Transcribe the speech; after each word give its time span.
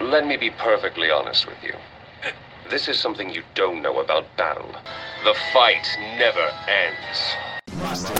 Let 0.00 0.26
me 0.26 0.36
be 0.36 0.50
perfectly 0.50 1.10
honest 1.10 1.46
with 1.46 1.56
you. 1.62 1.72
This 2.68 2.86
is 2.86 2.98
something 2.98 3.30
you 3.30 3.42
don't 3.54 3.80
know 3.80 4.00
about 4.00 4.26
battle. 4.36 4.70
The 5.24 5.34
fight 5.54 5.86
never 6.18 6.50
ends. 6.68 7.34
I've 7.74 8.10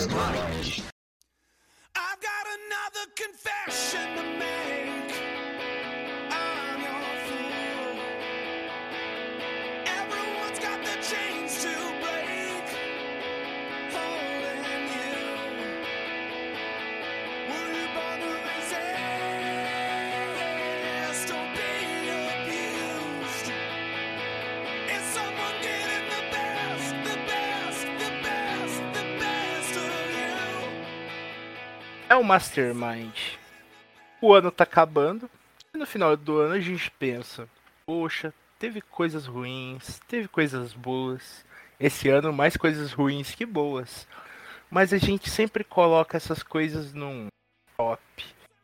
got 2.23 2.47
another 2.57 3.11
confession 3.15 4.36
É 32.09 32.15
o 32.15 32.23
Mastermind. 32.23 33.17
O 34.23 34.33
ano 34.33 34.53
tá 34.53 34.63
acabando. 34.63 35.29
E 35.75 35.79
no 35.79 35.85
final 35.85 36.17
do 36.17 36.39
ano 36.39 36.55
a 36.55 36.61
gente 36.61 36.89
pensa: 36.93 37.49
poxa, 37.85 38.33
teve 38.61 38.81
coisas 38.81 39.27
ruins, 39.27 40.01
teve 40.07 40.29
coisas 40.29 40.73
boas. 40.73 41.45
Esse 41.81 42.09
ano 42.09 42.33
mais 42.33 42.57
coisas 42.57 42.93
ruins 42.93 43.35
que 43.35 43.45
boas. 43.45 44.07
Mas 44.71 44.93
a 44.93 44.99
gente 44.99 45.29
sempre 45.29 45.65
coloca 45.65 46.17
essas 46.17 46.45
coisas 46.45 46.95
num 46.95 47.27
top. 47.77 48.01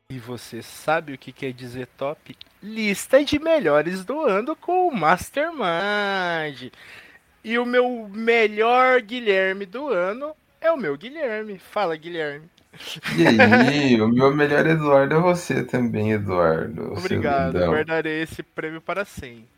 E 0.08 0.18
você 0.18 0.62
sabe 0.62 1.12
o 1.12 1.18
que 1.18 1.32
quer 1.32 1.52
dizer 1.52 1.88
top? 1.98 2.36
Lista 2.62 3.24
de 3.24 3.40
melhores 3.40 4.04
do 4.04 4.20
ano 4.20 4.54
com 4.54 4.86
o 4.86 4.94
Mastermind. 4.94 6.72
E 7.42 7.58
o 7.58 7.66
meu 7.66 8.08
melhor 8.08 9.00
Guilherme 9.02 9.66
do 9.66 9.88
ano 9.88 10.36
é 10.60 10.70
o 10.70 10.76
meu 10.76 10.96
Guilherme. 10.96 11.58
Fala, 11.58 11.96
Guilherme. 11.96 12.48
E 13.18 13.26
aí, 13.26 14.00
o 14.00 14.08
meu 14.08 14.34
melhor 14.34 14.66
Eduardo 14.66 15.14
é 15.16 15.20
você 15.20 15.64
também, 15.64 16.12
Eduardo. 16.12 16.92
Obrigado, 16.92 17.58
guardarei 17.58 18.22
esse 18.22 18.42
prêmio 18.42 18.80
para 18.80 19.04
sempre. 19.04 19.48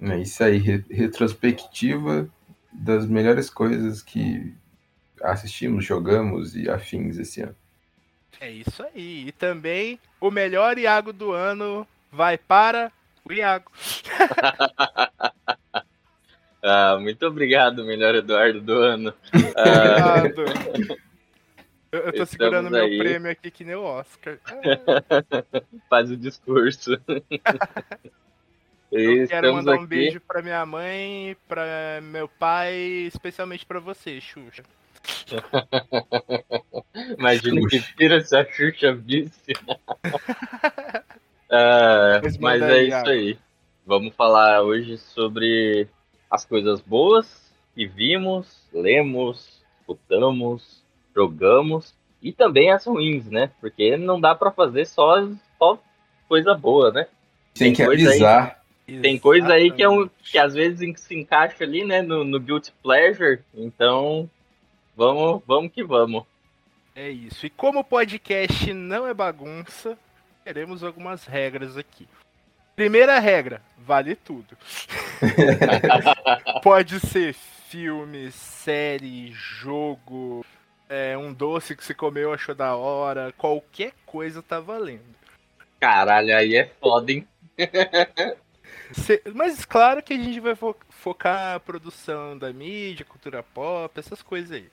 É 0.00 0.18
isso 0.18 0.42
aí, 0.42 0.58
re- 0.58 0.84
retrospectiva 0.90 2.28
das 2.72 3.06
melhores 3.06 3.48
coisas 3.48 4.02
que 4.02 4.52
assistimos, 5.22 5.84
jogamos 5.84 6.54
e 6.56 6.68
afins 6.68 7.18
esse 7.18 7.42
ano. 7.42 7.56
É 8.40 8.50
isso 8.50 8.82
aí. 8.82 9.28
E 9.28 9.32
também 9.32 9.98
o 10.20 10.30
melhor 10.30 10.76
Iago 10.78 11.12
do 11.12 11.32
ano 11.32 11.86
vai 12.10 12.36
para 12.36 12.92
o 13.24 13.32
Iago. 13.32 13.70
Ah, 16.62 16.96
muito 16.98 17.26
obrigado, 17.26 17.84
melhor 17.84 18.14
Eduardo 18.14 18.60
do 18.60 18.72
ano. 18.72 19.12
Ah, 19.56 20.22
Obrigado. 20.24 21.03
Eu, 21.94 22.00
eu 22.00 22.12
tô 22.12 22.22
Estamos 22.24 22.30
segurando 22.30 22.70
meu 22.70 22.84
aí. 22.84 22.98
prêmio 22.98 23.30
aqui 23.30 23.50
que 23.52 23.62
nem 23.64 23.76
o 23.76 23.82
Oscar. 23.84 24.36
Ah, 24.46 24.54
faz 25.88 26.10
o 26.10 26.16
discurso. 26.16 26.90
Eu 28.92 29.26
quero 29.26 29.48
estamos 29.48 29.54
mandar 29.56 29.72
um 29.72 29.74
aqui. 29.76 29.86
beijo 29.86 30.20
pra 30.20 30.40
minha 30.40 30.64
mãe, 30.64 31.36
pra 31.48 32.00
meu 32.02 32.28
pai, 32.28 32.74
especialmente 33.08 33.66
pra 33.66 33.80
você, 33.80 34.20
Xuxa. 34.20 34.62
Imagina 37.18 37.60
que 37.68 37.78
Xuxa. 37.78 37.94
tira 37.96 38.20
se 38.20 38.36
a 38.36 38.44
Xuxa 38.44 38.94
visse. 38.94 39.52
Ah, 41.50 42.20
Mas 42.38 42.62
é 42.62 42.70
aí, 42.72 42.88
isso 42.88 43.08
aí. 43.08 43.38
Vamos 43.84 44.14
falar 44.14 44.62
hoje 44.62 44.96
sobre 44.96 45.88
as 46.30 46.44
coisas 46.44 46.80
boas 46.80 47.52
que 47.74 47.86
vimos, 47.88 48.62
lemos, 48.72 49.60
escutamos, 49.80 50.83
jogamos 51.14 51.94
e 52.22 52.32
também 52.32 52.70
as 52.70 52.84
ruins, 52.86 53.26
né? 53.26 53.50
Porque 53.60 53.96
não 53.96 54.20
dá 54.20 54.34
pra 54.34 54.50
fazer 54.50 54.86
só, 54.86 55.26
só 55.58 55.78
coisa 56.28 56.54
boa, 56.54 56.90
né? 56.90 57.06
Tem 57.54 57.72
Tem 57.72 57.74
que 57.74 57.84
coisa 57.84 58.02
aí- 58.02 58.08
avisar. 58.08 58.64
Tem 59.00 59.18
coisa 59.18 59.52
aí 59.54 59.70
que, 59.70 59.82
é 59.82 59.88
um, 59.88 60.06
que 60.22 60.36
às 60.36 60.52
vezes 60.52 61.00
se 61.00 61.14
encaixa 61.18 61.64
ali, 61.64 61.84
né, 61.86 62.02
no, 62.02 62.22
no 62.22 62.38
Guilty 62.38 62.70
Pleasure. 62.82 63.40
Então, 63.54 64.28
vamos, 64.94 65.42
vamos 65.46 65.72
que 65.72 65.82
vamos. 65.82 66.24
É 66.94 67.08
isso. 67.08 67.46
E 67.46 67.50
como 67.50 67.78
o 67.80 67.84
podcast 67.84 68.74
não 68.74 69.06
é 69.06 69.14
bagunça, 69.14 69.96
teremos 70.44 70.84
algumas 70.84 71.24
regras 71.24 71.78
aqui. 71.78 72.06
Primeira 72.76 73.18
regra, 73.18 73.62
vale 73.78 74.14
tudo. 74.16 74.54
Pode 76.62 77.00
ser 77.00 77.32
filme, 77.32 78.30
série, 78.32 79.32
jogo, 79.32 80.44
é, 80.94 81.18
um 81.18 81.32
doce 81.32 81.74
que 81.76 81.84
você 81.84 81.92
comeu 81.92 82.32
achou 82.32 82.54
da 82.54 82.76
hora, 82.76 83.32
qualquer 83.36 83.92
coisa 84.06 84.42
tá 84.42 84.60
valendo. 84.60 85.14
Caralho, 85.80 86.36
aí 86.36 86.54
é 86.56 86.66
foda, 86.80 87.10
hein? 87.12 87.26
Cê- 88.92 89.22
mas 89.34 89.64
claro 89.64 90.02
que 90.02 90.14
a 90.14 90.16
gente 90.16 90.38
vai 90.40 90.54
fo- 90.54 90.76
focar 90.88 91.56
a 91.56 91.60
produção 91.60 92.38
da 92.38 92.52
mídia, 92.52 93.04
cultura 93.04 93.42
pop, 93.42 93.98
essas 93.98 94.22
coisas 94.22 94.52
aí. 94.52 94.68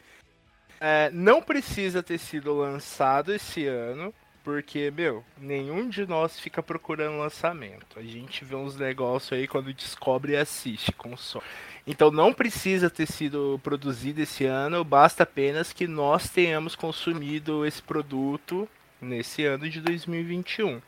É, 0.79 1.09
não 1.11 1.41
precisa 1.41 2.01
ter 2.03 2.17
sido 2.17 2.53
lançado 2.53 3.33
esse 3.33 3.65
ano, 3.67 4.13
porque, 4.43 4.91
meu, 4.91 5.23
nenhum 5.37 5.87
de 5.87 6.05
nós 6.05 6.39
fica 6.39 6.63
procurando 6.63 7.17
lançamento. 7.17 7.97
A 7.97 8.01
gente 8.01 8.43
vê 8.43 8.55
uns 8.55 8.75
negócios 8.75 9.37
aí 9.37 9.47
quando 9.47 9.73
descobre 9.73 10.33
e 10.33 10.37
assiste 10.37 10.91
console. 10.91 11.45
Então 11.85 12.11
não 12.11 12.33
precisa 12.33 12.89
ter 12.89 13.07
sido 13.07 13.59
produzido 13.63 14.21
esse 14.21 14.45
ano, 14.45 14.83
basta 14.83 15.23
apenas 15.23 15.73
que 15.73 15.87
nós 15.87 16.29
tenhamos 16.29 16.75
consumido 16.75 17.65
esse 17.65 17.81
produto 17.81 18.67
nesse 19.01 19.45
ano 19.45 19.69
de 19.69 19.81
2021. 19.81 20.81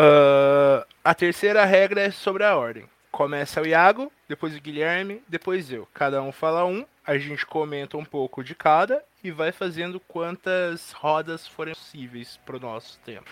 Ah, 0.00 0.86
a 1.02 1.12
terceira 1.12 1.64
regra 1.64 2.02
é 2.02 2.10
sobre 2.10 2.44
a 2.44 2.56
ordem. 2.56 2.84
Começa 3.10 3.60
o 3.60 3.66
Iago, 3.66 4.12
depois 4.28 4.54
o 4.54 4.60
Guilherme, 4.60 5.20
depois 5.26 5.72
eu. 5.72 5.88
Cada 5.92 6.22
um 6.22 6.30
fala 6.30 6.64
um, 6.64 6.86
a 7.08 7.16
gente 7.16 7.46
comenta 7.46 7.96
um 7.96 8.04
pouco 8.04 8.44
de 8.44 8.54
cada 8.54 9.02
e 9.24 9.30
vai 9.30 9.50
fazendo 9.50 9.98
quantas 9.98 10.92
rodas 10.92 11.48
forem 11.48 11.72
possíveis 11.72 12.38
pro 12.44 12.60
nosso 12.60 12.98
tempo. 12.98 13.24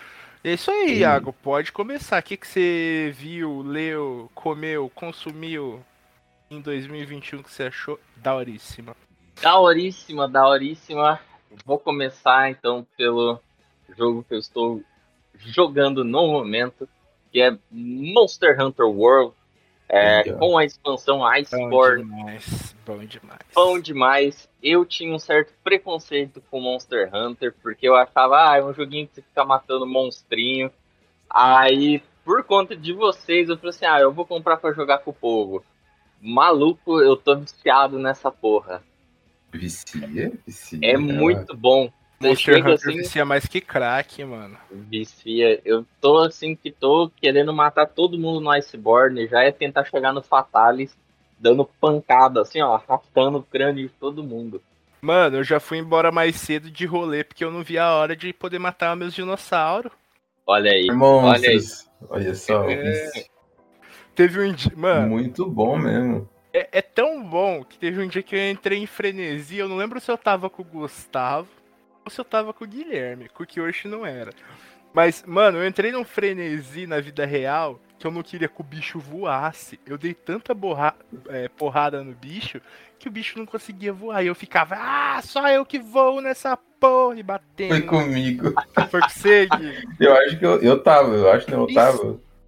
É 0.43 0.53
isso 0.53 0.71
aí, 0.71 0.95
Sim. 0.95 1.01
Iago. 1.01 1.31
Pode 1.31 1.71
começar. 1.71 2.19
O 2.19 2.23
que, 2.23 2.37
que 2.37 2.47
você 2.47 3.13
viu, 3.15 3.61
leu, 3.61 4.31
comeu, 4.33 4.91
consumiu 4.95 5.85
em 6.49 6.59
2021 6.59 7.43
que 7.43 7.51
você 7.51 7.65
achou 7.65 7.99
daoríssima? 8.15 8.95
Daoríssima, 9.39 10.27
daoríssima. 10.27 11.19
Vou 11.63 11.77
começar 11.77 12.49
então 12.49 12.83
pelo 12.97 13.39
jogo 13.95 14.25
que 14.27 14.33
eu 14.33 14.39
estou 14.39 14.81
jogando 15.35 16.03
no 16.03 16.25
momento, 16.25 16.89
que 17.31 17.39
é 17.39 17.55
Monster 17.69 18.59
Hunter 18.59 18.87
World, 18.87 19.35
é, 19.87 20.23
com 20.31 20.57
a 20.57 20.65
expansão 20.65 21.23
Iceborne. 21.23 22.03
demais. 22.03 22.75
Bom 22.87 23.03
demais. 23.03 23.41
bom 23.53 23.79
demais. 23.79 24.49
Eu 24.63 24.85
tinha 24.85 25.13
um 25.13 25.19
certo 25.19 25.53
preconceito 25.61 26.41
com 26.49 26.61
Monster 26.61 27.13
Hunter, 27.13 27.53
porque 27.61 27.85
eu 27.85 27.95
achava, 27.95 28.51
ah, 28.51 28.57
é 28.57 28.63
um 28.63 28.73
joguinho 28.73 29.07
que 29.07 29.15
você 29.15 29.21
fica 29.21 29.43
matando 29.43 29.85
monstrinho. 29.85 30.71
Aí, 31.29 32.01
por 32.23 32.45
conta 32.45 32.77
de 32.77 32.93
vocês, 32.93 33.49
eu 33.49 33.57
falei 33.57 33.71
assim, 33.71 33.85
ah, 33.85 33.99
eu 33.99 34.13
vou 34.13 34.25
comprar 34.25 34.55
pra 34.55 34.71
jogar 34.71 34.99
com 34.99 35.11
o 35.11 35.13
povo. 35.13 35.65
Maluco, 36.21 37.01
eu 37.01 37.17
tô 37.17 37.35
viciado 37.35 37.99
nessa 37.99 38.31
porra. 38.31 38.81
Vicia, 39.51 40.31
vicia. 40.45 40.79
É 40.81 40.97
muito 40.97 41.55
bom. 41.57 41.91
Monster 42.19 42.59
Hunter 42.59 42.73
assim, 42.73 42.97
vicia 42.97 43.25
mais 43.25 43.45
que 43.45 43.61
crack, 43.61 44.23
mano. 44.23 44.57
vicia. 44.71 45.61
Eu 45.63 45.85
tô 46.01 46.19
assim 46.19 46.55
que 46.55 46.71
tô 46.71 47.11
querendo 47.15 47.53
matar 47.53 47.85
todo 47.85 48.17
mundo 48.17 48.39
no 48.39 48.49
Iceborne, 48.49 49.27
já 49.27 49.43
é 49.43 49.51
tentar 49.51 49.83
chegar 49.83 50.13
no 50.13 50.23
Fatalis, 50.23 50.97
dando 51.39 51.65
pancada, 51.79 52.41
assim, 52.41 52.61
ó, 52.61 52.75
arrastando 52.75 53.37
o 53.37 53.43
crânio 53.43 53.87
de 53.87 53.93
todo 53.93 54.23
mundo. 54.23 54.61
Mano, 55.01 55.37
eu 55.37 55.43
já 55.43 55.59
fui 55.59 55.77
embora 55.77 56.11
mais 56.11 56.35
cedo 56.37 56.71
de 56.71 56.85
rolê 56.85 57.23
porque 57.23 57.43
eu 57.43 57.51
não 57.51 57.63
vi 57.63 57.77
a 57.77 57.91
hora 57.93 58.15
de 58.15 58.33
poder 58.33 58.59
matar 58.59 58.95
meus 58.95 59.13
dinossauros. 59.13 59.91
Olha 60.45 60.71
aí, 60.71 60.89
olha 60.89 60.91
aí. 60.91 60.97
Monstros. 60.97 61.89
Olha 62.09 62.33
só, 62.35 62.69
É. 62.69 63.11
Teve 64.15 64.39
um 64.41 64.51
dia. 64.53 64.71
Mano, 64.75 65.09
muito 65.09 65.45
bom 65.45 65.77
mesmo. 65.77 66.27
é, 66.51 66.67
é 66.71 66.81
tão 66.81 67.23
bom 67.23 67.63
que 67.63 67.77
teve 67.77 68.01
um 68.01 68.07
dia 68.07 68.23
que 68.23 68.35
eu 68.35 68.49
entrei 68.49 68.79
em 68.79 68.87
frenesi. 68.87 69.57
Eu 69.57 69.69
não 69.69 69.77
lembro 69.77 69.99
se 69.99 70.09
eu 70.11 70.17
tava 70.17 70.49
com 70.49 70.63
o 70.63 70.65
Gustavo 70.65 71.47
ou 72.03 72.09
se 72.09 72.19
eu 72.19 72.25
tava 72.25 72.51
com 72.53 72.63
o 72.63 72.67
Guilherme, 72.67 73.29
com 73.29 73.43
o 73.43 73.45
que 73.45 73.61
hoje 73.61 73.87
não 73.87 74.05
era. 74.05 74.31
Mas, 74.97 75.23
mano, 75.27 75.59
eu 75.59 75.67
entrei 75.67 75.91
num 75.91 76.03
frenesi 76.03 76.87
na 76.87 76.99
vida 76.99 77.23
real 77.23 77.79
que 77.99 78.07
eu 78.07 78.09
não 78.09 78.23
queria 78.23 78.47
que 78.47 78.59
o 78.59 78.63
bicho 78.63 78.97
voasse. 78.97 79.79
Eu 79.85 79.95
dei 79.95 80.11
tanta 80.11 80.55
borra- 80.55 80.95
é, 81.29 81.47
porrada 81.49 82.03
no 82.03 82.15
bicho 82.15 82.59
que 82.97 83.07
o 83.07 83.11
bicho 83.11 83.37
não 83.37 83.45
conseguia 83.45 83.93
voar. 83.93 84.23
E 84.23 84.27
eu 84.27 84.33
ficava, 84.33 84.73
ah, 84.75 85.21
só 85.21 85.47
eu 85.49 85.63
que 85.63 85.77
voo 85.77 86.19
nessa 86.19 86.57
porra 86.79 87.19
e 87.19 87.21
batendo. 87.21 87.69
Foi 87.69 87.81
comigo. 87.83 88.55
Foi 88.89 88.99
com 88.99 89.07
você, 89.07 89.45
Gui? 89.45 89.87
Eu 89.99 90.17
acho 90.17 90.39
que 90.39 90.45
eu, 90.47 90.59
eu 90.63 90.81
tava, 90.81 91.13
eu 91.13 91.31
acho 91.31 91.45
que 91.45 91.53
eu 91.53 91.67
tava. 91.67 91.97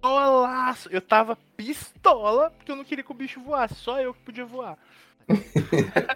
Putaço. 0.02 0.88
Eu 0.90 1.00
tava 1.00 1.38
pistola 1.56 2.50
porque 2.50 2.72
eu 2.72 2.74
não 2.74 2.82
queria 2.82 3.04
que 3.04 3.12
o 3.12 3.14
bicho 3.14 3.40
voasse. 3.40 3.76
Só 3.76 4.00
eu 4.00 4.12
que 4.12 4.22
podia 4.24 4.44
voar. 4.44 4.76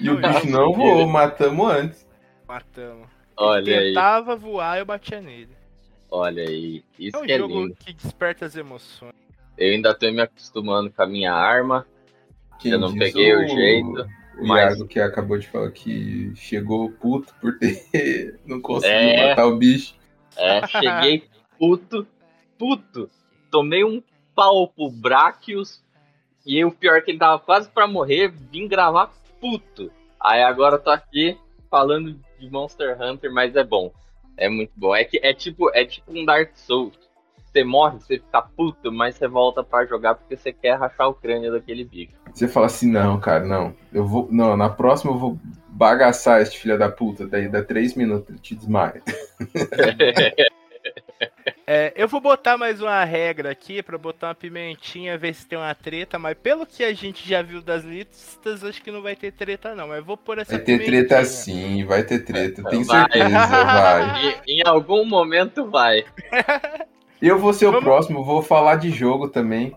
E 0.00 0.08
o 0.08 0.20
Não, 0.20 0.32
bicho 0.32 0.46
não 0.48 0.72
voou, 0.72 1.06
matamos 1.08 1.68
antes. 1.68 2.06
Matamos. 2.46 3.11
Olha 3.44 3.78
aí, 3.80 3.88
Tentava 3.88 4.36
voar, 4.36 4.78
eu 4.78 4.84
batia 4.86 5.20
nele. 5.20 5.56
olha 6.10 6.42
aí. 6.42 6.84
Isso 6.98 7.16
É 7.16 7.20
um 7.20 7.24
que 7.26 7.32
é 7.32 7.38
jogo 7.38 7.60
lindo. 7.62 7.74
que 7.76 7.92
desperta 7.92 8.46
as 8.46 8.56
emoções. 8.56 9.12
Eu 9.58 9.72
ainda 9.72 9.94
tô 9.94 10.10
me 10.10 10.20
acostumando 10.20 10.90
com 10.90 11.02
a 11.02 11.06
minha 11.06 11.32
arma. 11.32 11.86
Quem 12.60 12.72
Eu 12.72 12.78
não 12.78 12.94
peguei 12.96 13.34
o 13.34 13.46
jeito, 13.48 14.06
O 14.38 14.46
mas- 14.46 14.72
Iago 14.72 14.88
que 14.88 14.98
acabou 15.00 15.38
de 15.38 15.46
falar 15.48 15.70
que 15.72 16.32
chegou 16.36 16.90
puto 16.92 17.34
por 17.40 17.58
ter. 17.58 17.84
não 18.46 18.60
conseguiu 18.60 18.96
É. 18.96 19.28
matar 19.30 19.46
o 19.46 19.56
bicho. 19.56 19.94
É, 20.36 20.66
cheguei 20.66 21.24
puto, 21.58 22.06
puto. 22.58 23.10
Tomei 23.50 23.84
um 23.84 24.02
pau 24.34 24.68
pro 24.68 24.90
Brachios. 24.90 25.82
E 26.46 26.64
o 26.64 26.72
pior 26.72 26.96
é 26.96 27.00
que 27.02 27.10
ele 27.10 27.18
tava 27.18 27.38
quase 27.38 27.68
pra 27.68 27.86
morrer, 27.86 28.28
vim 28.50 28.66
gravar 28.66 29.12
puto. 29.40 29.92
Aí 30.18 30.42
agora 30.42 30.76
eu 30.76 30.80
tô 30.82 30.90
aqui 30.90 31.36
falando 31.72 32.20
de 32.38 32.50
Monster 32.50 33.00
Hunter, 33.00 33.32
mas 33.32 33.56
é 33.56 33.64
bom. 33.64 33.90
É 34.36 34.46
muito 34.46 34.72
bom. 34.76 34.94
É 34.94 35.04
que 35.04 35.18
é 35.22 35.32
tipo, 35.32 35.74
é 35.74 35.86
tipo 35.86 36.12
um 36.12 36.26
Dark 36.26 36.50
Souls. 36.54 36.92
Você 37.46 37.64
morre, 37.64 37.98
você 37.98 38.18
fica 38.18 38.42
puto, 38.42 38.92
mas 38.92 39.14
você 39.14 39.26
volta 39.26 39.62
pra 39.62 39.84
jogar 39.86 40.14
porque 40.14 40.36
você 40.36 40.52
quer 40.52 40.78
rachar 40.78 41.08
o 41.08 41.14
crânio 41.14 41.52
daquele 41.52 41.84
bicho. 41.84 42.12
Você 42.32 42.46
fala 42.46 42.66
assim, 42.66 42.90
não, 42.90 43.18
cara, 43.18 43.44
não. 43.44 43.74
Eu 43.92 44.06
vou. 44.06 44.28
Não, 44.30 44.56
na 44.56 44.68
próxima 44.68 45.12
eu 45.12 45.18
vou 45.18 45.38
bagaçar 45.68 46.40
este 46.40 46.58
filho 46.58 46.78
da 46.78 46.90
puta. 46.90 47.26
Daí 47.26 47.48
dá 47.48 47.62
três 47.62 47.94
minutos, 47.94 48.28
ele 48.30 48.38
te 48.38 48.54
desmaia. 48.54 49.02
É, 51.66 51.92
eu 51.96 52.06
vou 52.08 52.20
botar 52.20 52.56
mais 52.56 52.80
uma 52.80 53.04
regra 53.04 53.50
aqui 53.50 53.82
pra 53.82 53.96
botar 53.98 54.28
uma 54.28 54.34
pimentinha, 54.34 55.16
ver 55.18 55.34
se 55.34 55.46
tem 55.46 55.58
uma 55.58 55.74
treta, 55.74 56.18
mas 56.18 56.36
pelo 56.42 56.66
que 56.66 56.82
a 56.84 56.92
gente 56.92 57.28
já 57.28 57.42
viu 57.42 57.62
das 57.62 57.84
listas, 57.84 58.64
acho 58.64 58.82
que 58.82 58.90
não 58.90 59.02
vai 59.02 59.14
ter 59.16 59.32
treta 59.32 59.74
não, 59.74 59.88
mas 59.88 60.04
vou 60.04 60.16
pôr 60.16 60.38
essa 60.38 60.52
Vai 60.52 60.60
ter 60.60 60.78
pimentinha. 60.78 61.06
treta 61.06 61.24
sim, 61.24 61.84
vai 61.84 62.02
ter 62.02 62.20
treta, 62.24 62.60
eu 62.60 62.64
tenho 62.68 62.84
Vai. 62.84 63.00
certeza, 63.00 63.28
vai. 63.64 64.40
E 64.46 64.60
em 64.62 64.66
algum 64.66 65.04
momento 65.04 65.68
vai. 65.70 66.04
Eu 67.22 67.38
vou 67.38 67.52
ser 67.52 67.66
o 67.66 67.70
Vamos- 67.70 67.84
próximo, 67.84 68.24
vou 68.24 68.42
falar 68.42 68.74
de 68.74 68.90
jogo 68.90 69.28
também. 69.28 69.76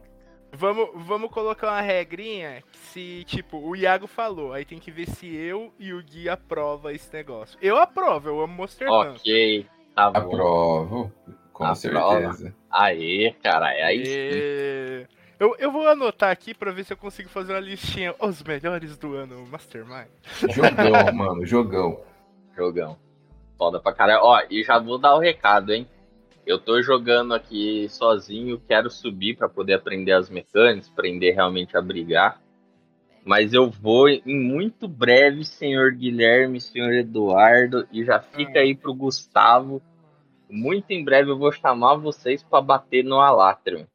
Vamos, 0.52 0.90
vamos 0.96 1.30
colocar 1.30 1.68
uma 1.68 1.82
regrinha 1.82 2.64
que 2.72 2.78
se, 2.80 3.24
tipo, 3.28 3.58
o 3.60 3.76
Iago 3.76 4.08
falou, 4.08 4.52
aí 4.52 4.66
tem 4.66 4.80
que 4.80 4.90
ver 4.90 5.08
se 5.10 5.28
eu 5.36 5.72
e 5.78 5.94
o 5.94 6.02
Gui 6.02 6.28
aprova 6.28 6.92
esse 6.92 7.14
negócio. 7.14 7.56
Eu 7.62 7.78
aprovo, 7.78 8.30
eu 8.30 8.40
amo 8.42 8.54
Monster 8.56 8.90
Hunter. 8.92 9.66
Tá 9.96 10.12
bom. 10.12 10.20
Aprovo, 10.20 11.12
com 11.54 11.64
Aprova. 11.64 11.76
certeza. 11.76 12.54
Aê, 12.70 13.34
cara, 13.42 13.68
aí 13.68 14.06
sim. 14.06 14.12
E... 14.12 15.08
Eu, 15.40 15.56
eu 15.58 15.72
vou 15.72 15.88
anotar 15.88 16.32
aqui 16.32 16.54
pra 16.54 16.72
ver 16.72 16.84
se 16.86 16.94
eu 16.94 16.98
consigo 16.98 17.30
fazer 17.30 17.54
uma 17.54 17.60
listinha. 17.60 18.14
Os 18.20 18.42
melhores 18.44 18.98
do 18.98 19.16
ano 19.16 19.46
Mastermind. 19.48 20.08
Jogão, 20.50 21.12
mano, 21.14 21.46
jogão. 21.46 22.02
Jogão. 22.56 22.98
Foda 23.58 23.80
pra 23.80 23.94
caralho. 23.94 24.22
Ó, 24.24 24.42
e 24.50 24.64
já 24.64 24.80
vou 24.80 24.98
dar 24.98 25.16
o 25.16 25.20
recado, 25.20 25.74
hein? 25.74 25.88
Eu 26.46 26.60
tô 26.60 26.82
jogando 26.82 27.34
aqui 27.34 27.88
sozinho, 27.90 28.62
quero 28.68 28.90
subir 28.90 29.36
pra 29.36 29.50
poder 29.50 29.74
aprender 29.74 30.12
as 30.12 30.30
mecânicas, 30.30 30.90
aprender 30.92 31.32
realmente 31.32 31.76
a 31.76 31.82
brigar. 31.82 32.40
Mas 33.26 33.54
eu 33.54 33.70
vou 33.72 34.08
em 34.08 34.22
muito 34.28 34.88
breve, 34.88 35.44
senhor 35.44 35.92
Guilherme, 35.92 36.62
senhor 36.62 36.94
Eduardo, 36.94 37.88
e 37.92 38.06
já 38.06 38.20
fica 38.20 38.60
Ah. 38.60 38.62
aí 38.62 38.76
pro 38.76 38.94
Gustavo. 38.94 39.82
Muito 40.50 40.92
em 40.92 41.04
breve 41.04 41.32
eu 41.32 41.38
vou 41.38 41.52
chamar 41.52 41.96
vocês 41.96 42.44
pra 42.44 42.62
bater 42.62 43.04
no 43.04 43.20
Alatrium. 43.20 43.88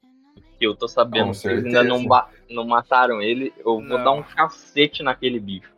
Que 0.59 0.67
eu 0.67 0.75
tô 0.75 0.89
sabendo 0.89 1.31
que 1.31 1.37
vocês 1.39 1.65
ainda 1.65 1.85
não, 1.85 2.05
não 2.51 2.67
mataram 2.67 3.23
ele. 3.23 3.53
Eu 3.59 3.77
vou 3.77 3.83
Não. 3.83 4.03
dar 4.05 4.11
um 4.13 4.23
cacete 4.23 5.03
naquele 5.03 5.39
bicho. 5.39 5.71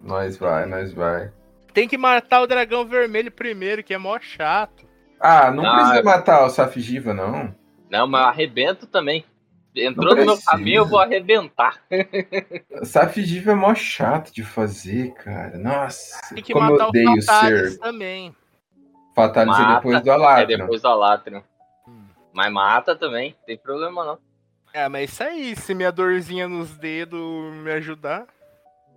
Nós 0.00 0.36
vai, 0.36 0.66
nós 0.66 0.92
vai. 0.92 1.32
Tem 1.72 1.88
que 1.88 1.96
matar 1.96 2.42
o 2.42 2.46
dragão 2.46 2.84
vermelho 2.84 3.32
primeiro, 3.32 3.82
que 3.82 3.94
é 3.94 3.98
mó 3.98 4.18
chato. 4.20 4.84
Ah, 5.18 5.50
não 5.50 5.64
Ah, 5.64 5.74
precisa 5.76 5.98
é- 6.00 6.02
matar 6.02 6.44
o 6.44 6.50
Safigiva, 6.50 7.14
não. 7.14 7.54
Não, 7.90 8.06
mas 8.06 8.22
eu 8.22 8.28
arrebento 8.28 8.86
também. 8.86 9.24
Entrou 9.74 10.16
no 10.16 10.24
meu 10.26 10.38
caminho, 10.42 10.78
eu 10.78 10.86
vou 10.86 10.98
arrebentar. 10.98 11.80
Safigiva 12.82 13.52
é 13.52 13.54
mó 13.54 13.74
chato 13.74 14.32
de 14.32 14.42
fazer, 14.42 15.12
cara. 15.14 15.56
Nossa, 15.58 16.34
Tem 16.34 16.42
que 16.42 16.52
como 16.52 16.66
eu 16.66 16.72
matar 16.72 16.88
odeio 16.88 17.12
o 17.12 17.22
Fatalis 17.22 17.72
ser. 17.74 17.78
também. 17.78 18.34
Fatalis 19.14 19.54
é 19.56 19.62
Mata, 19.62 19.74
depois 19.76 20.02
do 20.02 20.10
É 20.10 20.12
Alatro. 20.12 20.46
depois 20.58 20.82
do 20.82 20.88
Alatrium. 20.88 21.42
Hum. 21.86 22.04
Mas 22.32 22.52
mata 22.52 22.96
também, 22.96 23.30
não 23.38 23.46
tem 23.46 23.56
problema 23.58 24.04
não. 24.04 24.18
É, 24.72 24.88
mas 24.88 25.10
isso 25.12 25.22
aí, 25.22 25.56
se 25.56 25.74
minha 25.74 25.90
dorzinha 25.90 26.48
nos 26.48 26.76
dedos 26.76 27.20
me 27.54 27.72
ajudar, 27.72 28.26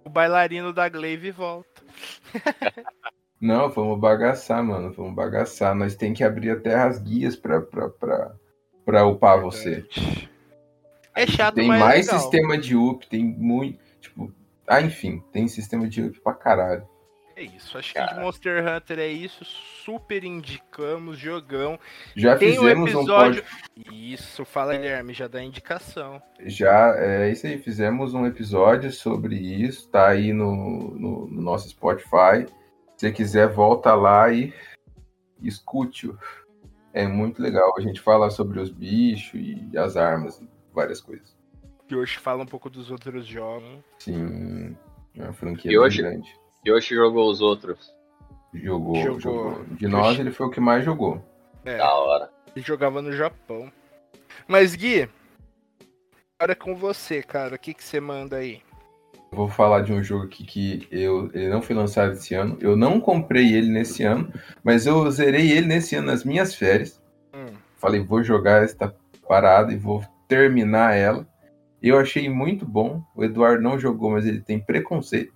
o 0.06 0.10
bailarino 0.10 0.72
da 0.74 0.88
Glaive 0.90 1.32
volta. 1.32 1.82
Não, 3.42 3.68
vamos 3.70 4.00
bagaçar, 4.00 4.64
mano. 4.64 4.94
Vamos 4.94 5.14
bagaçar. 5.14 5.76
Nós 5.76 5.96
tem 5.98 6.14
que 6.14 6.24
abrir 6.24 6.52
até 6.52 6.76
as 6.76 6.98
guias 6.98 7.36
pra, 7.36 7.60
pra, 7.60 7.90
pra, 7.90 8.32
pra 8.86 9.06
upar 9.06 9.42
você. 9.42 9.86
É 11.16 11.28
chato, 11.28 11.56
Tem 11.56 11.68
mas 11.68 11.82
é 11.82 11.84
mais 11.86 12.06
legal. 12.08 12.20
sistema 12.22 12.58
de 12.58 12.76
up, 12.76 13.08
tem 13.08 13.24
muito. 13.24 13.80
Tipo, 14.02 14.34
ah, 14.68 14.82
enfim, 14.82 15.24
tem 15.32 15.48
sistema 15.48 15.88
de 15.88 16.02
up 16.04 16.20
pra 16.22 16.34
caralho. 16.34 16.88
É 17.36 17.42
isso, 17.44 17.78
acho 17.80 17.94
Cara. 17.96 18.10
que 18.10 18.14
de 18.16 18.20
Monster 18.22 18.64
Hunter 18.68 19.00
é 19.00 19.08
isso. 19.08 19.44
Super 19.44 20.24
indicamos, 20.24 21.18
jogão. 21.18 21.80
Já 22.16 22.38
Tem 22.38 22.52
um 22.52 22.62
fizemos 22.62 22.94
um 22.94 23.00
episódio. 23.00 23.44
pod... 23.44 23.86
Isso, 23.92 24.46
fala 24.46 24.78
Guilherme, 24.78 25.14
já 25.14 25.28
dá 25.28 25.44
indicação. 25.44 26.22
Já, 26.46 26.94
é 26.96 27.32
isso 27.32 27.48
aí, 27.48 27.58
fizemos 27.58 28.14
um 28.14 28.28
episódio 28.28 28.92
sobre 28.92 29.36
isso, 29.36 29.90
tá 29.90 30.10
aí 30.10 30.32
no, 30.32 30.92
no, 30.96 31.28
no 31.28 31.42
nosso 31.42 31.68
Spotify. 31.70 32.46
Se 32.98 33.08
você 33.08 33.12
quiser, 33.12 33.48
volta 33.48 33.96
lá 33.96 34.32
e 34.32 34.54
escute-o. 35.42 36.18
É 36.94 37.08
muito 37.08 37.42
legal. 37.42 37.74
A 37.76 37.82
gente 37.82 38.00
fala 38.00 38.30
sobre 38.30 38.60
os 38.60 38.70
bichos 38.70 39.34
e 39.42 39.76
as 39.76 39.98
armas 39.98 40.40
e 40.40 40.48
várias 40.74 41.00
coisas. 41.02 41.36
Que 41.88 41.96
hoje 41.96 42.18
fala 42.18 42.44
um 42.44 42.48
pouco 42.48 42.70
dos 42.70 42.90
outros 42.92 43.26
jogos. 43.26 43.80
Sim, 44.00 44.76
é 45.18 45.24
uma 45.24 45.34
franquia 45.34 45.70
E 45.72 45.76
bem 45.76 45.78
hoje- 45.80 46.02
grande. 46.02 46.36
Yoshi 46.66 46.96
jogou 46.96 47.30
os 47.30 47.42
outros. 47.42 47.94
Jogou, 48.54 48.96
Jogou. 48.96 49.20
jogou. 49.20 49.66
De 49.72 49.88
nós, 49.88 50.18
ele 50.20 50.32
foi 50.32 50.48
o 50.48 50.50
que 50.50 50.60
mais 50.62 50.86
jogou. 50.86 51.22
É, 51.66 51.78
Da 51.78 51.94
hora. 51.94 52.30
ele 52.56 52.64
jogava 52.66 53.02
no 53.02 53.12
Japão. 53.12 53.72
Mas 54.48 54.76
Gui, 54.76 55.10
agora 56.40 56.52
é 56.52 56.56
com 56.56 56.76
você, 56.76 57.22
cara. 57.22 57.56
O 57.56 57.60
que, 57.60 57.74
que 57.74 57.84
você 57.84 58.00
manda 58.00 58.38
aí? 58.38 58.62
Vou 59.32 59.50
falar 59.50 59.82
de 59.82 59.92
um 59.92 60.04
jogo 60.04 60.26
aqui 60.26 60.46
que 60.46 60.88
eu, 60.92 61.30
ele 61.34 61.50
não 61.50 61.62
foi 61.62 61.76
lançado 61.76 62.14
esse 62.14 62.36
ano. 62.36 62.56
Eu 62.62 62.76
não 62.78 63.00
comprei 63.02 63.54
ele 63.54 63.70
nesse 63.72 64.04
ano, 64.04 64.32
mas 64.64 64.86
eu 64.86 65.10
zerei 65.10 65.52
ele 65.52 65.66
nesse 65.68 65.96
ano 65.96 66.08
nas 66.08 66.24
minhas 66.24 66.54
férias. 66.54 67.02
Hum, 67.34 67.54
Falei, 67.78 68.00
vou 68.00 68.24
jogar 68.24 68.64
esta 68.64 68.96
parada 69.28 69.74
e 69.74 69.78
vou 69.78 70.04
terminar 70.38 70.96
ela. 70.96 71.28
Eu 71.82 72.00
achei 72.00 72.28
muito 72.30 72.66
bom. 72.66 73.04
O 73.16 73.24
Eduardo 73.24 73.62
não 73.62 73.78
jogou, 73.78 74.12
mas 74.12 74.26
ele 74.26 74.42
tem 74.42 74.60
preconceito. 74.60 75.34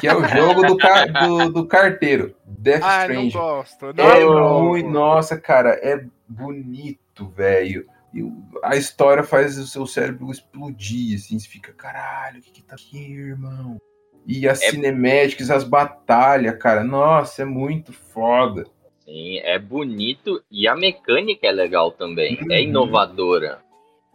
Que 0.00 0.06
é 0.08 0.14
o 0.14 0.26
jogo 0.26 0.62
do, 0.66 0.76
ca- 0.76 1.06
do, 1.06 1.48
do 1.50 1.66
carteiro, 1.66 2.34
Death 2.44 2.82
Ah, 2.82 2.98
não 3.08 3.26
Strange. 3.26 3.36
gosto. 3.36 3.92
Não 3.94 4.04
É 4.04 4.24
gosto. 4.24 4.62
muito, 4.62 4.88
nossa, 4.88 5.40
cara, 5.40 5.70
é 5.82 6.04
bonito, 6.28 7.28
velho. 7.28 7.86
E 8.14 8.20
a 8.62 8.76
história 8.76 9.22
faz 9.22 9.56
o 9.58 9.66
seu 9.66 9.86
cérebro 9.86 10.30
explodir, 10.30 11.16
assim, 11.16 11.38
você 11.38 11.48
fica, 11.48 11.72
caralho, 11.72 12.40
o 12.40 12.42
que 12.42 12.50
que 12.50 12.62
tá 12.62 12.74
aqui, 12.74 12.98
irmão? 13.12 13.78
E 14.26 14.48
as 14.48 14.60
É- 14.62 14.70
cinemáticas, 14.70 15.50
as 15.50 15.64
batalhas, 15.64 16.56
cara, 16.58 16.84
nossa, 16.84 17.42
é 17.42 17.44
muito 17.44 17.92
foda. 17.92 18.64
Sim, 19.04 19.38
é 19.38 19.58
bonito 19.58 20.42
e 20.50 20.68
a 20.68 20.76
mecânica 20.76 21.46
é 21.46 21.52
legal 21.52 21.90
também. 21.90 22.38
É 22.50 22.56
Uhum. 22.56 22.68
inovadora. 22.68 23.60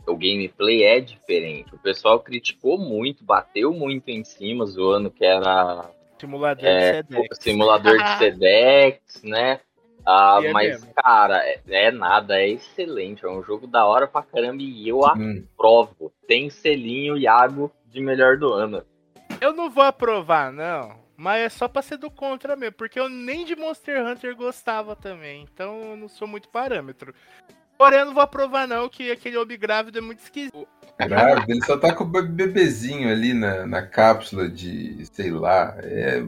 O 0.07 0.15
gameplay 0.15 0.83
é 0.83 0.99
diferente. 0.99 1.73
O 1.73 1.79
pessoal 1.79 2.19
criticou 2.19 2.77
muito, 2.77 3.23
bateu 3.23 3.73
muito 3.73 4.09
em 4.09 4.23
cima, 4.23 4.65
zoando 4.65 5.09
que 5.09 5.25
era 5.25 5.89
Simulador 6.19 6.65
É, 6.65 7.01
de 7.01 7.09
Sedex. 7.09 7.37
simulador 7.41 7.97
de 7.97 8.17
Sedex, 8.17 9.23
né? 9.23 9.59
Ah, 10.05 10.39
é 10.41 10.53
mas, 10.53 10.67
mesmo. 10.69 10.93
cara, 10.93 11.37
é, 11.43 11.59
é 11.67 11.91
nada, 11.91 12.39
é 12.39 12.47
excelente. 12.49 13.25
É 13.25 13.29
um 13.29 13.41
jogo 13.43 13.65
da 13.65 13.85
hora 13.85 14.07
pra 14.07 14.21
caramba 14.21 14.61
e 14.61 14.87
eu 14.87 14.99
Hum, 15.15 15.43
aprovo. 15.55 16.11
Tem 16.27 16.49
selinho 16.49 17.17
Iago 17.17 17.71
de 17.87 17.99
melhor 18.01 18.37
do 18.37 18.53
ano. 18.53 18.83
Eu 19.41 19.51
não 19.53 19.69
vou 19.69 19.83
aprovar, 19.83 20.51
não. 20.53 21.03
Mas 21.17 21.41
é 21.41 21.49
só 21.49 21.67
pra 21.67 21.81
ser 21.81 21.97
do 21.97 22.11
contra 22.11 22.55
mesmo. 22.55 22.75
Porque 22.75 22.99
eu 22.99 23.09
nem 23.09 23.45
de 23.45 23.55
Monster 23.55 24.05
Hunter 24.05 24.35
gostava 24.35 24.95
também. 24.95 25.47
Então 25.51 25.81
eu 25.91 25.97
não 25.97 26.07
sou 26.07 26.27
muito 26.27 26.49
parâmetro. 26.49 27.13
Porém, 27.77 27.99
eu 27.99 28.05
não 28.05 28.13
vou 28.13 28.23
aprovar, 28.23 28.67
não, 28.67 28.87
que 28.87 29.11
aquele 29.11 29.37
Obi 29.37 29.57
grávido 29.57 29.97
é 29.97 30.01
muito 30.01 30.19
esquisito. 30.19 30.67
grávida, 30.97 31.51
ele 31.51 31.65
só 31.65 31.77
tá 31.77 31.93
com 31.93 32.05
o 32.05 32.07
be- 32.07 32.21
bebezinho 32.21 33.09
ali 33.09 33.33
na, 33.33 33.67
na 33.67 33.81
cápsula 33.85 34.47
de, 34.47 35.05
sei 35.11 35.31
lá, 35.31 35.75
é... 35.79 36.25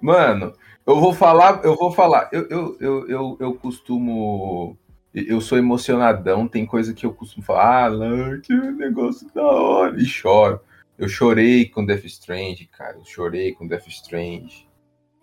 Mano, 0.00 0.54
eu 0.86 0.98
vou 0.98 1.12
falar, 1.12 1.62
eu 1.64 1.74
vou 1.76 1.92
falar, 1.92 2.28
eu, 2.32 2.46
eu, 2.48 2.76
eu, 2.80 3.08
eu, 3.08 3.36
eu 3.40 3.54
costumo... 3.54 4.78
eu 5.12 5.40
sou 5.40 5.58
emocionadão, 5.58 6.48
tem 6.48 6.64
coisa 6.64 6.94
que 6.94 7.04
eu 7.04 7.12
costumo 7.12 7.44
falar, 7.44 7.92
ah, 7.92 8.40
que 8.42 8.54
negócio 8.54 9.30
da 9.34 9.42
hora, 9.42 10.00
e 10.00 10.04
choro. 10.06 10.60
Eu 10.98 11.08
chorei 11.08 11.68
com 11.68 11.84
Death 11.84 12.04
Strange, 12.06 12.66
cara, 12.66 12.96
eu 12.96 13.04
chorei 13.04 13.52
com 13.52 13.66
Death 13.66 13.88
Strange. 13.88 14.66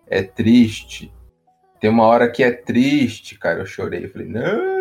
É 0.06 0.22
triste. 0.22 1.12
Tem 1.80 1.90
uma 1.90 2.04
hora 2.04 2.30
que 2.30 2.44
é 2.44 2.52
triste, 2.52 3.38
cara, 3.40 3.60
eu 3.60 3.66
chorei. 3.66 4.06
Eu 4.06 4.10
falei, 4.10 4.28
não. 4.28 4.73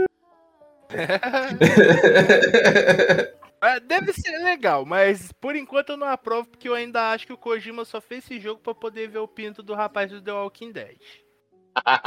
É, 3.63 3.79
Deve 3.79 4.13
ser 4.13 4.39
legal, 4.39 4.85
mas 4.85 5.31
por 5.41 5.55
enquanto 5.55 5.91
eu 5.91 5.97
não 5.97 6.09
aprovo, 6.09 6.49
porque 6.49 6.69
eu 6.69 6.75
ainda 6.75 7.13
acho 7.13 7.27
que 7.27 7.33
o 7.33 7.37
Kojima 7.39 7.85
só 7.85 8.01
fez 8.01 8.25
esse 8.25 8.41
jogo 8.41 8.61
pra 8.61 8.75
poder 8.75 9.09
ver 9.09 9.19
o 9.21 9.29
pinto 9.29 9.63
do 9.63 9.73
rapaz 9.75 10.11
do 10.11 10.21
The 10.21 10.33
Walking 10.33 10.73
Dead. 10.73 10.97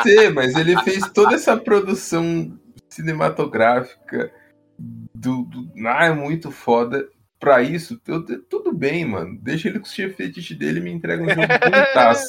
Sim, 0.04 0.30
mas 0.34 0.54
ele 0.56 0.78
fez 0.84 1.10
toda 1.12 1.36
essa 1.36 1.56
produção 1.56 2.60
cinematográfica 2.90 4.32
do, 4.78 5.44
do 5.44 5.88
ah, 5.88 6.06
é 6.08 6.12
muito 6.14 6.52
foda. 6.52 7.08
Pra 7.40 7.62
isso, 7.62 8.02
eu- 8.08 8.26
eu- 8.28 8.44
tudo 8.44 8.74
bem, 8.74 9.06
mano. 9.06 9.38
Deixa 9.42 9.68
ele 9.70 9.80
com 9.80 9.86
o 9.86 9.90
chefe 9.90 10.16
fetiche 10.16 10.56
dele 10.56 10.80
e 10.80 10.84
me 10.84 10.92
entrega 10.92 11.22
um 11.24 11.30
jogo 11.30 11.42
bonitaço. 11.64 12.28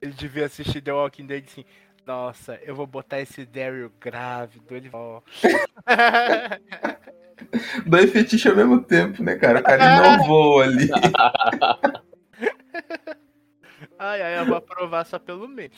Ele 0.00 0.12
devia 0.12 0.46
assistir 0.46 0.80
The 0.80 0.92
Walking 0.92 1.26
Dead 1.26 1.44
assim. 1.46 1.64
Nossa, 2.06 2.58
eu 2.62 2.74
vou 2.74 2.86
botar 2.86 3.20
esse 3.20 3.44
Daryl 3.44 3.92
grávido. 4.00 4.74
Ele 4.74 4.90
ó. 4.92 5.20
Dois 7.86 8.10
fetiches 8.12 8.46
ao 8.50 8.56
mesmo 8.56 8.82
tempo, 8.82 9.22
né, 9.22 9.36
cara? 9.36 9.60
O 9.60 9.62
cara 9.62 10.14
inovou 10.16 10.60
ali. 10.62 10.88
ai, 13.98 14.22
ai, 14.22 14.40
eu 14.40 14.46
vou 14.46 14.56
aprovar 14.56 15.04
só 15.06 15.18
pelo 15.18 15.48
meio. 15.48 15.70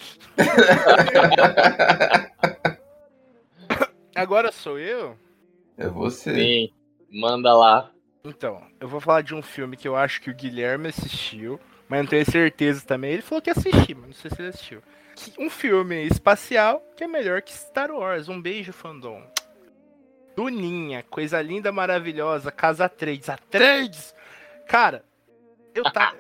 Agora 4.14 4.52
sou 4.52 4.78
eu? 4.78 5.16
É 5.76 5.88
você. 5.88 6.34
Sim, 6.34 6.70
manda 7.10 7.54
lá. 7.54 7.90
Então, 8.24 8.62
eu 8.78 8.86
vou 8.86 9.00
falar 9.00 9.22
de 9.22 9.34
um 9.34 9.42
filme 9.42 9.76
que 9.76 9.88
eu 9.88 9.96
acho 9.96 10.20
que 10.20 10.30
o 10.30 10.34
Guilherme 10.34 10.88
assistiu, 10.88 11.58
mas 11.88 12.00
não 12.00 12.06
tenho 12.06 12.24
certeza 12.24 12.84
também. 12.84 13.12
Ele 13.12 13.22
falou 13.22 13.42
que 13.42 13.50
assistiu, 13.50 13.96
mas 13.96 14.06
não 14.06 14.12
sei 14.12 14.30
se 14.30 14.40
ele 14.40 14.48
assistiu. 14.48 14.82
Um 15.38 15.50
filme 15.50 16.06
espacial 16.06 16.82
que 16.96 17.04
é 17.04 17.06
melhor 17.06 17.42
que 17.42 17.52
Star 17.52 17.90
Wars. 17.90 18.28
Um 18.28 18.40
beijo, 18.40 18.72
fandom. 18.72 19.22
Duninha, 20.36 21.02
coisa 21.04 21.40
linda, 21.42 21.70
maravilhosa. 21.70 22.50
Casa 22.50 22.88
Trades. 22.88 23.28
A 23.28 23.36
Trades! 23.36 24.14
Cara, 24.66 25.04
eu 25.74 25.84
tá. 25.84 26.14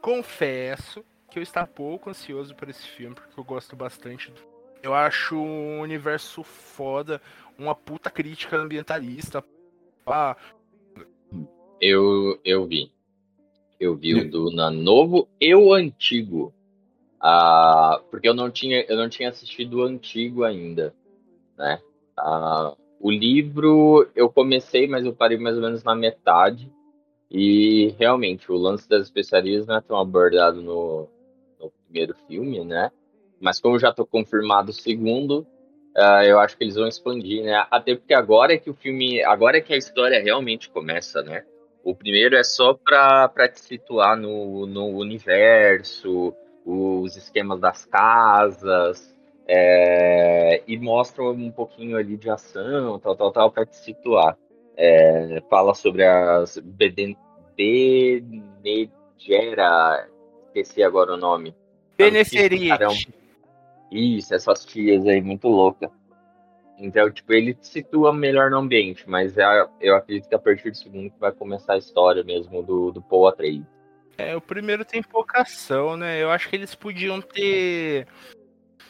confesso 0.00 1.04
que 1.30 1.38
eu 1.38 1.42
estava 1.42 1.66
pouco 1.66 2.08
ansioso 2.10 2.54
por 2.54 2.68
esse 2.68 2.86
filme, 2.86 3.14
porque 3.14 3.38
eu 3.38 3.44
gosto 3.44 3.74
bastante 3.74 4.30
do. 4.30 4.40
Eu 4.82 4.94
acho 4.94 5.36
um 5.36 5.80
universo 5.80 6.44
foda, 6.44 7.20
uma 7.58 7.74
puta 7.74 8.08
crítica 8.10 8.56
ambientalista. 8.56 9.42
Ah, 10.06 10.36
Eu, 11.80 12.40
eu 12.44 12.66
vi. 12.66 12.92
Eu 13.78 13.96
vi 13.96 14.14
o 14.14 14.30
do 14.30 14.50
na 14.50 14.70
novo 14.70 15.28
e 15.40 15.54
o 15.54 15.72
antigo. 15.74 16.54
Ah, 17.20 18.00
porque 18.10 18.28
eu 18.28 18.34
não 18.34 18.50
tinha 18.50 18.84
eu 18.88 18.96
não 18.96 19.08
tinha 19.08 19.28
assistido 19.28 19.78
o 19.78 19.82
antigo 19.84 20.44
ainda, 20.44 20.94
né? 21.56 21.80
Ah, 22.18 22.74
o 23.00 23.10
livro 23.10 24.08
eu 24.14 24.28
comecei, 24.30 24.86
mas 24.86 25.04
eu 25.04 25.14
parei 25.14 25.38
mais 25.38 25.56
ou 25.56 25.62
menos 25.62 25.82
na 25.84 25.94
metade. 25.94 26.70
E 27.30 27.94
realmente 27.98 28.50
o 28.52 28.56
lance 28.56 28.88
das 28.88 29.04
especiarias 29.04 29.66
não 29.66 29.76
é 29.76 29.80
tão 29.80 29.98
abordado 29.98 30.62
no, 30.62 31.08
no 31.60 31.70
primeiro 31.84 32.14
filme, 32.28 32.64
né? 32.64 32.90
Mas 33.40 33.60
como 33.60 33.78
já 33.78 33.92
tô 33.92 34.06
confirmado 34.06 34.70
o 34.70 34.74
segundo, 34.74 35.46
ah, 35.96 36.24
eu 36.24 36.38
acho 36.38 36.56
que 36.56 36.64
eles 36.64 36.76
vão 36.76 36.86
expandir, 36.86 37.42
né? 37.42 37.66
Até 37.70 37.94
porque 37.96 38.14
agora 38.14 38.54
é 38.54 38.58
que 38.58 38.70
o 38.70 38.74
filme, 38.74 39.22
agora 39.24 39.58
é 39.58 39.60
que 39.60 39.72
a 39.72 39.76
história 39.76 40.22
realmente 40.22 40.70
começa, 40.70 41.22
né? 41.22 41.44
O 41.82 41.94
primeiro 41.94 42.36
é 42.36 42.42
só 42.42 42.74
pra 42.74 43.48
te 43.48 43.60
situar 43.60 44.16
no, 44.16 44.66
no 44.66 44.86
universo, 44.88 46.34
os 46.66 47.16
esquemas 47.16 47.60
das 47.60 47.84
casas, 47.84 49.16
é, 49.46 50.60
e 50.66 50.76
mostra 50.76 51.22
um 51.22 51.52
pouquinho 51.52 51.96
ali 51.96 52.16
de 52.16 52.28
ação, 52.28 52.98
tal, 52.98 53.14
tal, 53.14 53.30
tal, 53.30 53.52
pra 53.52 53.64
te 53.64 53.76
situar. 53.76 54.36
É, 54.76 55.40
fala 55.48 55.72
sobre 55.72 56.04
as 56.04 56.58
Beden, 56.58 57.16
Benegera, 57.56 58.50
esqueci 60.48 60.82
agora 60.82 61.14
o 61.14 61.16
nome. 61.16 61.54
Beneferite. 61.96 62.68
Caramba. 62.68 62.94
Isso, 63.90 64.34
essas 64.34 64.64
tias 64.64 65.06
aí, 65.06 65.22
muito 65.22 65.48
louca. 65.48 65.90
Então, 66.78 67.10
tipo, 67.10 67.32
ele 67.32 67.54
te 67.54 67.68
situa 67.68 68.12
melhor 68.12 68.50
no 68.50 68.58
ambiente, 68.58 69.08
mas 69.08 69.38
é- 69.38 69.66
eu 69.80 69.96
acredito 69.96 70.28
que 70.28 70.34
a 70.34 70.38
partir 70.38 70.70
do 70.70 70.76
segundo 70.76 71.10
que 71.10 71.18
vai 71.18 71.32
começar 71.32 71.72
a 71.74 71.78
história 71.78 72.22
mesmo 72.22 72.62
do, 72.62 72.92
do 72.92 73.00
Paul 73.00 73.28
Atreides. 73.28 73.66
É, 74.18 74.34
o 74.34 74.40
primeiro 74.40 74.84
tem 74.84 75.02
pouca 75.02 75.42
ação, 75.42 75.96
né? 75.96 76.22
Eu 76.22 76.30
acho 76.30 76.48
que 76.48 76.56
eles 76.56 76.74
podiam 76.74 77.20
ter 77.20 78.06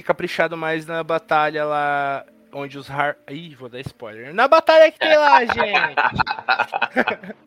caprichado 0.05 0.57
mais 0.57 0.87
na 0.87 1.03
batalha 1.03 1.65
lá 1.65 2.25
onde 2.53 2.79
os 2.79 2.91
Har... 2.91 3.17
Ih, 3.29 3.55
vou 3.55 3.69
dar 3.69 3.81
spoiler. 3.81 4.33
Na 4.33 4.49
batalha 4.49 4.91
que 4.91 4.99
tem 4.99 5.17
lá, 5.17 5.45
gente! 5.47 5.97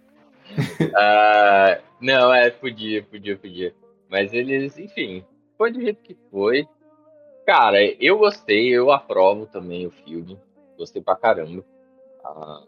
Ah, 0.95 1.79
não, 2.01 2.33
é, 2.33 2.49
podia, 2.49 3.03
podia, 3.03 3.37
podia. 3.37 3.73
Mas 4.09 4.33
eles, 4.33 4.77
enfim, 4.79 5.23
foi 5.57 5.71
do 5.71 5.79
jeito 5.79 6.01
que 6.01 6.17
foi. 6.31 6.67
Cara, 7.45 7.77
eu 8.03 8.17
gostei, 8.17 8.69
eu 8.69 8.91
aprovo 8.91 9.45
também 9.45 9.85
o 9.85 9.91
filme. 9.91 10.39
Gostei 10.77 11.01
pra 11.01 11.15
caramba. 11.15 11.63
Ah, 12.23 12.63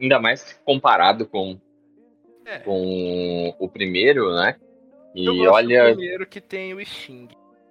ainda 0.00 0.18
mais 0.18 0.52
comparado 0.64 1.26
com, 1.26 1.58
É. 2.46 2.58
com 2.58 3.54
o 3.58 3.68
primeiro, 3.68 4.34
né? 4.34 4.56
E 5.14 5.26
Eu 5.26 5.36
gosto 5.36 5.52
olha, 5.54 5.88
do 5.90 5.96
primeiro 5.96 6.26
que 6.26 6.40
tem 6.40 6.74
o 6.74 6.84
Sting. 6.84 7.28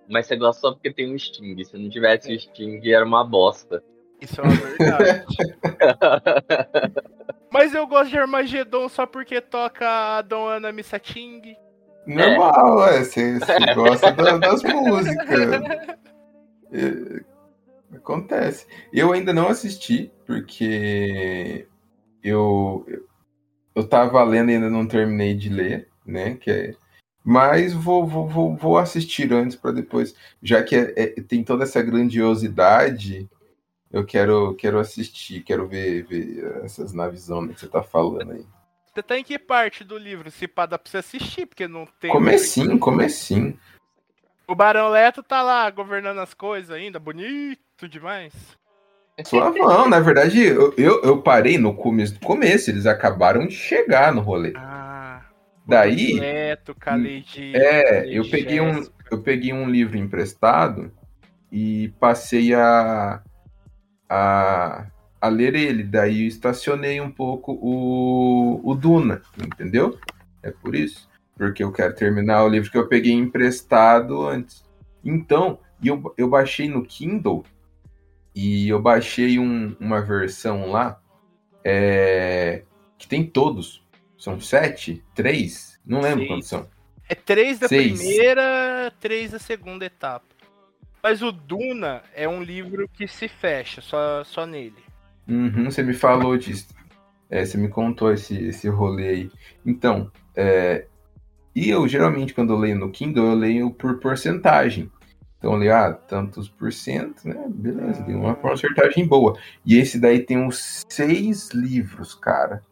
mas 0.09 0.25
você 0.27 0.35
gosta 0.35 0.61
só 0.61 0.71
porque 0.73 0.91
tem 0.93 1.13
o 1.13 1.19
Sting. 1.19 1.61
Se 1.63 1.77
não 1.77 1.89
tivesse 1.89 2.33
o 2.33 2.39
Sting, 2.39 2.79
era 2.89 3.05
uma 3.05 3.23
bosta. 3.23 3.83
Isso 4.21 4.39
é 4.39 4.43
uma 4.43 4.53
verdade. 4.55 5.25
Mas 7.51 7.73
eu 7.75 7.85
gosto 7.85 8.09
de 8.09 8.17
Armagedon 8.17 8.87
só 8.89 9.05
porque 9.05 9.39
toca 9.41 10.17
a 10.17 10.21
Dona 10.21 10.71
Missating. 10.71 11.55
Normal, 12.07 12.77
ué. 12.77 13.03
Você 13.03 13.37
você 13.39 13.59
gosta 13.75 14.11
da- 14.11 14.37
das 14.37 14.63
músicas. 14.63 15.51
É, 16.71 17.21
Acontece. 17.95 18.65
Eu 18.91 19.13
ainda 19.13 19.31
não 19.33 19.49
assisti, 19.49 20.11
porque 20.25 21.67
eu, 22.23 22.83
eu 23.75 23.87
tava 23.87 24.23
lendo 24.23 24.51
e 24.51 24.55
ainda 24.55 24.69
não 24.69 24.85
terminei 24.85 25.33
de 25.33 25.49
ler, 25.49 25.87
né? 26.05 26.35
Que 26.35 26.51
é, 26.51 26.75
mas 27.23 27.73
vou, 27.73 28.05
vou, 28.05 28.27
vou, 28.27 28.55
vou 28.55 28.77
assistir 28.77 29.31
antes 29.31 29.55
para 29.55 29.71
depois. 29.71 30.13
Já 30.41 30.61
que 30.61 30.75
é- 30.75 30.93
é- 30.95 31.07
tem 31.21 31.43
toda 31.43 31.63
essa 31.63 31.81
grandiosidade, 31.81 33.29
eu 33.91 34.05
quero, 34.05 34.55
quero 34.55 34.77
assistir, 34.79 35.41
quero 35.41 35.67
ver, 35.67 36.03
ver 36.03 36.61
essas 36.63 36.93
navezonas 36.93 37.55
que 37.55 37.61
você 37.61 37.67
tá 37.67 37.81
falando 37.81 38.31
aí. 38.31 38.45
Você 38.93 39.01
tá 39.01 39.17
em 39.17 39.23
que 39.23 39.39
parte 39.39 39.83
do 39.83 39.97
livro? 39.97 40.29
Se 40.29 40.47
pá, 40.47 40.65
dá 40.65 40.77
pra 40.77 40.89
você 40.89 40.97
assistir, 40.97 41.45
porque 41.45 41.67
não 41.67 41.87
tem. 41.99 42.11
Comecinho, 42.11 42.77
comecinho. 42.77 43.57
O 44.47 44.53
Barão 44.53 44.89
Leto 44.89 45.23
tá 45.23 45.41
lá 45.41 45.69
governando 45.71 46.19
as 46.19 46.33
coisas 46.33 46.69
ainda, 46.69 46.99
bonito 46.99 47.87
demais. 47.87 48.33
Suavão, 49.23 49.87
na 49.87 49.99
verdade, 49.99 50.41
eu, 50.41 50.73
eu, 50.75 51.01
eu 51.03 51.21
parei 51.21 51.57
no 51.57 51.73
começo 51.75 52.15
do 52.15 52.19
começo, 52.21 52.71
eles 52.71 52.87
acabaram 52.87 53.45
de 53.45 53.53
chegar 53.53 54.11
no 54.11 54.21
rolê. 54.21 54.53
Ah. 54.55 55.21
Daí, 55.65 56.19
Leto, 56.19 56.75
Khalid. 56.75 57.55
é, 57.55 57.99
Khalid 57.99 58.15
eu 58.15 58.29
peguei 58.29 58.59
um, 58.59 58.83
eu 59.11 59.21
peguei 59.21 59.53
um 59.53 59.69
livro 59.69 59.97
emprestado 59.97 60.91
e 61.51 61.93
passei 61.99 62.53
a, 62.53 63.21
a, 64.09 64.87
a 65.21 65.27
ler 65.29 65.55
ele. 65.55 65.83
Daí 65.83 66.25
estacionei 66.25 66.99
um 66.99 67.11
pouco 67.11 67.53
o, 67.53 68.59
o 68.63 68.75
Duna, 68.75 69.21
entendeu? 69.37 69.97
É 70.41 70.51
por 70.51 70.75
isso. 70.75 71.07
Porque 71.37 71.63
eu 71.63 71.71
quero 71.71 71.95
terminar 71.95 72.43
o 72.43 72.49
livro 72.49 72.69
que 72.69 72.77
eu 72.77 72.87
peguei 72.87 73.13
emprestado 73.13 74.27
antes. 74.27 74.65
Então, 75.03 75.59
eu, 75.83 76.13
eu 76.17 76.27
baixei 76.27 76.67
no 76.67 76.83
Kindle 76.83 77.45
e 78.35 78.69
eu 78.69 78.81
baixei 78.81 79.37
um- 79.39 79.75
uma 79.79 80.01
versão 80.01 80.69
lá 80.71 80.99
é, 81.63 82.63
que 82.97 83.07
tem 83.07 83.25
todos. 83.25 83.83
São 84.17 84.39
sete? 84.39 85.03
Três? 85.13 85.79
Não 85.85 86.01
lembro 86.01 86.19
Seis. 86.19 86.27
quantos 86.29 86.47
são. 86.49 86.67
É 87.09 87.15
três 87.15 87.59
da 87.59 87.67
Seis. 87.67 87.99
primeira, 87.99 88.91
três 88.99 89.31
da 89.31 89.39
segunda 89.39 89.85
etapa. 89.85 90.25
Mas 91.01 91.21
o 91.21 91.31
Duna 91.31 92.01
é 92.15 92.27
um 92.27 92.41
livro 92.41 92.87
que 92.87 93.07
se 93.07 93.27
fecha, 93.27 93.81
só, 93.81 94.23
só 94.23 94.45
nele. 94.45 94.81
Uhum, 95.27 95.65
você 95.65 95.83
me 95.83 95.93
falou 95.93 96.37
disso. 96.37 96.67
É, 97.29 97.45
você 97.45 97.57
me 97.57 97.67
contou 97.67 98.13
esse, 98.13 98.35
esse 98.45 98.69
rolê 98.69 99.07
aí. 99.09 99.31
Então, 99.65 100.09
é, 100.35 100.87
e 101.55 101.69
eu 101.69 101.87
geralmente 101.87 102.33
quando 102.33 102.53
eu 102.53 102.57
leio 102.57 102.77
no 102.79 102.89
Kindle, 102.91 103.25
eu 103.31 103.35
leio 103.35 103.71
por 103.71 103.99
porcentagem. 103.99 104.89
Então 105.43 105.55
ali, 105.55 105.69
ah, 105.69 105.91
tantos 105.91 106.47
por 106.47 106.71
cento, 106.71 107.27
né? 107.27 107.35
Beleza, 107.49 108.01
deu 108.03 108.17
uma 108.17 108.33
porcentagem 108.33 109.05
boa. 109.05 109.37
E 109.65 109.77
esse 109.77 109.99
daí 109.99 110.21
tem 110.21 110.37
uns 110.37 110.85
seis 110.87 111.49
livros, 111.49 112.15
cara. 112.15 112.63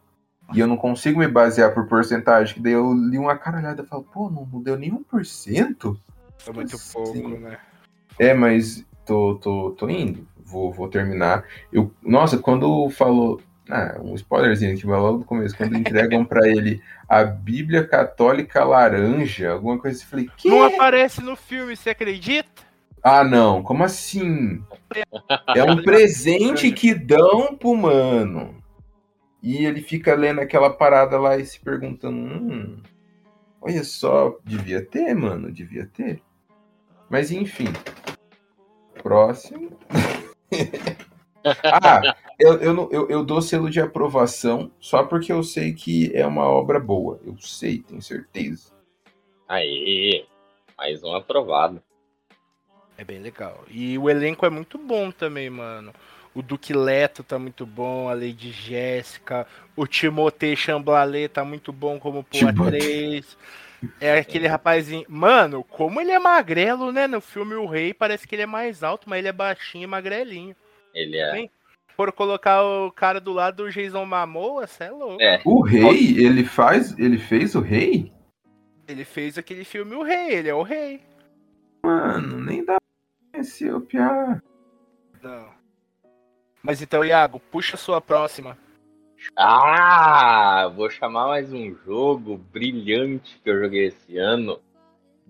E 0.54 0.58
eu 0.58 0.66
não 0.66 0.78
consigo 0.78 1.18
me 1.18 1.28
basear 1.28 1.74
por 1.74 1.86
porcentagem, 1.86 2.54
que 2.54 2.60
daí 2.62 2.72
eu 2.72 2.94
li 2.94 3.18
uma 3.18 3.36
caralhada 3.36 3.82
e 3.82 3.86
falo, 3.86 4.04
pô, 4.04 4.30
não, 4.30 4.48
não 4.50 4.62
deu 4.62 4.78
nenhum 4.78 5.02
por 5.02 5.26
cento? 5.26 6.00
É 6.48 6.50
muito 6.50 6.78
Sim. 6.78 6.92
pouco, 6.94 7.28
né? 7.40 7.58
É, 8.18 8.32
mas 8.32 8.82
tô, 9.04 9.34
tô, 9.34 9.72
tô 9.72 9.90
indo. 9.90 10.26
Vou, 10.42 10.72
vou 10.72 10.88
terminar. 10.88 11.44
Eu, 11.70 11.92
nossa, 12.02 12.38
quando 12.38 12.88
falou. 12.88 13.38
Ah, 13.74 13.98
um 14.02 14.14
spoilerzinho 14.14 14.74
aqui, 14.74 14.86
mas 14.86 15.00
logo 15.00 15.18
no 15.20 15.24
começo, 15.24 15.56
quando 15.56 15.74
entregam 15.78 16.26
pra 16.26 16.46
ele 16.46 16.82
a 17.08 17.24
Bíblia 17.24 17.86
Católica 17.86 18.62
Laranja, 18.62 19.52
alguma 19.52 19.78
coisa 19.78 19.96
assim, 19.96 20.04
eu 20.04 20.10
falei, 20.10 20.30
que? 20.36 20.50
Não 20.50 20.64
aparece 20.64 21.22
no 21.22 21.34
filme, 21.34 21.74
você 21.74 21.88
acredita? 21.88 22.50
Ah, 23.02 23.24
não, 23.24 23.62
como 23.62 23.82
assim? 23.82 24.62
É 25.56 25.64
um 25.64 25.82
presente 25.82 26.70
que 26.70 26.94
dão 26.94 27.56
pro 27.56 27.74
mano. 27.74 28.62
E 29.42 29.64
ele 29.64 29.80
fica 29.80 30.14
lendo 30.14 30.42
aquela 30.42 30.68
parada 30.68 31.18
lá 31.18 31.38
e 31.38 31.46
se 31.46 31.58
perguntando: 31.58 32.14
hum, 32.14 32.82
olha 33.58 33.82
só, 33.84 34.36
devia 34.44 34.84
ter, 34.84 35.14
mano, 35.14 35.50
devia 35.50 35.86
ter. 35.86 36.20
Mas 37.08 37.32
enfim. 37.32 37.72
Próximo. 39.02 39.78
ah, 41.44 42.00
eu, 42.38 42.58
eu, 42.60 42.72
não- 42.74 42.88
eu, 42.90 43.08
eu 43.08 43.24
dou 43.24 43.40
selo 43.42 43.70
de 43.70 43.80
aprovação 43.80 44.70
só 44.80 45.04
porque 45.04 45.32
eu 45.32 45.42
sei 45.42 45.72
que 45.72 46.10
é 46.14 46.26
uma 46.26 46.44
obra 46.44 46.78
boa. 46.80 47.20
Eu 47.24 47.36
sei, 47.38 47.80
tenho 47.80 48.02
certeza. 48.02 48.70
Aí, 49.48 50.26
mais 50.76 51.02
um 51.02 51.14
aprovado. 51.14 51.82
É 52.96 53.04
bem 53.04 53.20
legal. 53.20 53.64
E 53.68 53.98
o 53.98 54.08
elenco 54.08 54.44
é 54.46 54.50
muito 54.50 54.78
bom 54.78 55.10
também, 55.10 55.48
mano. 55.50 55.92
O 56.34 56.42
Duque 56.42 56.72
Leto 56.72 57.22
tá 57.22 57.38
muito 57.38 57.66
bom, 57.66 58.08
a 58.08 58.14
Lady 58.14 58.52
Jéssica, 58.52 59.46
o 59.76 59.86
Timothée 59.86 60.56
Chamblalet 60.56 61.28
tá 61.28 61.44
muito 61.44 61.72
bom 61.72 61.98
como 61.98 62.24
Timothée. 62.30 62.62
3. 62.64 63.36
É 64.00 64.18
aquele 64.18 64.46
rapazinho. 64.46 65.04
Mano, 65.08 65.62
como 65.64 66.00
ele 66.00 66.10
é 66.10 66.18
magrelo, 66.18 66.90
né? 66.90 67.06
No 67.06 67.20
filme 67.20 67.54
O 67.54 67.66
Rei 67.66 67.92
parece 67.94 68.26
que 68.26 68.34
ele 68.34 68.42
é 68.42 68.46
mais 68.46 68.82
alto, 68.82 69.08
mas 69.08 69.18
ele 69.18 69.28
é 69.28 69.32
baixinho 69.32 69.84
e 69.84 69.86
magrelinho. 69.86 70.56
Ele 70.94 71.18
é. 71.18 71.32
Bem, 71.32 71.50
For 71.94 72.10
colocar 72.12 72.62
o 72.62 72.90
cara 72.90 73.20
do 73.20 73.32
lado 73.32 73.64
do 73.64 73.70
Jason 73.70 74.04
Momoa, 74.04 74.66
cê 74.66 74.84
é 74.84 74.90
louco. 74.90 75.22
É, 75.22 75.40
O 75.44 75.62
rei, 75.62 76.16
ele 76.18 76.44
faz. 76.44 76.98
Ele 76.98 77.18
fez 77.18 77.54
o 77.54 77.60
rei? 77.60 78.12
Ele 78.88 79.04
fez 79.04 79.38
aquele 79.38 79.64
filme 79.64 79.94
O 79.94 80.02
Rei, 80.02 80.34
ele 80.34 80.48
é 80.48 80.54
o 80.54 80.62
rei. 80.62 81.00
Mano, 81.84 82.40
nem 82.40 82.64
dá 82.64 82.76
pra 82.76 83.32
conhecer 83.32 83.74
o 83.74 83.80
Piá. 83.80 84.42
Não. 85.22 85.48
Mas 86.62 86.80
então, 86.82 87.04
Iago, 87.04 87.40
puxa 87.50 87.76
a 87.76 87.78
sua 87.78 88.00
próxima. 88.00 88.56
Ah, 89.36 90.70
vou 90.74 90.90
chamar 90.90 91.28
mais 91.28 91.52
um 91.52 91.74
jogo 91.84 92.36
brilhante 92.36 93.40
que 93.42 93.50
eu 93.50 93.60
joguei 93.62 93.86
esse 93.86 94.18
ano. 94.18 94.60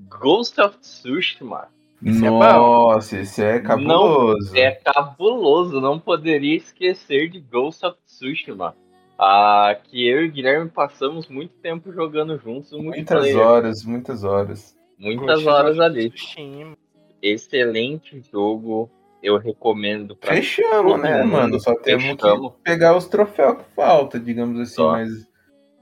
Ghost 0.08 0.60
of 0.60 0.78
Tsushima. 0.78 1.68
Esse 2.04 2.26
é 2.26 2.28
bom. 2.30 2.38
Nossa, 2.40 3.18
esse 3.20 3.42
é 3.42 3.60
cabuloso. 3.60 4.56
É 4.56 4.72
cabuloso, 4.72 5.80
não 5.80 5.98
poderia 5.98 6.56
esquecer 6.56 7.28
de 7.30 7.40
Ghost 7.40 7.84
of 7.86 7.96
Tsushima. 8.06 8.74
Ah, 9.18 9.76
que 9.84 10.04
eu 10.06 10.24
e 10.24 10.28
o 10.28 10.32
Guilherme 10.32 10.68
passamos 10.68 11.28
muito 11.28 11.54
tempo 11.58 11.92
jogando 11.92 12.36
juntos 12.38 12.72
Muitas 12.72 13.34
horas, 13.36 13.84
muitas 13.84 14.24
horas. 14.24 14.76
Muitas 14.98 15.36
Ghost 15.42 15.48
horas 15.48 15.78
ali. 15.78 16.10
Tsushima. 16.10 16.76
Excelente 17.22 18.20
jogo. 18.32 18.90
Eu 19.22 19.38
recomendo 19.38 20.16
pra 20.16 20.34
Fechamos, 20.34 21.00
né, 21.00 21.22
mundo. 21.22 21.30
mano? 21.32 21.60
Só 21.60 21.72
temos 21.76 22.02
Fechamos. 22.04 22.52
que 22.54 22.62
pegar 22.64 22.96
os 22.96 23.06
troféus 23.06 23.58
que 23.58 23.74
falta, 23.76 24.18
digamos 24.18 24.58
assim, 24.58 24.74
Só. 24.74 24.90
mas 24.90 25.08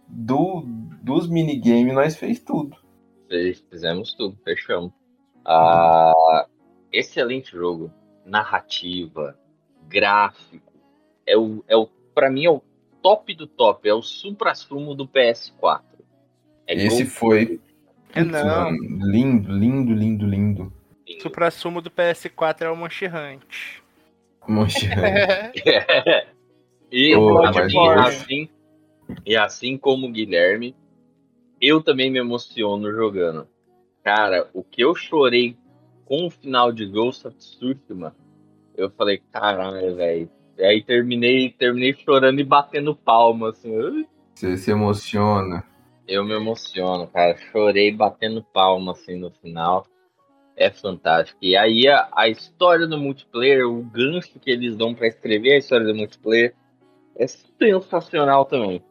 do, 0.06 0.62
dos 1.02 1.26
minigames 1.26 1.94
nós 1.94 2.16
fez 2.16 2.38
tudo. 2.40 2.76
Fez- 3.30 3.64
Fizemos 3.70 4.12
tudo, 4.14 4.36
fechamos. 4.44 4.92
Ah, 5.44 6.46
excelente 6.92 7.52
jogo. 7.52 7.92
Narrativa, 8.24 9.36
gráfico. 9.88 10.72
É 11.26 11.36
o, 11.36 11.64
é 11.68 11.76
o, 11.76 11.86
pra 12.14 12.30
mim 12.30 12.44
é 12.44 12.50
o 12.50 12.62
top 13.02 13.34
do 13.34 13.46
top. 13.46 13.88
É 13.88 13.94
o 13.94 14.02
supra-sumo 14.02 14.94
do 14.94 15.06
PS4. 15.06 15.82
É 16.66 16.74
Esse 16.74 17.06
foi 17.06 17.60
É 18.14 18.22
não. 18.22 18.70
lindo, 18.70 19.52
lindo, 19.52 19.92
lindo, 19.94 20.26
lindo. 20.26 20.72
O 21.18 21.22
supra-sumo 21.22 21.80
do 21.80 21.90
PS4 21.90 22.62
é 22.62 22.70
o 22.70 22.76
Monster 22.76 23.12
Hunt. 23.14 23.80
E, 26.92 27.14
assim, 27.14 27.20
mas 27.32 27.72
e 27.72 27.78
hoje- 27.78 28.00
assim, 28.00 28.48
e 29.24 29.36
assim 29.36 29.78
como 29.78 30.08
o 30.08 30.10
Guilherme, 30.10 30.74
eu 31.60 31.80
também 31.80 32.10
me 32.10 32.18
emociono 32.18 32.90
jogando. 32.90 33.46
Cara, 34.02 34.48
o 34.54 34.62
que 34.62 34.82
eu 34.82 34.94
chorei 34.94 35.56
com 36.04 36.26
o 36.26 36.30
final 36.30 36.72
de 36.72 36.86
Ghost 36.86 37.26
of 37.26 37.36
Tsushima, 37.36 38.14
eu 38.76 38.90
falei, 38.90 39.22
caralho, 39.30 39.94
velho. 39.94 40.30
E 40.56 40.64
aí 40.64 40.82
terminei, 40.82 41.50
terminei 41.50 41.94
chorando 41.94 42.40
e 42.40 42.44
batendo 42.44 42.94
palma, 42.94 43.50
assim. 43.50 44.06
Você 44.34 44.56
se 44.56 44.70
emociona. 44.70 45.64
Eu 46.08 46.24
me 46.24 46.34
emociono, 46.34 47.06
cara. 47.06 47.36
Chorei 47.52 47.92
batendo 47.92 48.42
palma, 48.42 48.92
assim, 48.92 49.16
no 49.16 49.30
final. 49.30 49.86
É 50.56 50.70
fantástico. 50.70 51.38
E 51.40 51.56
aí 51.56 51.88
a, 51.88 52.08
a 52.14 52.28
história 52.28 52.86
do 52.86 52.98
multiplayer, 52.98 53.66
o 53.66 53.82
gancho 53.82 54.38
que 54.38 54.50
eles 54.50 54.76
dão 54.76 54.94
pra 54.94 55.06
escrever 55.06 55.54
a 55.54 55.58
história 55.58 55.86
do 55.86 55.94
multiplayer 55.94 56.54
é 57.16 57.26
sensacional 57.26 58.44
também. 58.44 58.82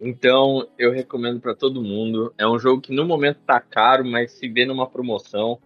Então 0.00 0.66
eu 0.78 0.92
recomendo 0.92 1.40
pra 1.40 1.54
todo 1.54 1.82
mundo. 1.82 2.32
É 2.38 2.46
um 2.46 2.58
jogo 2.58 2.80
que 2.80 2.92
no 2.92 3.04
momento 3.04 3.40
tá 3.46 3.60
caro, 3.60 4.04
mas 4.04 4.32
se 4.32 4.48
vê 4.48 4.64
numa 4.64 4.88
promoção, 4.88 5.58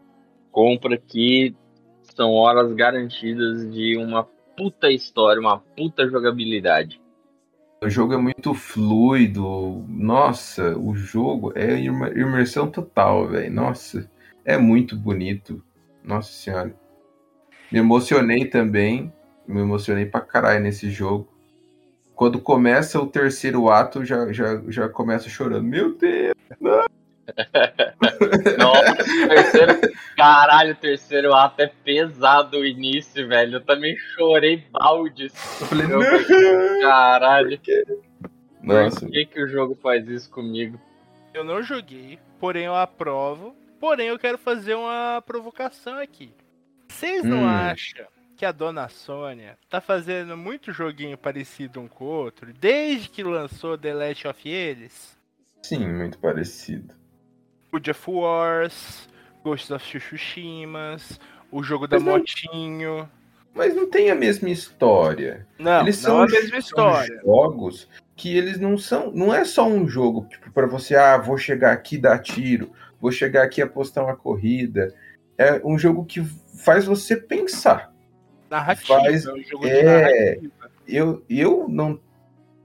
compra 0.51 0.97
que 0.97 1.55
são 2.03 2.33
horas 2.33 2.73
garantidas 2.73 3.71
de 3.71 3.97
uma 3.97 4.25
puta 4.57 4.91
história, 4.91 5.41
uma 5.41 5.59
puta 5.59 6.09
jogabilidade. 6.09 7.01
O 7.83 7.91
jogo 7.91 8.15
é 8.15 8.17
muito 8.17 8.55
fluido. 8.55 9.85
Nossa, 9.89 10.79
o 10.79 10.95
jogo 10.95 11.53
é 11.57 11.81
imersão 11.83 12.71
total, 12.71 13.27
velho. 13.27 13.53
Nossa, 13.53 14.09
é 14.45 14.57
muito 14.57 14.97
bonito. 14.97 15.63
Nossa 16.05 16.33
senhora. 16.33 16.75
Me 17.73 17.81
emocionei 17.81 18.45
também. 18.45 19.13
Me 19.49 19.61
emocionei 19.61 20.07
pra 20.07 20.21
caralho 20.21 20.63
nesse 20.63 20.91
jogo. 20.91 21.32
Quando 22.23 22.41
começa 22.41 23.01
o 23.01 23.07
terceiro 23.09 23.69
ato, 23.69 24.05
já, 24.05 24.33
já, 24.33 24.63
já 24.69 24.89
começa 24.89 25.29
chorando. 25.29 25.65
Meu 25.65 25.93
Deus! 25.99 26.33
Nossa, 28.57 28.93
o 28.93 29.29
terceiro. 29.29 29.81
Caralho, 30.17 30.73
o 30.73 30.77
terceiro 30.77 31.35
ato 31.35 31.63
é 31.63 31.67
pesado 31.67 32.59
o 32.59 32.65
início, 32.65 33.27
velho. 33.27 33.57
Eu 33.57 33.61
também 33.61 33.97
chorei 34.15 34.65
baldes. 34.71 35.33
Eu 35.61 35.67
falei, 35.67 35.87
Eu- 35.87 35.99
não! 35.99 36.81
Caralho, 36.83 37.59
Nossa, 38.63 39.01
por 39.01 39.11
que, 39.11 39.27
que 39.27 39.43
o 39.43 39.49
jogo 39.49 39.77
faz 39.83 40.07
isso 40.09 40.31
comigo? 40.31 40.81
Eu 41.35 41.43
não 41.43 41.61
joguei, 41.61 42.21
porém 42.39 42.67
eu 42.67 42.77
aprovo. 42.77 43.53
Porém, 43.81 44.07
eu 44.07 44.19
quero 44.21 44.39
fazer 44.39 44.77
uma 44.77 45.21
provocação 45.27 45.99
aqui. 45.99 46.33
Vocês 46.89 47.25
não 47.25 47.39
Hum. 47.39 47.49
acham 47.49 48.07
que 48.43 48.47
a 48.47 48.51
dona 48.51 48.89
Sônia 48.89 49.57
tá 49.71 49.81
fazendo 49.81 50.37
muito 50.37 50.73
joguinho 50.73 51.17
parecido 51.17 51.79
um 51.81 51.87
com 51.87 52.03
o 52.07 52.09
outro 52.09 52.53
desde 52.53 53.09
que 53.09 53.23
lançou 53.23 53.79
The 53.79 53.95
Last 53.95 54.27
of 54.27 54.49
Eles? 54.49 55.17
sim, 55.63 55.87
muito 55.87 56.19
parecido. 56.19 56.93
O 57.71 57.79
Jeff 57.79 58.11
Wars, 58.11 59.09
Ghost 59.45 59.73
of 59.73 59.87
Tsushima, 60.01 60.97
o 61.53 61.63
jogo 61.63 61.87
da 61.87 61.99
Mas 62.01 62.05
não- 62.05 62.19
motinho. 62.19 63.09
Mas 63.55 63.77
não 63.77 63.89
tem 63.89 64.11
a 64.11 64.15
mesma 64.17 64.51
história. 64.51 65.47
Não, 65.57 65.83
Eles 65.83 66.03
não 66.03 66.11
são 66.11 66.21
é 66.23 66.25
a 66.25 66.27
mesma 66.27 66.59
história. 66.59 67.21
jogos 67.25 67.89
que 68.17 68.37
eles 68.37 68.59
não 68.59 68.77
são. 68.77 69.13
Não 69.13 69.33
é 69.33 69.45
só 69.45 69.69
um 69.69 69.87
jogo 69.87 70.27
tipo, 70.29 70.51
para 70.51 70.67
você, 70.67 70.97
ah, 70.97 71.17
vou 71.17 71.39
chegar 71.39 71.71
aqui 71.71 71.95
e 71.95 71.99
dar 72.01 72.19
tiro, 72.19 72.73
vou 73.01 73.13
chegar 73.13 73.45
aqui 73.45 73.61
e 73.61 73.63
apostar 73.63 74.03
uma 74.03 74.17
corrida. 74.17 74.93
É 75.39 75.61
um 75.65 75.79
jogo 75.79 76.05
que 76.05 76.25
faz 76.65 76.85
você 76.87 77.17
pensar. 77.17 77.92
Narrativa, 78.53 79.01
faz- 79.01 79.25
é 79.27 79.33
um 79.33 79.43
jogo 79.43 79.65
de 79.65 79.71
é. 79.71 79.83
narrativa. 79.83 80.71
Eu, 80.87 81.25
eu 81.29 81.67
não 81.69 81.99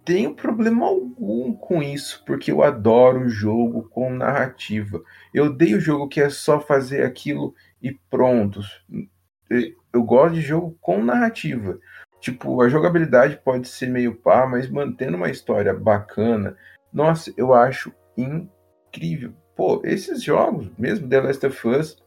tenho 0.03 0.33
problema 0.33 0.85
algum 0.85 1.53
com 1.53 1.81
isso, 1.81 2.23
porque 2.25 2.51
eu 2.51 2.61
adoro 2.61 3.21
o 3.21 3.29
jogo 3.29 3.87
com 3.89 4.09
narrativa. 4.11 5.01
Eu 5.33 5.45
odeio 5.45 5.77
o 5.77 5.81
jogo 5.81 6.09
que 6.09 6.19
é 6.19 6.29
só 6.29 6.59
fazer 6.59 7.03
aquilo 7.03 7.55
e 7.81 7.93
pronto. 8.09 8.59
Eu 9.93 10.03
gosto 10.03 10.35
de 10.35 10.41
jogo 10.41 10.77
com 10.81 11.01
narrativa. 11.03 11.79
Tipo, 12.19 12.61
a 12.61 12.67
jogabilidade 12.67 13.39
pode 13.43 13.67
ser 13.69 13.87
meio 13.87 14.13
pá, 14.15 14.45
mas 14.45 14.69
mantendo 14.69 15.15
uma 15.15 15.29
história 15.29 15.73
bacana, 15.73 16.57
nossa, 16.91 17.33
eu 17.37 17.53
acho 17.53 17.93
incrível. 18.17 19.33
Pô, 19.55 19.81
esses 19.85 20.21
jogos, 20.21 20.69
mesmo 20.77 21.07
The 21.07 21.21
Last 21.21 21.45
of 21.45 21.67
Us, 21.67 22.03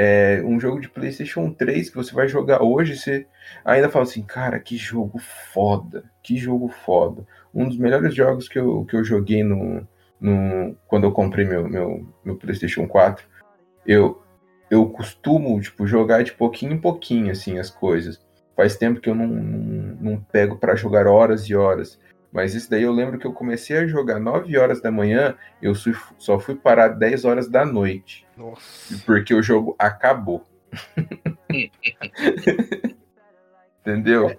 É 0.00 0.40
um 0.44 0.60
jogo 0.60 0.78
de 0.78 0.88
PlayStation 0.88 1.50
3 1.50 1.90
que 1.90 1.96
você 1.96 2.14
vai 2.14 2.28
jogar 2.28 2.62
hoje, 2.62 2.96
você 2.96 3.26
ainda 3.64 3.88
fala 3.88 4.04
assim, 4.04 4.22
cara, 4.22 4.60
que 4.60 4.76
jogo 4.76 5.18
foda, 5.18 6.04
que 6.22 6.36
jogo 6.36 6.68
foda. 6.68 7.26
Um 7.52 7.68
dos 7.68 7.76
melhores 7.76 8.14
jogos 8.14 8.48
que 8.48 8.60
eu, 8.60 8.84
que 8.84 8.94
eu 8.94 9.02
joguei 9.02 9.42
no, 9.42 9.84
no, 10.20 10.76
quando 10.86 11.02
eu 11.02 11.10
comprei 11.10 11.44
meu, 11.44 11.68
meu, 11.68 12.06
meu 12.24 12.36
PlayStation 12.36 12.86
4. 12.86 13.26
Eu, 13.84 14.22
eu 14.70 14.88
costumo 14.88 15.60
tipo, 15.60 15.84
jogar 15.84 16.22
de 16.22 16.30
pouquinho 16.30 16.74
em 16.74 16.80
pouquinho 16.80 17.32
assim, 17.32 17.58
as 17.58 17.68
coisas. 17.68 18.24
Faz 18.56 18.76
tempo 18.76 19.00
que 19.00 19.10
eu 19.10 19.16
não, 19.16 19.26
não, 19.26 19.96
não 20.00 20.20
pego 20.30 20.58
para 20.58 20.76
jogar 20.76 21.08
horas 21.08 21.42
e 21.48 21.56
horas. 21.56 21.98
Mas 22.32 22.54
isso 22.54 22.70
daí 22.70 22.82
eu 22.82 22.92
lembro 22.92 23.18
que 23.18 23.26
eu 23.26 23.32
comecei 23.32 23.76
a 23.78 23.86
jogar 23.86 24.20
9 24.20 24.56
horas 24.58 24.80
da 24.80 24.90
manhã, 24.90 25.34
eu 25.62 25.74
só 26.18 26.38
fui 26.38 26.54
parar 26.54 26.88
10 26.88 27.24
horas 27.24 27.48
da 27.48 27.64
noite. 27.64 28.26
Nossa. 28.36 29.02
Porque 29.06 29.34
o 29.34 29.42
jogo 29.42 29.74
acabou. 29.78 30.44
Entendeu? 33.80 34.38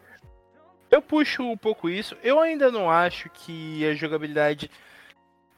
Eu 0.92 1.02
puxo 1.02 1.44
um 1.44 1.58
pouco 1.58 1.90
isso. 1.90 2.16
Eu 2.24 2.40
ainda 2.40 2.72
não 2.72 2.90
acho 2.90 3.30
que 3.30 3.86
a 3.88 3.96
jogabilidade 3.96 4.70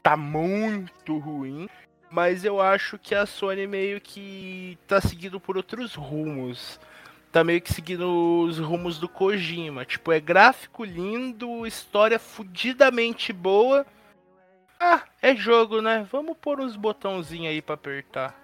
tá 0.01 0.15
muito 0.15 1.17
ruim. 1.17 1.69
Mas 2.09 2.43
eu 2.43 2.59
acho 2.59 2.99
que 2.99 3.15
a 3.15 3.25
Sony 3.25 3.65
meio 3.65 4.01
que 4.01 4.77
tá 4.85 4.99
seguindo 4.99 5.39
por 5.39 5.55
outros 5.55 5.95
rumos. 5.95 6.77
Tá 7.31 7.43
meio 7.43 7.61
que 7.61 7.73
seguindo 7.73 8.43
os 8.45 8.59
rumos 8.59 8.99
do 8.99 9.07
Kojima. 9.07 9.85
Tipo, 9.85 10.11
é 10.11 10.19
gráfico 10.19 10.83
lindo, 10.83 11.65
história 11.65 12.19
fudidamente 12.19 13.31
boa. 13.31 13.85
Ah, 14.79 15.03
é 15.21 15.35
jogo, 15.35 15.81
né? 15.81 16.05
Vamos 16.11 16.35
pôr 16.41 16.59
uns 16.59 16.75
botãozinhos 16.75 17.51
aí 17.51 17.61
pra 17.61 17.75
apertar. 17.75 18.35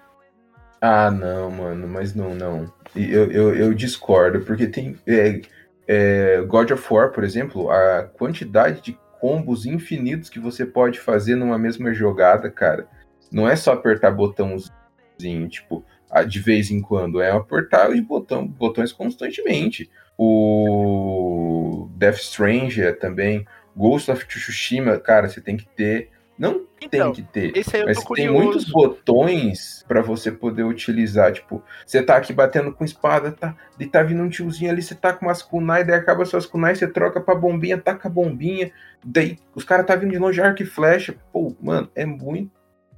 Ah, 0.80 1.12
não, 1.12 1.50
mano, 1.52 1.88
mas 1.88 2.13
não, 2.13 2.34
não. 2.36 2.71
Eu, 2.95 3.32
eu, 3.32 3.56
eu 3.56 3.73
discordo, 3.73 4.41
porque 4.41 4.67
tem. 4.67 4.95
é, 5.06 5.41
é, 5.88 6.41
God 6.41 6.71
of 6.71 6.93
War, 6.93 7.12
por 7.12 7.23
exemplo, 7.23 7.69
a 7.71 8.04
quantidade 8.04 8.82
de 8.82 8.97
combos 9.19 9.65
infinitos 9.65 10.30
que 10.30 10.39
você 10.39 10.65
pode 10.65 11.00
fazer 11.00 11.36
numa 11.36 11.58
mesma 11.58 11.93
jogada, 11.93 12.50
cara. 12.50 12.88
Não 13.32 13.50
é 13.50 13.56
só 13.56 13.73
apertar 13.73 14.12
botãozinho, 14.12 15.50
tipo, 15.50 15.84
de 16.28 16.39
vez 16.39 16.72
em 16.72 16.82
quando. 16.82 17.22
É 17.22 17.32
apertar 17.32 17.89
os 17.89 18.00
botão, 18.00 18.48
botões 18.48 18.91
constantemente. 18.91 19.89
O 20.17 21.89
Death 21.96 22.17
Stranger 22.17 22.98
também. 22.98 23.46
Ghost 23.76 24.10
of 24.10 24.26
Tsushima, 24.26 24.98
cara, 25.00 25.30
você 25.30 25.39
tem 25.39 25.56
que 25.56 25.67
ter. 25.67 26.10
Não 26.38 26.67
Então, 26.82 27.12
tem 27.12 27.24
que 27.24 27.32
ter. 27.32 27.52
Mas 27.86 28.04
tem 28.04 28.30
muitos 28.32 28.65
botões 28.65 29.84
pra 29.88 30.02
você 30.02 30.32
poder 30.32 30.63
utilizar. 30.63 31.32
Tipo, 31.32 31.63
você 31.86 32.02
tá 32.02 32.17
aqui 32.17 32.32
batendo 32.32 32.72
com 32.72 32.84
espada, 32.84 33.32
tá, 33.32 33.56
e 33.80 33.86
tá 33.86 34.04
vindo 34.04 34.22
um 34.22 34.30
tiozinho 34.30 34.72
ali, 34.72 34.82
você 34.82 34.93
tá 34.96 35.13
com 35.13 35.26
umas 35.26 35.41
kunai, 35.41 35.84
daí 35.84 35.96
acaba 35.96 36.26
suas 36.26 36.46
kunai, 36.46 36.76
você 36.76 36.88
troca 36.88 37.20
pra 37.20 37.34
bombinha, 37.36 37.78
taca 37.78 38.08
a 38.08 38.12
bombinha, 38.12 38.72
daí 39.04 39.38
os 39.56 39.63
caras 39.63 39.86
tá 39.86 39.96
vindo 39.96 40.12
de 40.12 40.20
longe, 40.20 40.39
arco 40.39 40.62
e 40.62 40.65
flecha. 40.65 41.15
Pô, 41.32 41.56
mano, 41.60 41.89
é 41.96 42.06
muito, 42.06 42.52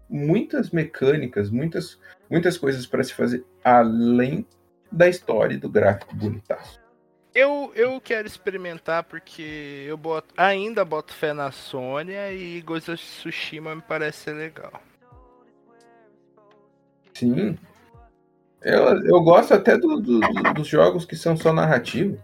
muitas 0.10 0.72
mecânicas, 0.72 1.50
muitas, 1.50 2.00
muitas 2.30 2.58
coisas 2.58 2.86
pra 2.86 3.04
se 3.04 3.14
fazer 3.14 3.46
além 3.64 4.46
da 4.92 5.08
história 5.08 5.54
e 5.54 5.58
do 5.58 5.70
gráfico 5.70 6.16
bonitaço. 6.16 6.80
Eu, 7.34 7.72
eu 7.76 8.02
quero 8.02 8.28
experimentar 8.28 9.04
porque 9.04 9.86
eu 9.88 9.96
boto, 9.96 10.34
ainda 10.36 10.84
boto 10.84 11.14
fé 11.14 11.32
na 11.32 11.52
Sônia 11.52 12.34
e 12.34 12.60
Ghost 12.62 12.90
of 12.90 13.02
Tsushima 13.04 13.76
me 13.76 13.82
parece 13.84 14.24
ser 14.24 14.34
legal. 14.34 14.82
Sim. 17.14 17.58
Eu, 18.62 18.84
eu 19.06 19.22
gosto 19.22 19.54
até 19.54 19.78
do- 19.78 20.00
do- 20.02 20.20
do- 20.20 20.54
dos 20.56 20.68
jogos 20.68 21.06
que 21.06 21.16
são 21.16 21.38
só 21.38 21.54
narrativo. 21.54 22.22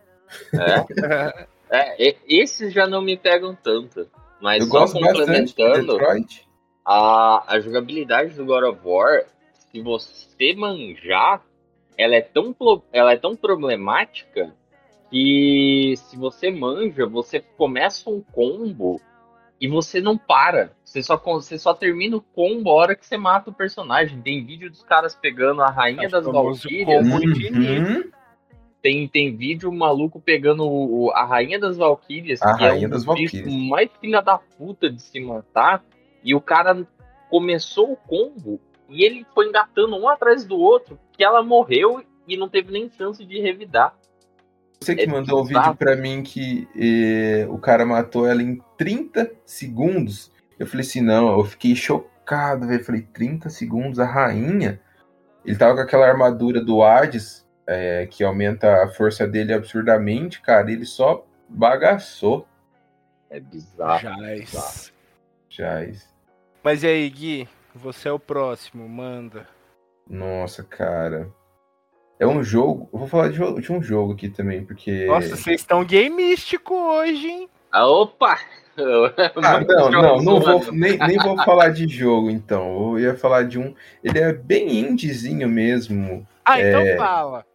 É, 0.53 1.47
é, 2.09 2.15
esses 2.27 2.73
já 2.73 2.87
não 2.87 3.01
me 3.01 3.15
pegam 3.15 3.55
tanto. 3.55 4.09
Mas 4.41 4.61
eu 4.63 4.67
só 4.67 4.79
gosto 4.79 4.99
bastante 4.99 5.47
de 5.49 5.53
complementando, 5.55 5.97
Detroit. 5.97 6.44
A, 6.85 7.43
a 7.47 7.59
jogabilidade 7.59 8.35
do 8.35 8.45
God 8.45 8.63
of 8.63 8.79
War, 8.83 9.23
se 9.71 9.81
você 9.81 10.53
manjar, 10.53 11.41
ela 11.97 12.15
é 12.15 12.21
tão, 12.21 12.55
ela 12.93 13.13
é 13.13 13.17
tão 13.17 13.35
problemática 13.35 14.53
que 15.09 15.93
se 15.97 16.17
você 16.17 16.51
manja, 16.51 17.05
você 17.05 17.39
começa 17.39 18.09
um 18.09 18.21
combo 18.21 19.01
e 19.59 19.67
você 19.67 20.01
não 20.01 20.17
para. 20.17 20.71
Você 20.83 21.01
só, 21.01 21.17
você 21.17 21.57
só 21.57 21.73
termina 21.73 22.17
o 22.17 22.21
combo 22.21 22.69
a 22.69 22.73
hora 22.73 22.95
que 22.95 23.05
você 23.05 23.17
mata 23.17 23.49
o 23.49 23.53
personagem. 23.53 24.21
Tem 24.21 24.45
vídeo 24.45 24.69
dos 24.69 24.83
caras 24.83 25.15
pegando 25.15 25.61
a 25.61 25.69
rainha 25.69 26.03
É 26.03 26.07
o 26.07 26.11
das 26.11 26.25
combo 26.25 26.51
infinito. 26.51 27.57
Uhum. 27.57 28.11
Tem, 28.81 29.07
tem 29.07 29.35
vídeo 29.35 29.71
maluco 29.71 30.21
pegando 30.21 30.63
o, 30.63 31.09
a 31.09 31.25
Rainha 31.25 31.57
das 31.57 31.75
Valkyrias, 31.75 32.39
A 32.43 32.55
que 32.55 32.63
Rainha 32.65 32.85
é 32.85 32.87
um 32.87 32.91
das 32.91 33.03
Valquírias. 33.03 33.51
mais 33.67 33.89
filha 33.99 34.21
da 34.21 34.37
puta 34.37 34.91
de 34.91 35.01
se 35.01 35.19
matar. 35.21 35.83
E 36.25 36.33
o 36.33 36.41
cara 36.41 36.85
começou 37.29 37.93
o 37.93 37.95
combo 37.95 38.59
e 38.89 39.03
ele 39.05 39.25
foi 39.35 39.47
engatando 39.47 39.95
um 39.95 40.09
atrás 40.09 40.43
do 40.43 40.57
outro, 40.57 40.99
que 41.13 41.23
ela 41.23 41.43
morreu 41.43 42.03
e 42.27 42.35
não 42.35 42.49
teve 42.49 42.71
nem 42.71 42.89
chance 42.89 43.23
de 43.23 43.39
revidar. 43.39 43.95
Você 44.81 44.95
que 44.95 45.03
É 45.03 45.07
mandou 45.07 45.41
o 45.41 45.45
vídeo 45.45 45.75
pra 45.75 45.95
mim 45.95 46.23
que 46.23 46.67
eh, 46.75 47.47
o 47.47 47.59
cara 47.59 47.85
matou 47.85 48.27
ela 48.27 48.41
em 48.41 48.59
30 48.75 49.31
segundos. 49.45 50.31
Eu 50.57 50.65
falei 50.65 50.85
assim, 50.85 51.01
não, 51.01 51.37
eu 51.37 51.45
fiquei 51.45 51.75
chocado, 51.75 52.67
velho. 52.67 52.81
Eu 52.81 52.85
Falei, 52.85 53.01
30 53.01 53.49
segundos, 53.49 53.99
a 53.99 54.05
rainha? 54.05 54.81
Ele 55.45 55.55
tava 55.55 55.75
com 55.75 55.81
aquela 55.81 56.07
armadura 56.07 56.59
do 56.59 56.81
Hades, 56.81 57.45
eh, 57.67 58.07
que 58.09 58.23
aumenta 58.23 58.83
a 58.83 58.87
força 58.87 59.27
dele 59.27 59.53
absurdamente, 59.53 60.41
cara. 60.41 60.71
Ele 60.71 60.85
só 60.85 61.23
bagaçou. 61.47 62.47
É 63.29 63.39
bizarro. 63.39 64.01
Já 65.49 65.83
isso. 65.85 66.14
Mas 66.65 66.81
e 66.81 66.87
aí, 66.87 67.07
Gui? 67.11 67.47
Você 67.75 68.09
é 68.09 68.11
o 68.11 68.17
próximo, 68.17 68.89
manda. 68.89 69.47
Nossa, 70.09 70.63
cara. 70.63 71.31
É 72.19 72.25
um 72.25 72.43
jogo. 72.43 72.89
Eu 72.91 72.97
vou 72.97 73.07
falar 73.07 73.27
de, 73.29 73.37
de 73.61 73.71
um 73.71 73.83
jogo 73.83 74.13
aqui 74.13 74.29
também, 74.29 74.65
porque. 74.65 75.05
Nossa, 75.05 75.35
vocês 75.35 75.61
estão 75.61 75.85
gay 75.85 76.09
místico 76.09 76.73
hoje, 76.73 77.27
hein? 77.27 77.49
Ah, 77.71 77.87
opa! 77.87 78.39
Ah, 78.77 79.61
não, 79.61 79.89
não, 79.89 80.17
não 80.21 80.39
vou, 80.41 80.69
nem, 80.73 80.97
nem 80.97 81.17
vou 81.17 81.37
falar 81.45 81.69
de 81.69 81.87
jogo, 81.87 82.29
então. 82.29 82.97
Eu 82.97 82.99
ia 82.99 83.15
falar 83.15 83.43
de 83.43 83.57
um. 83.57 83.73
Ele 84.03 84.19
é 84.19 84.33
bem 84.33 84.79
indiezinho 84.79 85.47
mesmo. 85.47 86.27
Ah, 86.43 86.59
então 86.59 86.81
É. 86.81 86.97
fala. 86.97 87.45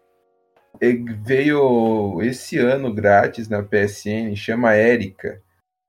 Ele 0.80 1.12
veio 1.22 2.22
esse 2.22 2.56
ano 2.58 2.94
grátis 2.94 3.50
na 3.50 3.62
PSN, 3.62 4.34
chama 4.34 4.74
Erika. 4.76 5.42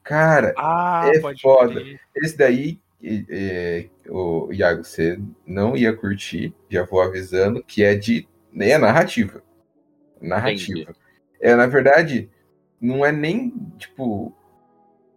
Cara, 0.03 0.53
Ah, 0.57 1.03
é 1.13 1.19
pode 1.19 1.41
foda. 1.41 1.75
crer. 1.79 2.01
esse 2.17 2.38
daí, 2.38 2.81
é, 3.04 3.90
o 4.10 4.52
Iago, 4.52 4.84
você 4.84 5.20
não 5.46 5.76
ia 5.76 5.94
curtir, 5.94 6.54
já 6.70 6.84
vou 6.84 7.02
avisando, 7.02 7.64
que 7.64 7.84
é 7.84 7.96
de. 7.96 8.28
É 8.60 8.78
narrativa. 8.78 9.42
Narrativa. 10.22 10.94
É, 11.40 11.56
na 11.56 11.66
verdade, 11.66 12.30
não 12.80 13.06
é 13.06 13.12
nem, 13.12 13.54
tipo. 13.78 14.36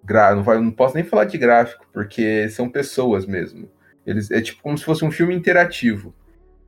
Gra... 0.03 0.35
Não, 0.35 0.63
não 0.63 0.71
posso 0.71 0.95
nem 0.95 1.05
falar 1.05 1.25
de 1.25 1.39
gráfico, 1.39 1.87
porque 1.93 2.49
são 2.49 2.69
pessoas 2.69 3.27
mesmo. 3.27 3.71
Eles, 4.07 4.31
é 4.31 4.41
tipo 4.41 4.63
como 4.63 4.77
se 4.77 4.85
fosse 4.85 5.05
um 5.05 5.11
filme 5.11 5.35
interativo. 5.35 6.15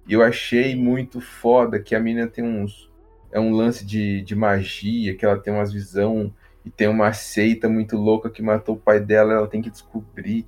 E 0.06 0.12
eu 0.12 0.22
achei 0.22 0.74
muito 0.74 1.20
foda 1.20 1.80
que 1.80 1.94
a 1.94 2.00
menina 2.00 2.26
tem 2.26 2.44
uns. 2.44 2.90
É 3.32 3.40
um 3.40 3.52
lance 3.52 3.84
de, 3.84 4.22
de 4.22 4.34
magia, 4.34 5.14
que 5.14 5.24
ela 5.24 5.38
tem 5.38 5.52
umas 5.52 5.72
visão 5.72 6.32
e 6.64 6.70
tem 6.70 6.88
uma 6.88 7.12
seita 7.12 7.68
muito 7.68 7.96
louca 7.96 8.30
que 8.30 8.40
matou 8.40 8.76
o 8.76 8.78
pai 8.78 8.98
dela, 8.98 9.34
ela 9.34 9.46
tem 9.46 9.60
que 9.60 9.70
descobrir 9.70 10.46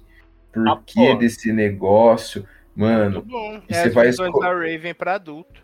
por 0.53 0.63
Ah, 0.69 0.83
que 0.87 0.95
pô. 0.95 1.15
desse 1.15 1.53
negócio. 1.53 2.47
Mano, 2.75 3.27
e 3.69 3.75
É 3.75 3.75
você 3.75 3.89
as 3.89 3.95
vai 3.95 4.09
visões 4.09 4.35
esco- 4.35 4.39
da 4.39 4.53
Raven 4.53 4.95
pra 4.95 5.15
adulto. 5.15 5.63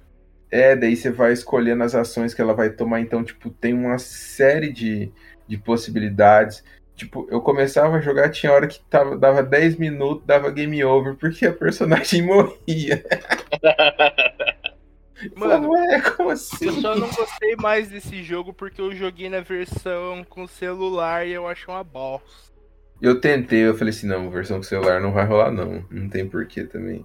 é, 0.50 0.76
daí 0.76 0.96
você 0.96 1.10
vai 1.10 1.32
escolhendo 1.32 1.82
as 1.82 1.94
ações 1.94 2.32
que 2.34 2.40
ela 2.40 2.54
vai 2.54 2.70
tomar. 2.70 3.00
Então, 3.00 3.24
tipo, 3.24 3.50
tem 3.50 3.74
uma 3.74 3.98
série 3.98 4.72
de, 4.72 5.12
de 5.48 5.58
possibilidades. 5.58 6.62
Tipo, 6.94 7.26
eu 7.30 7.40
começava 7.42 7.96
a 7.96 8.00
jogar, 8.00 8.30
tinha 8.30 8.52
hora 8.52 8.68
que 8.68 8.80
tava, 8.88 9.18
dava 9.18 9.42
10 9.42 9.76
minutos, 9.76 10.24
dava 10.26 10.50
game 10.50 10.84
over, 10.84 11.16
porque 11.16 11.44
a 11.46 11.52
personagem 11.52 12.22
morria. 12.26 13.04
Mano, 15.34 15.68
Mano, 15.68 15.76
é, 15.76 16.00
como 16.00 16.30
assim? 16.30 16.66
eu 16.66 16.72
só 16.72 16.94
não 16.96 17.08
gostei 17.12 17.56
mais 17.56 17.88
desse 17.88 18.22
jogo 18.22 18.52
porque 18.52 18.80
eu 18.80 18.94
joguei 18.94 19.28
na 19.28 19.40
versão 19.40 20.24
com 20.24 20.46
celular 20.46 21.26
e 21.26 21.32
eu 21.32 21.46
acho 21.46 21.70
uma 21.70 21.84
bosta. 21.84 22.53
Eu 23.00 23.20
tentei, 23.20 23.66
eu 23.66 23.74
falei 23.74 23.92
assim, 23.92 24.06
não, 24.06 24.30
versão 24.30 24.58
com 24.58 24.62
celular 24.62 25.00
não 25.00 25.12
vai 25.12 25.26
rolar, 25.26 25.50
não. 25.50 25.84
Não 25.90 26.08
tem 26.08 26.28
porquê 26.28 26.64
também. 26.64 27.04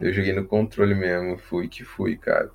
Eu 0.00 0.12
joguei 0.12 0.32
no 0.32 0.44
controle 0.44 0.94
mesmo, 0.94 1.38
fui 1.38 1.68
que 1.68 1.84
fui, 1.84 2.16
cara. 2.16 2.50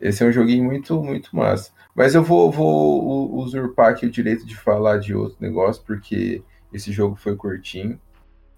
Esse 0.00 0.24
é 0.24 0.26
um 0.26 0.32
joguinho 0.32 0.64
muito, 0.64 1.00
muito 1.02 1.34
massa. 1.36 1.72
Mas 1.94 2.14
eu 2.14 2.22
vou, 2.24 2.50
vou 2.50 3.34
usurpar 3.36 3.90
aqui 3.90 4.06
o 4.06 4.10
direito 4.10 4.44
de 4.46 4.56
falar 4.56 4.98
de 4.98 5.14
outro 5.14 5.36
negócio, 5.40 5.82
porque 5.86 6.42
esse 6.72 6.90
jogo 6.90 7.16
foi 7.16 7.36
curtinho. 7.36 8.00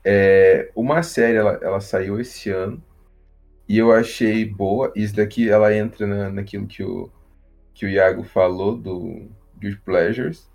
É, 0.04 0.70
uma 0.74 1.02
série, 1.02 1.36
ela, 1.36 1.58
ela 1.62 1.80
saiu 1.80 2.20
esse 2.20 2.50
ano, 2.50 2.82
E 3.68 3.78
eu 3.78 3.92
achei 3.92 4.44
boa. 4.44 4.92
Isso 4.96 5.16
daqui, 5.16 5.48
ela 5.48 5.74
entra 5.74 6.06
na, 6.06 6.30
naquilo 6.30 6.66
que 6.66 6.82
o, 6.82 7.10
que 7.74 7.86
o 7.86 7.88
Iago 7.88 8.22
falou 8.22 8.76
do 8.76 9.28
Guilty 9.58 9.80
Pleasures, 9.82 10.50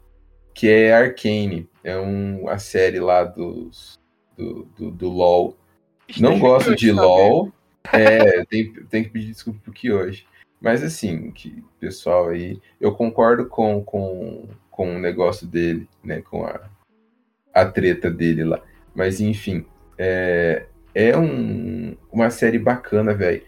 que 0.60 0.70
é 0.70 0.94
Arcane. 0.94 1.70
É 1.82 1.98
um, 1.98 2.50
a 2.50 2.58
série 2.58 3.00
lá 3.00 3.24
dos, 3.24 3.98
do, 4.36 4.68
do, 4.78 4.92
do 4.92 5.10
LoL. 5.10 5.58
Não 6.20 6.38
gosto 6.38 6.76
de. 6.76 6.92
LoL. 6.92 7.50
É, 7.94 8.44
tem, 8.44 8.74
tem 8.90 9.04
que 9.06 9.10
pedir 9.10 9.32
desculpa 9.32 9.62
por 9.64 9.74
que 9.74 9.90
hoje. 9.90 10.28
Mas 10.60 10.84
assim, 10.84 11.32
que 11.32 11.64
pessoal 11.80 12.28
aí, 12.28 12.60
eu 12.80 12.92
concordo 12.92 13.46
com, 13.46 13.82
com, 13.82 14.50
com 14.70 14.98
o 14.98 15.00
negócio 15.00 15.48
dele, 15.48 15.88
né? 16.04 16.22
Com 16.22 16.44
a, 16.44 16.60
a 17.54 17.66
treta 17.66 18.12
dele 18.12 18.44
lá. 18.44 18.62
Mas 18.94 19.22
enfim, 19.22 19.66
é, 19.98 20.66
é 20.94 21.18
um, 21.18 21.96
uma 22.12 22.30
série 22.30 22.60
bacana, 22.60 23.14
velho. 23.14 23.44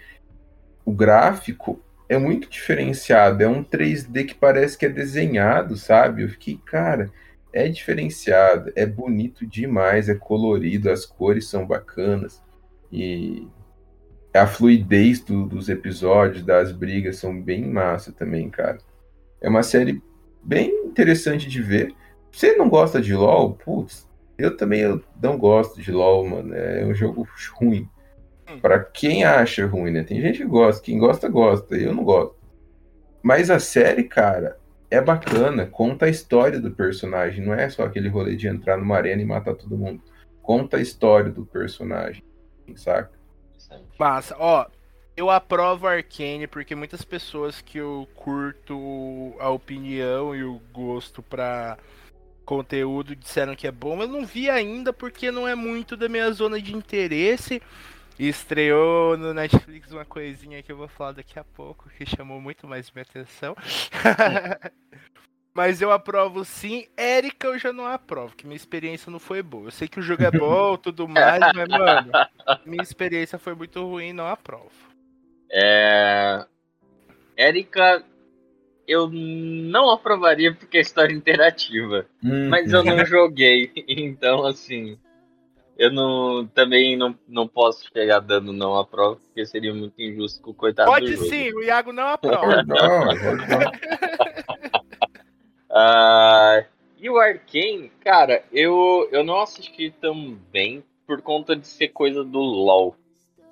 O 0.86 0.94
gráfico 0.94 1.82
é 2.12 2.18
muito 2.18 2.50
diferenciado. 2.50 3.42
É 3.42 3.48
um 3.48 3.64
3D 3.64 4.26
que 4.26 4.36
parece 4.36 4.78
que 4.78 4.86
é 4.86 4.90
desenhado, 4.90 5.78
sabe? 5.78 6.24
Eu 6.24 6.30
fiquei, 6.30 6.60
cara, 6.66 7.10
é 7.54 7.70
diferenciado, 7.70 8.70
é 8.76 8.86
bonito 8.86 9.48
demais, 9.48 10.10
é 10.10 10.16
colorido, 10.16 10.92
as 10.92 11.06
cores 11.06 11.48
são 11.48 11.66
bacanas. 11.66 12.44
E 12.92 13.48
a 14.34 14.46
fluidez 14.46 15.22
do- 15.22 15.46
dos 15.46 15.70
episódios, 15.70 16.44
das 16.44 16.74
brigas, 16.74 17.16
são 17.16 17.42
bem 17.42 17.66
massa 17.66 18.12
também, 18.12 18.50
cara. 18.50 18.80
É 19.40 19.48
uma 19.48 19.64
série 19.64 20.04
bem 20.44 20.70
interessante 20.84 21.48
de 21.48 21.62
ver. 21.62 21.96
Você 22.30 22.58
não 22.58 22.68
gosta 22.68 23.00
de 23.02 23.14
LoL? 23.16 23.54
Putz, 23.54 24.06
eu 24.38 24.58
também 24.58 24.82
eu 24.82 25.02
não 25.24 25.38
gosto 25.38 25.82
de 25.82 25.94
LoL, 25.94 26.28
mano. 26.28 26.54
É 26.54 26.86
um 26.86 26.94
jogo 26.94 27.26
ruim. 27.54 27.88
Pra 28.60 28.84
quem 28.84 29.24
acha 29.24 29.66
ruim, 29.66 29.92
né? 29.92 30.04
Tem 30.04 30.22
gente 30.22 30.40
que 30.40 30.46
gosta, 30.46 30.84
quem 30.84 30.98
gosta, 30.98 31.30
gosta. 31.30 31.76
Eu 31.76 31.94
não 31.94 32.04
gosto. 32.04 32.36
Mas 33.22 33.50
a 33.50 33.60
série, 33.60 34.04
cara, 34.04 34.58
é 34.90 35.00
bacana. 35.00 35.66
Conta 35.66 36.06
a 36.06 36.10
história 36.10 36.60
do 36.60 36.72
personagem. 36.72 37.46
Não 37.46 37.54
é 37.54 37.70
só 37.70 37.84
aquele 37.84 38.10
rolê 38.10 38.36
de 38.36 38.48
entrar 38.48 38.78
numa 38.78 38.98
arena 38.98 39.22
e 39.22 39.26
matar 39.26 39.56
todo 39.56 39.78
mundo. 39.78 40.02
Conta 40.42 40.78
a 40.78 40.82
história 40.82 41.32
do 41.32 41.46
personagem, 41.46 42.24
saca? 42.76 43.12
Massa, 43.98 44.36
ó. 44.38 44.66
Eu 45.16 45.30
aprovo 45.30 45.88
Arcane 45.88 46.48
porque 46.48 46.74
muitas 46.74 47.04
pessoas 47.04 47.62
que 47.62 47.78
eu 47.78 48.08
curto 48.16 49.34
a 49.40 49.50
opinião 49.50 50.36
e 50.36 50.44
o 50.44 50.60
gosto 50.74 51.22
pra 51.22 51.78
conteúdo 52.46 53.16
disseram 53.16 53.56
que 53.56 53.68
é 53.68 53.72
bom. 53.72 54.02
Eu 54.02 54.08
não 54.08 54.26
vi 54.26 54.50
ainda 54.50 54.92
porque 54.92 55.30
não 55.30 55.48
é 55.48 55.54
muito 55.54 55.96
da 55.96 56.10
minha 56.10 56.32
zona 56.32 56.62
de 56.62 56.76
interesse. 56.76 57.62
E 58.20 58.28
estreou 58.28 59.18
no 59.18 59.34
Netflix 59.34 59.92
uma 59.92 60.06
coisinha 60.06 60.62
que 60.62 60.72
eu 60.72 60.78
vou 60.78 60.88
falar 60.88 61.14
daqui 61.14 61.40
a 61.40 61.44
pouco 61.44 61.90
que 61.90 62.06
chamou 62.06 62.40
muito 62.40 62.68
mais 62.68 62.92
minha 62.92 63.04
atenção. 63.04 63.56
Mas 65.54 65.82
eu 65.82 65.92
aprovo 65.92 66.46
sim. 66.46 66.88
Érica 66.96 67.48
eu 67.48 67.60
já 67.60 67.74
não 67.74 67.86
aprovo, 67.86 68.36
que 68.36 68.46
minha 68.46 68.56
experiência 68.56 69.12
não 69.12 69.20
foi 69.20 69.42
boa. 69.42 69.68
Eu 69.68 69.72
sei 69.72 69.88
que 69.88 70.00
o 70.00 70.04
jogo 70.04 70.24
é 70.24 70.32
bom, 70.32 70.78
tudo 70.78 71.08
mais, 71.08 71.40
mas, 71.54 71.68
mano, 71.68 72.12
minha 72.66 72.82
experiência 72.82 73.38
foi 73.38 73.54
muito 73.54 73.84
ruim, 73.86 74.14
não 74.14 74.28
aprovo. 74.28 74.72
É... 75.52 76.46
Érica, 77.36 78.04
eu 78.88 79.10
não 79.10 79.90
aprovaria 79.90 80.54
porque 80.54 80.78
é 80.78 80.82
história 80.82 81.14
interativa. 81.14 82.06
Mas 82.22 82.72
eu 82.72 82.84
não 82.84 83.06
joguei, 83.06 83.72
então 83.88 84.46
assim. 84.46 84.98
Eu 85.82 85.92
não, 85.92 86.46
também 86.46 86.96
não, 86.96 87.18
não 87.28 87.48
posso 87.48 87.90
chegar 87.92 88.20
dando 88.20 88.54
não 88.54 88.78
a 88.78 88.86
prova, 88.86 89.16
porque 89.16 89.44
seria 89.48 89.74
muito 89.74 90.00
injusto 90.00 90.40
com 90.40 90.52
o 90.52 90.54
coitado 90.54 90.88
do 90.88 90.94
Pode 90.94 91.18
sim, 91.18 91.52
o 91.56 91.64
Iago 91.64 91.92
não 91.92 92.04
aprova. 92.04 92.62
Não, 92.62 92.66
não. 92.68 93.08
Ah, 95.74 96.66
e 97.00 97.10
o 97.10 97.18
Arkane, 97.18 97.90
cara, 98.02 98.44
eu, 98.52 99.08
eu 99.10 99.24
não 99.24 99.40
assisti 99.40 99.90
também 99.90 100.84
por 101.08 101.22
conta 101.22 101.56
de 101.56 101.66
ser 101.66 101.88
coisa 101.88 102.26
do 102.26 102.40
LoL, 102.40 102.94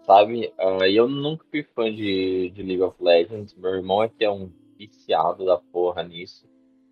sabe? 0.05 0.51
E 0.85 0.95
eu 0.97 1.07
nunca 1.07 1.45
fui 1.49 1.63
fã 1.63 1.85
de, 1.85 2.49
de 2.49 2.61
League 2.61 2.83
of 2.83 3.01
Legends. 3.01 3.55
Meu 3.55 3.75
irmão 3.75 4.03
é 4.03 4.09
que 4.09 4.25
é 4.25 4.29
um 4.29 4.51
viciado 4.77 5.45
da 5.45 5.57
porra 5.57 6.03
nisso, 6.03 6.45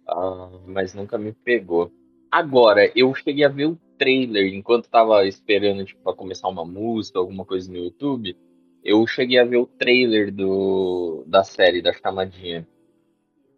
ah, 0.08 0.50
mas 0.66 0.94
nunca 0.94 1.18
me 1.18 1.34
pegou. 1.34 1.92
Agora, 2.32 2.90
eu 2.96 3.14
cheguei 3.14 3.44
a 3.44 3.50
ver 3.50 3.66
o 3.66 3.78
trailer 3.98 4.54
enquanto 4.54 4.90
tava 4.90 5.26
esperando 5.26 5.86
tipo, 5.86 6.02
pra 6.04 6.14
começar 6.14 6.48
uma 6.48 6.66
música, 6.66 7.20
alguma 7.20 7.46
coisa 7.46 7.72
no 7.72 7.78
YouTube. 7.78 8.38
Eu 8.84 9.06
cheguei 9.06 9.38
a 9.40 9.46
ver 9.46 9.58
o 9.58 9.66
trailer 9.66 10.32
do, 10.34 11.24
da 11.28 11.44
série, 11.44 11.82
da 11.82 11.92
chamadinha. 11.92 12.68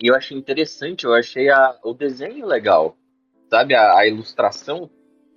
E 0.01 0.07
eu 0.07 0.15
achei 0.15 0.37
interessante, 0.37 1.05
eu 1.05 1.13
achei 1.13 1.49
a, 1.49 1.77
o 1.83 1.93
desenho 1.93 2.45
legal. 2.45 2.95
Sabe, 3.49 3.75
a, 3.75 3.97
a 3.97 4.07
ilustração 4.07 4.89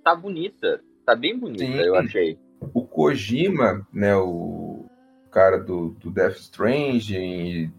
tá 0.03 0.15
bonita. 0.15 0.81
Tá 1.05 1.15
bem 1.15 1.37
bonita, 1.37 1.65
Sim. 1.65 1.79
eu 1.79 1.95
achei. 1.95 2.39
O 2.73 2.81
Kojima, 2.85 3.85
né, 3.91 4.15
o 4.15 4.85
cara 5.29 5.57
do, 5.57 5.89
do 5.99 6.09
Death 6.09 6.37
Strange 6.37 7.17
e 7.17 7.69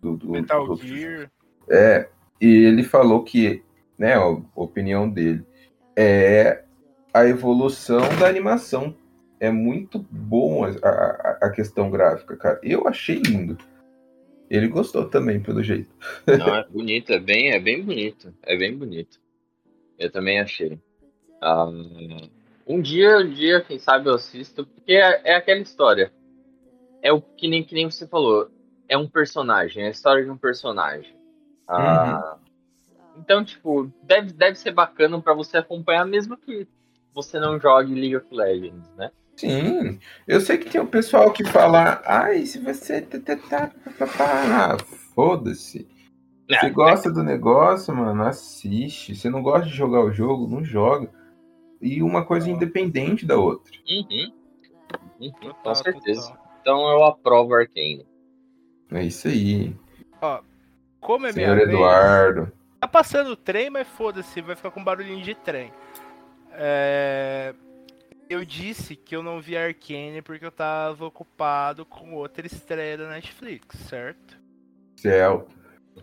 do, 0.00 0.16
do, 0.16 0.30
Metal 0.30 0.66
do- 0.66 0.76
Gear. 0.76 1.30
É, 1.68 2.08
e 2.40 2.46
ele 2.46 2.82
falou 2.84 3.24
que, 3.24 3.62
né, 3.98 4.14
a 4.14 4.28
opinião 4.54 5.08
dele, 5.10 5.44
é 5.96 6.64
a 7.12 7.26
evolução 7.26 8.00
da 8.18 8.26
animação. 8.26 8.94
É 9.38 9.50
muito 9.50 9.98
bom 10.10 10.64
a, 10.64 10.68
a, 10.68 11.38
a 11.42 11.50
questão 11.50 11.90
gráfica, 11.90 12.36
cara. 12.36 12.60
Eu 12.62 12.86
achei 12.86 13.16
lindo. 13.16 13.58
Ele 14.48 14.68
gostou 14.68 15.08
também, 15.08 15.40
pelo 15.40 15.62
jeito. 15.62 15.94
Não, 16.26 16.54
é 16.54 16.64
bonito, 16.68 17.12
é 17.12 17.18
bem, 17.18 17.50
é 17.50 17.58
bem 17.58 17.82
bonito. 17.82 18.32
É 18.42 18.56
bem 18.56 18.76
bonito. 18.76 19.18
Eu 19.98 20.10
também 20.10 20.40
achei. 20.40 20.78
Ah, 21.40 21.66
um 22.66 22.80
dia, 22.80 23.18
um 23.18 23.30
dia, 23.30 23.60
quem 23.62 23.78
sabe 23.78 24.08
eu 24.08 24.14
assisto, 24.14 24.66
porque 24.66 24.92
é, 24.92 25.22
é 25.24 25.34
aquela 25.34 25.60
história. 25.60 26.12
É 27.00 27.12
o 27.12 27.20
que 27.20 27.48
nem, 27.48 27.64
que 27.64 27.74
nem 27.74 27.90
você 27.90 28.06
falou. 28.06 28.48
É 28.88 28.96
um 28.96 29.08
personagem, 29.08 29.84
é 29.84 29.86
a 29.88 29.90
história 29.90 30.22
de 30.22 30.30
um 30.30 30.36
personagem. 30.36 31.16
Ah, 31.66 32.36
Então, 33.16 33.44
tipo, 33.44 33.90
deve, 34.02 34.32
deve 34.32 34.56
ser 34.56 34.72
bacana 34.72 35.20
pra 35.20 35.34
você 35.34 35.58
acompanhar, 35.58 36.04
mesmo 36.04 36.36
que 36.36 36.66
você 37.14 37.38
não 37.38 37.58
jogue 37.60 37.94
League 37.94 38.16
of 38.16 38.26
Legends, 38.30 38.90
né? 38.96 39.10
Sim, 39.36 39.98
eu 40.28 40.40
sei 40.40 40.58
que 40.58 40.70
tem 40.70 40.80
o 40.80 40.86
pessoal 40.86 41.32
que 41.32 41.44
fala, 41.44 42.02
ai, 42.04 42.44
se 42.46 42.58
você. 42.58 43.00
tá, 43.00 43.18
tá, 43.18 43.36
tá, 43.36 43.72
tá, 43.98 44.06
tá, 44.06 44.74
ah, 44.74 44.78
Foda-se. 45.14 45.88
Você 46.48 46.70
gosta 46.70 47.10
do 47.10 47.22
negócio, 47.22 47.94
mano, 47.94 48.24
assiste. 48.24 49.14
Você 49.14 49.30
não 49.30 49.42
gosta 49.42 49.66
de 49.66 49.74
jogar 49.74 50.04
o 50.04 50.12
jogo, 50.12 50.46
não 50.46 50.64
joga. 50.64 51.10
E 51.80 52.02
uma 52.02 52.24
coisa 52.24 52.50
independente 52.50 53.24
da 53.24 53.36
outra. 53.36 53.72
Uhum. 53.88 54.32
Uhum, 55.20 55.52
com 55.62 55.74
certeza. 55.74 56.38
Então 56.60 56.88
eu 56.90 57.04
aprovo 57.04 57.54
Arcane. 57.54 58.06
É 58.90 59.04
isso 59.04 59.28
aí. 59.28 59.74
Como 61.00 61.26
é 61.26 61.32
minha 61.32 61.46
Senhor 61.46 61.56
vez, 61.56 61.68
Eduardo. 61.68 62.52
Tá 62.82 62.88
passando 62.88 63.30
o 63.30 63.36
trem, 63.36 63.70
mas 63.70 63.86
foda-se, 63.86 64.40
vai 64.40 64.56
ficar 64.56 64.72
com 64.72 64.82
barulhinho 64.82 65.22
de 65.22 65.36
trem. 65.36 65.72
É, 66.50 67.54
Eu 68.28 68.44
disse 68.44 68.96
que 68.96 69.14
eu 69.14 69.22
não 69.22 69.40
vi 69.40 69.56
Arcane 69.56 70.20
porque 70.20 70.44
eu 70.44 70.50
tava 70.50 71.06
ocupado 71.06 71.86
com 71.86 72.12
outra 72.14 72.44
estreia 72.44 72.98
da 72.98 73.08
Netflix, 73.08 73.78
certo? 73.88 74.36
Céu. 74.96 75.46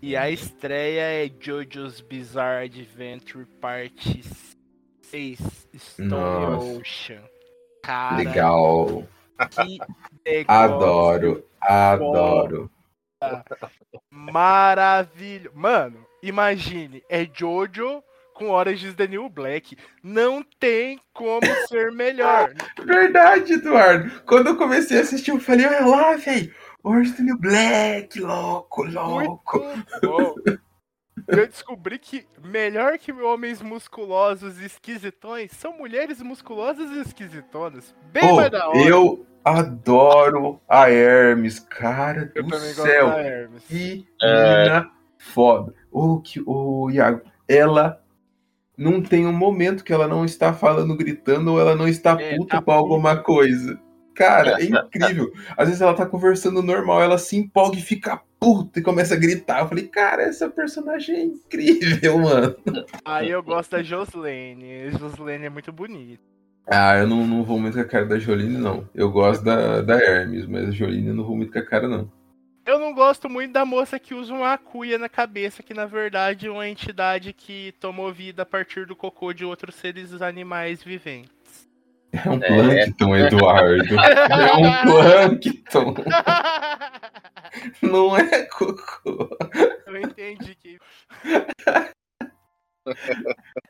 E 0.01 0.15
a 0.15 0.29
estreia 0.29 1.25
é 1.25 1.27
JoJo's 1.27 1.99
Bizarre 1.99 2.67
Adventure 2.67 3.45
Parte 3.59 4.23
6 5.01 5.67
Stone 5.75 6.07
Nossa. 6.07 6.79
Ocean. 6.79 7.23
Cara, 7.83 8.15
Legal. 8.17 9.03
que 9.51 9.79
negócio 10.25 10.47
Adoro. 10.47 11.45
Adoro. 11.59 12.71
maravilhoso. 14.09 15.51
Mano, 15.57 16.05
imagine, 16.21 17.03
é 17.09 17.27
Jojo 17.33 18.03
com 18.33 18.51
Orange 18.51 18.87
is 18.87 18.95
the 18.95 19.07
New 19.07 19.27
Black. 19.29 19.77
Não 20.01 20.41
tem 20.59 20.99
como 21.13 21.41
ser 21.67 21.91
melhor. 21.91 22.53
Verdade, 22.85 23.53
Eduardo. 23.53 24.21
Quando 24.25 24.47
eu 24.47 24.55
comecei 24.57 24.97
a 24.97 25.01
assistir, 25.01 25.31
eu 25.31 25.39
falei, 25.39 25.65
olha 25.65 25.85
lá, 25.85 26.15
velho. 26.15 26.53
Orange 26.81 27.09
is 27.11 27.17
the 27.17 27.23
New 27.23 27.37
Black, 27.37 28.19
louco, 28.21 28.85
louco. 28.85 29.61
Eu 31.27 31.45
descobri 31.47 31.99
que 31.99 32.25
melhor 32.41 32.97
que 32.97 33.11
homens 33.11 33.61
musculosos 33.61 34.59
e 34.61 34.65
esquisitões 34.65 35.51
são 35.51 35.77
mulheres 35.77 36.21
musculosas 36.21 36.89
e 36.91 37.01
esquisitonas. 37.01 37.93
Bem 38.13 38.23
Pô, 38.25 38.35
mais 38.37 38.49
da 38.49 38.69
hora. 38.69 38.79
eu 38.79 39.25
adoro 39.43 40.61
a 40.67 40.89
Hermes, 40.89 41.59
cara 41.59 42.31
Eu 42.33 42.43
do 42.43 42.49
também 42.49 42.73
gosto 42.73 42.81
céu. 42.87 43.09
da 43.09 43.19
Hermes. 43.21 43.63
Que 43.65 44.07
É. 44.23 44.63
mina 44.63 44.91
foda. 45.19 45.73
Ô, 45.91 46.19
que, 46.19 46.41
ô, 46.45 46.89
Iago, 46.89 47.21
ela 47.47 48.01
não 48.75 49.01
tem 49.01 49.27
um 49.27 49.33
momento 49.33 49.83
que 49.83 49.93
ela 49.93 50.07
não 50.07 50.23
está 50.23 50.53
falando, 50.53 50.95
gritando, 50.95 51.51
ou 51.51 51.59
ela 51.59 51.75
não 51.75 51.87
está 51.87 52.19
É, 52.19 52.37
puta 52.37 52.57
tá 52.57 52.61
com 52.61 52.71
alguma 52.71 53.17
coisa. 53.17 53.79
Cara, 54.15 54.61
é 54.61 54.63
incrível. 54.65 55.31
Às 55.55 55.67
vezes 55.67 55.81
ela 55.81 55.93
tá 55.93 56.05
conversando 56.05 56.63
normal, 56.63 57.03
ela 57.03 57.17
se 57.17 57.37
empolga 57.37 57.77
e 57.77 57.81
fica 57.81 58.21
puta 58.39 58.79
e 58.79 58.81
começa 58.81 59.13
a 59.13 59.17
gritar. 59.17 59.59
Eu 59.59 59.67
falei, 59.67 59.87
cara, 59.87 60.23
essa 60.23 60.49
personagem 60.49 61.15
é 61.15 61.23
incrível, 61.23 62.19
mano. 62.19 62.55
Aí 63.03 63.29
eu 63.29 63.43
gosto 63.43 63.71
da 63.71 63.83
Joslene. 63.83 64.91
Joslene 64.91 65.45
é 65.45 65.49
muito 65.49 65.73
bonita. 65.73 66.23
Ah, 66.71 66.97
eu 66.97 67.07
não, 67.07 67.25
não 67.25 67.43
vou 67.43 67.59
muito 67.59 67.73
com 67.73 67.81
a 67.81 67.85
cara 67.85 68.05
da 68.05 68.19
Jolene, 68.19 68.57
não. 68.57 68.87
Eu 68.93 69.11
gosto 69.11 69.43
da, 69.43 69.81
da 69.81 69.95
Hermes, 69.95 70.45
mas 70.45 70.69
a 70.69 70.71
Jolene 70.71 71.07
eu 71.07 71.15
não 71.15 71.23
vou 71.25 71.35
muito 71.35 71.51
com 71.51 71.57
a 71.57 71.65
cara, 71.65 71.87
não. 71.87 72.11
Eu 72.69 72.77
não 72.77 72.93
gosto 72.93 73.27
muito 73.27 73.51
da 73.51 73.65
moça 73.65 73.97
que 73.97 74.13
usa 74.13 74.31
uma 74.31 74.55
cuia 74.57 74.99
na 74.99 75.09
cabeça, 75.09 75.63
que 75.63 75.73
na 75.73 75.85
verdade 75.87 76.45
é 76.47 76.51
uma 76.51 76.67
entidade 76.67 77.33
que 77.33 77.73
tomou 77.79 78.13
vida 78.13 78.43
a 78.43 78.45
partir 78.45 78.85
do 78.85 78.95
cocô 78.95 79.33
de 79.33 79.43
outros 79.43 79.73
seres 79.75 80.21
animais 80.21 80.83
viventes. 80.83 81.67
É 82.13 82.29
um 82.29 82.39
Plankton, 82.39 83.15
Eduardo. 83.15 83.95
É 83.99 84.53
um 84.55 84.81
Plankton. 84.85 85.95
Não 87.81 88.15
é 88.15 88.43
cocô. 88.45 89.29
eu 89.87 89.97
entendi 90.01 90.53
que. 90.55 90.77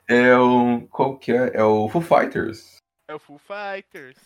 É 0.08 0.38
o. 0.38 0.82
Qual 0.90 1.18
que 1.18 1.32
é? 1.34 1.52
É 1.56 1.64
o 1.64 1.90
Foo 1.90 2.02
Fighters. 2.02 2.78
É 3.10 3.16
o 3.16 3.20
Full 3.20 3.40
Fighters. 3.40 4.18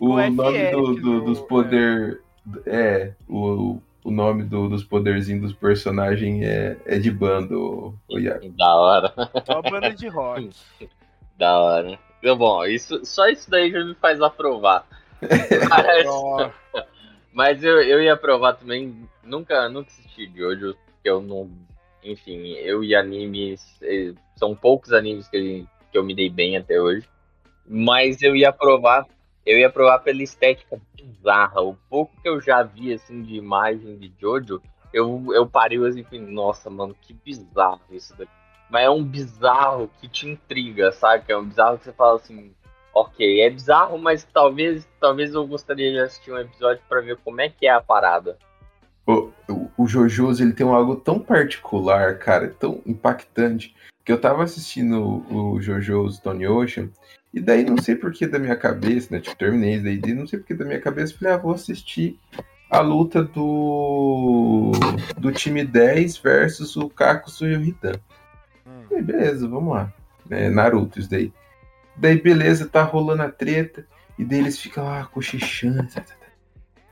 O 0.00 0.14
O 0.14 0.30
nome 0.30 0.70
do- 0.72 0.94
do- 0.94 1.20
dos 1.20 1.40
poder. 1.42 2.20
É, 2.66 3.12
o, 3.28 3.80
o 4.04 4.10
nome 4.10 4.44
do- 4.44 4.68
dos 4.68 4.84
poderzinhos 4.84 5.42
dos 5.42 5.52
personagens 5.52 6.42
é, 6.44 6.76
é 6.86 6.98
de 6.98 7.10
bando, 7.10 7.94
o 8.08 8.18
Iago. 8.18 8.48
Da 8.56 8.74
hora, 8.76 9.12
Só 9.44 9.58
a 9.58 9.62
banda 9.62 9.94
de 9.94 10.08
rock. 10.08 10.50
da 11.38 11.58
hora. 11.58 11.98
Então, 12.20 12.36
bom, 12.36 12.64
isso, 12.64 13.04
só 13.04 13.28
isso 13.28 13.50
daí 13.50 13.70
já 13.70 13.84
me 13.84 13.94
faz 13.94 14.20
aprovar. 14.20 14.86
Mas, 15.68 16.52
mas 17.32 17.64
eu, 17.64 17.80
eu 17.80 18.02
ia 18.02 18.12
aprovar 18.14 18.54
também, 18.54 19.08
nunca, 19.22 19.68
nunca 19.68 19.88
assisti 19.88 20.26
de 20.26 20.44
hoje, 20.44 20.60
porque 20.84 21.08
eu 21.08 21.22
não. 21.22 21.48
Enfim, 22.02 22.48
eu 22.54 22.82
e 22.82 22.92
animes. 22.94 23.78
São 24.36 24.54
poucos 24.56 24.92
animes 24.92 25.28
que, 25.28 25.64
que 25.92 25.96
eu 25.98 26.02
me 26.02 26.12
dei 26.14 26.28
bem 26.28 26.56
até 26.56 26.80
hoje. 26.80 27.06
Mas 27.64 28.20
eu 28.20 28.34
ia 28.34 28.48
aprovar. 28.48 29.06
Eu 29.44 29.58
ia 29.58 29.66
aprovar 29.66 29.98
pela 30.00 30.22
estética 30.22 30.80
bizarra. 30.94 31.60
O 31.60 31.76
pouco 31.88 32.12
que 32.22 32.28
eu 32.28 32.40
já 32.40 32.62
vi 32.62 32.92
assim 32.92 33.22
de 33.22 33.34
imagem 33.34 33.98
de 33.98 34.12
Jojo, 34.20 34.62
eu, 34.92 35.26
eu 35.32 35.46
parei 35.46 35.84
assim 35.84 36.04
e 36.12 36.18
nossa, 36.18 36.68
mano, 36.70 36.94
que 37.00 37.12
bizarro 37.12 37.80
isso 37.90 38.16
daqui. 38.16 38.30
Mas 38.70 38.84
é 38.84 38.90
um 38.90 39.04
bizarro 39.04 39.90
que 40.00 40.08
te 40.08 40.28
intriga, 40.28 40.92
sabe? 40.92 41.24
É 41.28 41.36
um 41.36 41.44
bizarro 41.44 41.78
que 41.78 41.84
você 41.84 41.92
fala 41.92 42.16
assim, 42.16 42.54
ok, 42.94 43.40
é 43.40 43.50
bizarro, 43.50 43.98
mas 43.98 44.26
talvez, 44.32 44.88
talvez 45.00 45.34
eu 45.34 45.46
gostaria 45.46 45.90
de 45.90 45.98
assistir 45.98 46.32
um 46.32 46.38
episódio 46.38 46.82
pra 46.88 47.00
ver 47.00 47.16
como 47.18 47.40
é 47.40 47.48
que 47.48 47.66
é 47.66 47.70
a 47.70 47.80
parada. 47.80 48.38
O, 49.06 49.30
o, 49.48 49.70
o 49.76 49.86
ele 50.40 50.52
tem 50.52 50.66
algo 50.66 50.96
tão 50.96 51.18
particular, 51.18 52.18
cara, 52.18 52.54
tão 52.58 52.80
impactante, 52.86 53.74
que 54.04 54.12
eu 54.12 54.20
tava 54.20 54.44
assistindo 54.44 55.02
o, 55.02 55.52
o 55.54 55.60
Jojo's 55.60 56.16
Stone 56.16 56.46
Ocean, 56.46 56.88
e 57.32 57.40
daí 57.40 57.64
não 57.64 57.78
sei 57.78 57.96
por 57.96 58.12
que 58.12 58.26
da 58.26 58.38
minha 58.38 58.56
cabeça, 58.56 59.08
né, 59.10 59.20
tipo, 59.20 59.36
terminei 59.36 59.80
daí, 59.80 59.98
daí 59.98 60.14
não 60.14 60.26
sei 60.26 60.38
por 60.38 60.46
que 60.46 60.54
da 60.54 60.64
minha 60.64 60.80
cabeça, 60.80 61.16
falei, 61.18 61.34
ah, 61.34 61.38
vou 61.38 61.54
assistir 61.54 62.18
a 62.70 62.80
luta 62.80 63.22
do 63.22 64.72
do 65.18 65.30
time 65.30 65.64
10 65.64 66.18
versus 66.18 66.76
o 66.76 66.88
Kakuzu 66.88 67.46
e 67.46 67.56
o 67.56 67.62
Hidan. 67.62 68.00
Hum. 68.66 68.84
Falei, 68.88 69.02
beleza, 69.02 69.46
vamos 69.46 69.74
lá. 69.74 69.92
É, 70.30 70.48
Naruto, 70.48 70.98
isso 70.98 71.10
daí. 71.10 71.32
Daí, 71.96 72.20
beleza, 72.20 72.66
tá 72.66 72.82
rolando 72.82 73.22
a 73.22 73.30
treta. 73.30 73.86
E 74.18 74.24
daí 74.24 74.38
eles 74.38 74.58
ficam 74.58 74.84
lá 74.84 75.04
cochichando. 75.04 75.86
tá, 75.88 76.00
tá, 76.00 76.14
tá. 76.14 76.26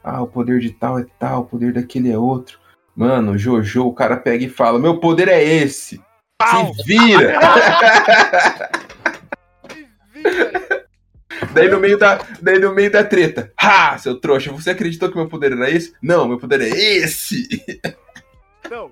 Ah, 0.02 0.22
o 0.22 0.26
poder 0.26 0.60
de 0.60 0.70
tal 0.70 0.98
é 0.98 1.06
tal, 1.18 1.42
o 1.42 1.46
poder 1.46 1.72
daquele 1.72 2.10
é 2.10 2.18
outro. 2.18 2.58
Mano, 2.94 3.38
Jojo, 3.38 3.86
o 3.86 3.94
cara 3.94 4.16
pega 4.16 4.44
e 4.44 4.48
fala: 4.48 4.78
Meu 4.78 4.98
poder 4.98 5.28
é 5.28 5.42
esse. 5.42 6.00
Pau! 6.38 6.74
Se 6.74 6.82
vira! 6.84 7.38
Daí, 11.52 11.68
no 11.68 11.80
meio 11.80 11.98
da, 11.98 12.18
daí 12.40 12.58
no 12.58 12.74
meio 12.74 12.90
da 12.90 13.02
treta. 13.02 13.52
Ha, 13.56 13.96
seu 13.98 14.20
trouxa, 14.20 14.52
você 14.52 14.70
acreditou 14.70 15.08
que 15.08 15.16
meu 15.16 15.28
poder 15.28 15.52
era 15.52 15.70
esse? 15.70 15.94
Não, 16.02 16.28
meu 16.28 16.38
poder 16.38 16.60
é 16.60 16.68
esse. 16.68 17.48
Não. 18.70 18.90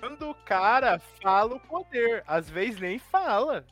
Quando 0.00 0.30
o 0.30 0.34
cara 0.34 1.00
fala 1.22 1.56
o 1.56 1.60
poder, 1.60 2.22
às 2.26 2.48
vezes 2.48 2.80
nem 2.80 2.98
fala. 2.98 3.64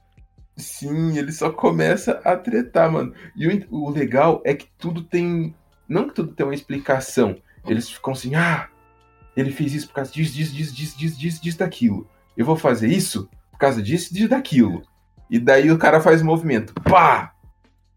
Sim, 0.56 1.16
ele 1.16 1.32
só 1.32 1.50
começa 1.50 2.20
a 2.24 2.36
tretar, 2.36 2.90
mano. 2.90 3.14
E 3.34 3.46
o, 3.46 3.66
o 3.70 3.90
legal 3.90 4.42
é 4.44 4.54
que 4.54 4.68
tudo 4.78 5.02
tem. 5.02 5.54
Não 5.88 6.08
que 6.08 6.14
tudo 6.14 6.32
tem 6.34 6.44
uma 6.44 6.54
explicação. 6.54 7.36
Eles 7.66 7.88
ficam 7.88 8.12
assim, 8.12 8.34
ah, 8.34 8.68
ele 9.36 9.50
fez 9.50 9.74
isso 9.74 9.88
por 9.88 9.94
causa 9.94 10.12
disso, 10.12 10.34
disso, 10.34 10.52
disso, 10.52 10.74
disso, 10.74 10.98
disso, 10.98 11.18
disso, 11.18 11.42
disso, 11.42 11.58
daquilo. 11.58 12.08
Eu 12.36 12.44
vou 12.44 12.56
fazer 12.56 12.88
isso 12.88 13.28
por 13.50 13.58
causa 13.58 13.82
disso, 13.82 14.12
disso, 14.12 14.28
daquilo. 14.28 14.82
E 15.30 15.38
daí 15.38 15.70
o 15.70 15.78
cara 15.78 16.00
faz 16.00 16.22
movimento. 16.22 16.74
Pá! 16.74 17.32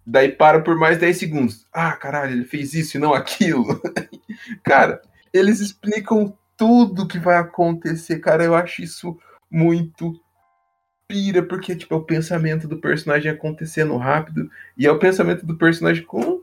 Daí 0.06 0.32
para 0.32 0.62
por 0.62 0.78
mais 0.78 0.98
10 0.98 1.17
segundos. 1.17 1.65
Ah, 1.74 1.93
caralho, 1.93 2.34
ele 2.34 2.46
fez 2.46 2.74
isso 2.74 2.98
e 2.98 3.00
não 3.00 3.13
aquilo. 3.13 3.82
cara, 4.63 5.02
eles 5.34 5.60
explicam 5.60 6.38
tudo 6.56 7.08
que 7.08 7.17
vai 7.17 7.38
acontecer, 7.38 8.19
cara. 8.19 8.43
Eu 8.43 8.54
acho 8.54 8.84
isso 8.84 9.17
muito 9.50 10.13
pira, 11.08 11.41
porque 11.43 11.76
tipo, 11.76 11.93
é 11.93 11.98
o 11.98 12.04
pensamento 12.04 12.67
do 12.67 12.78
personagem 12.78 13.32
acontecendo 13.32 13.96
rápido 13.98 14.50
e 14.78 14.86
é 14.86 14.91
o 14.91 15.00
pensamento 15.00 15.46
do 15.46 15.58
personagem 15.58 16.04
com 16.04 16.41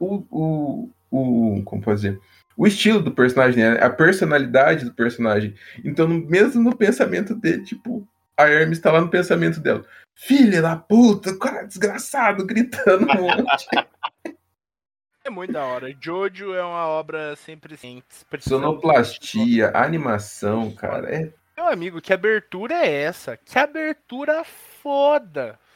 o. 0.00 0.24
o, 0.30 0.90
o 1.10 1.62
como 1.64 1.82
fazer? 1.82 2.18
O 2.56 2.66
estilo 2.66 3.00
do 3.00 3.12
personagem, 3.12 3.62
né? 3.62 3.78
a 3.80 3.88
personalidade 3.88 4.84
do 4.84 4.92
personagem. 4.92 5.54
Então, 5.84 6.08
mesmo 6.08 6.60
no 6.60 6.74
pensamento 6.74 7.32
dele, 7.34 7.62
tipo, 7.62 8.06
a 8.38 8.48
Hermes 8.48 8.78
tá 8.78 8.92
lá 8.92 9.00
no 9.00 9.10
pensamento 9.10 9.58
dela. 9.58 9.84
Filha 10.14 10.62
da 10.62 10.76
puta, 10.76 11.36
cara 11.38 11.64
desgraçado, 11.64 12.46
gritando 12.46 13.04
um 13.04 13.14
monte. 13.14 13.66
É 15.24 15.30
muito 15.30 15.52
da 15.52 15.62
hora. 15.62 15.94
Jojo 16.00 16.54
é 16.54 16.62
uma 16.62 16.86
obra 16.86 17.36
sempre 17.36 17.74
assim. 17.74 18.02
Sonoplastia, 18.40 19.70
animação, 19.74 20.74
cara, 20.74 21.14
é 21.14 21.30
Meu 21.54 21.68
amigo, 21.68 22.00
que 22.00 22.14
abertura 22.14 22.72
é 22.76 23.02
essa? 23.02 23.36
Que 23.36 23.58
abertura 23.58 24.42
foda!「 24.42 25.67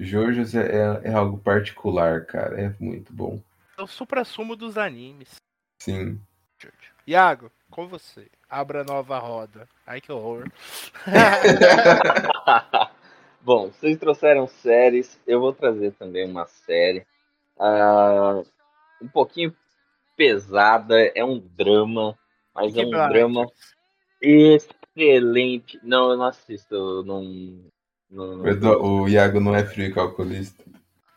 Jojo's 0.00 0.54
é, 0.54 0.60
é, 0.60 1.10
é 1.10 1.12
algo 1.12 1.38
particular, 1.38 2.24
cara. 2.24 2.60
É 2.60 2.74
muito 2.80 3.12
bom. 3.12 3.40
É 3.78 3.82
o 3.82 3.86
supra-sumo 3.86 4.56
dos 4.56 4.78
animes. 4.78 5.36
Sim. 5.78 6.18
Iago, 7.06 7.50
com 7.70 7.86
você. 7.86 8.28
Abra 8.48 8.82
nova 8.82 9.18
roda. 9.18 9.68
Ai, 9.86 10.00
que 10.00 10.10
horror. 10.10 10.50
Bom, 13.42 13.68
vocês 13.68 13.96
trouxeram 13.98 14.46
séries, 14.46 15.18
eu 15.26 15.40
vou 15.40 15.52
trazer 15.52 15.92
também 15.92 16.28
uma 16.28 16.46
série. 16.46 17.06
ah, 17.58 18.42
um 19.00 19.08
pouquinho 19.08 19.54
pesada, 20.16 21.00
é 21.14 21.24
um 21.24 21.38
drama, 21.38 22.18
mas 22.54 22.76
é 22.76 22.84
um 22.84 22.90
drama 22.90 23.46
excelente. 24.20 25.80
Não, 25.82 26.10
eu 26.10 26.16
não 26.18 26.26
assisto, 26.26 26.74
eu 26.74 27.02
não. 27.02 27.64
Não, 28.10 28.36
não- 28.36 28.80
O, 28.82 29.08
Iago 29.08 29.40
não 29.40 29.54
é 29.54 29.64
frio 29.64 29.86
e 29.86 29.94
calculista. 29.94 30.64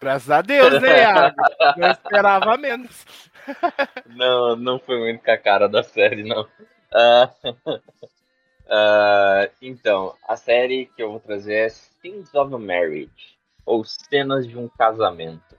Graças 0.02 0.30
a 0.30 0.42
Deus, 0.42 0.82
né, 0.82 1.02
Iago? 1.02 1.36
Não 1.78 1.92
esperava 1.92 2.58
menos. 2.58 3.06
Não, 4.16 4.56
não 4.56 4.80
foi 4.80 4.98
muito 5.00 5.22
com 5.22 5.32
a 5.32 5.38
cara 5.38 5.68
da 5.68 5.84
série, 5.84 6.24
não. 6.24 6.48
Ah, 6.94 7.30
ah, 8.70 9.50
então, 9.62 10.16
a 10.26 10.38
série 10.38 10.86
que 10.86 11.04
eu 11.04 11.12
vou 11.12 11.20
trazer 11.20 11.54
é 11.54 11.70
Scenes 11.70 12.34
of 12.34 12.56
a 12.56 12.58
Marriage, 12.58 13.38
ou 13.66 13.84
Cenas 13.84 14.48
de 14.48 14.58
um 14.58 14.70
Casamento. 14.70 15.58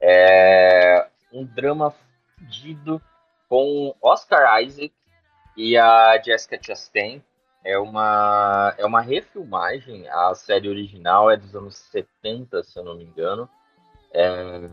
É 0.00 1.06
um 1.32 1.44
drama 1.44 1.94
fudido 2.36 3.00
com 3.48 3.94
Oscar 4.02 4.60
Isaac 4.62 4.92
e 5.56 5.76
a 5.76 6.20
Jessica 6.20 6.58
Chastain. 6.60 7.22
É 7.64 7.78
uma, 7.78 8.74
é 8.76 8.84
uma 8.84 9.00
refilmagem, 9.00 10.08
a 10.08 10.34
série 10.34 10.68
original 10.68 11.30
é 11.30 11.36
dos 11.36 11.54
anos 11.54 11.76
70, 11.76 12.62
se 12.64 12.78
eu 12.78 12.84
não 12.84 12.96
me 12.96 13.04
engano. 13.04 13.48
É, 14.12 14.68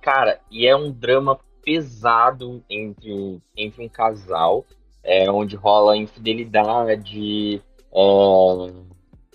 cara, 0.00 0.40
e 0.50 0.66
é 0.66 0.74
um 0.76 0.90
drama 0.90 1.38
pesado 1.64 2.62
entre, 2.68 3.40
entre 3.56 3.84
um 3.84 3.88
casal, 3.88 4.64
é, 5.02 5.30
onde 5.30 5.56
rola 5.56 5.96
infidelidade, 5.96 7.62
é, 7.92 8.72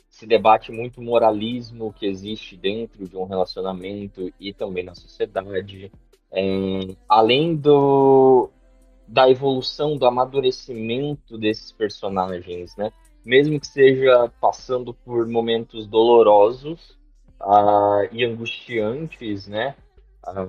se 0.09 0.27
debate 0.27 0.71
muito 0.71 1.01
o 1.01 1.03
moralismo 1.03 1.91
que 1.91 2.05
existe 2.05 2.55
dentro 2.55 3.07
de 3.07 3.17
um 3.17 3.23
relacionamento 3.23 4.31
e 4.39 4.53
também 4.53 4.83
na 4.83 4.93
sociedade. 4.93 5.91
É, 6.31 6.43
além 7.09 7.55
do, 7.55 8.49
da 9.11 9.29
evolução, 9.29 9.97
do 9.97 10.05
amadurecimento 10.05 11.37
desses 11.37 11.69
personagens, 11.69 12.77
né? 12.77 12.93
Mesmo 13.25 13.59
que 13.59 13.67
seja 13.67 14.31
passando 14.39 14.93
por 14.93 15.27
momentos 15.27 15.85
dolorosos 15.85 16.97
ah, 17.41 18.07
e 18.09 18.23
angustiantes, 18.23 19.47
né? 19.47 19.75
Ah, 20.23 20.47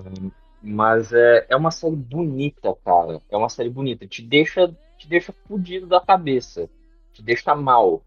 mas 0.61 1.11
é, 1.11 1.45
é 1.49 1.57
uma 1.57 1.71
série 1.71 1.97
bonita, 1.97 2.73
cara. 2.85 3.21
É 3.29 3.35
uma 3.35 3.49
série 3.49 3.69
bonita. 3.69 4.07
Te 4.07 4.21
deixa, 4.21 4.73
te 4.97 5.09
deixa 5.09 5.33
fudido 5.45 5.85
da 5.85 5.99
cabeça. 5.99 6.69
Te 7.11 7.21
deixa 7.21 7.53
mal. 7.53 8.01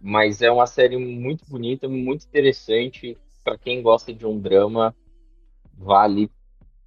Mas 0.00 0.40
é 0.42 0.50
uma 0.50 0.66
série 0.68 0.96
muito 0.96 1.44
bonita, 1.50 1.88
muito 1.88 2.24
interessante. 2.24 3.18
Pra 3.42 3.58
quem 3.58 3.82
gosta 3.82 4.14
de 4.14 4.24
um 4.24 4.38
drama, 4.38 4.94
vale 5.76 6.30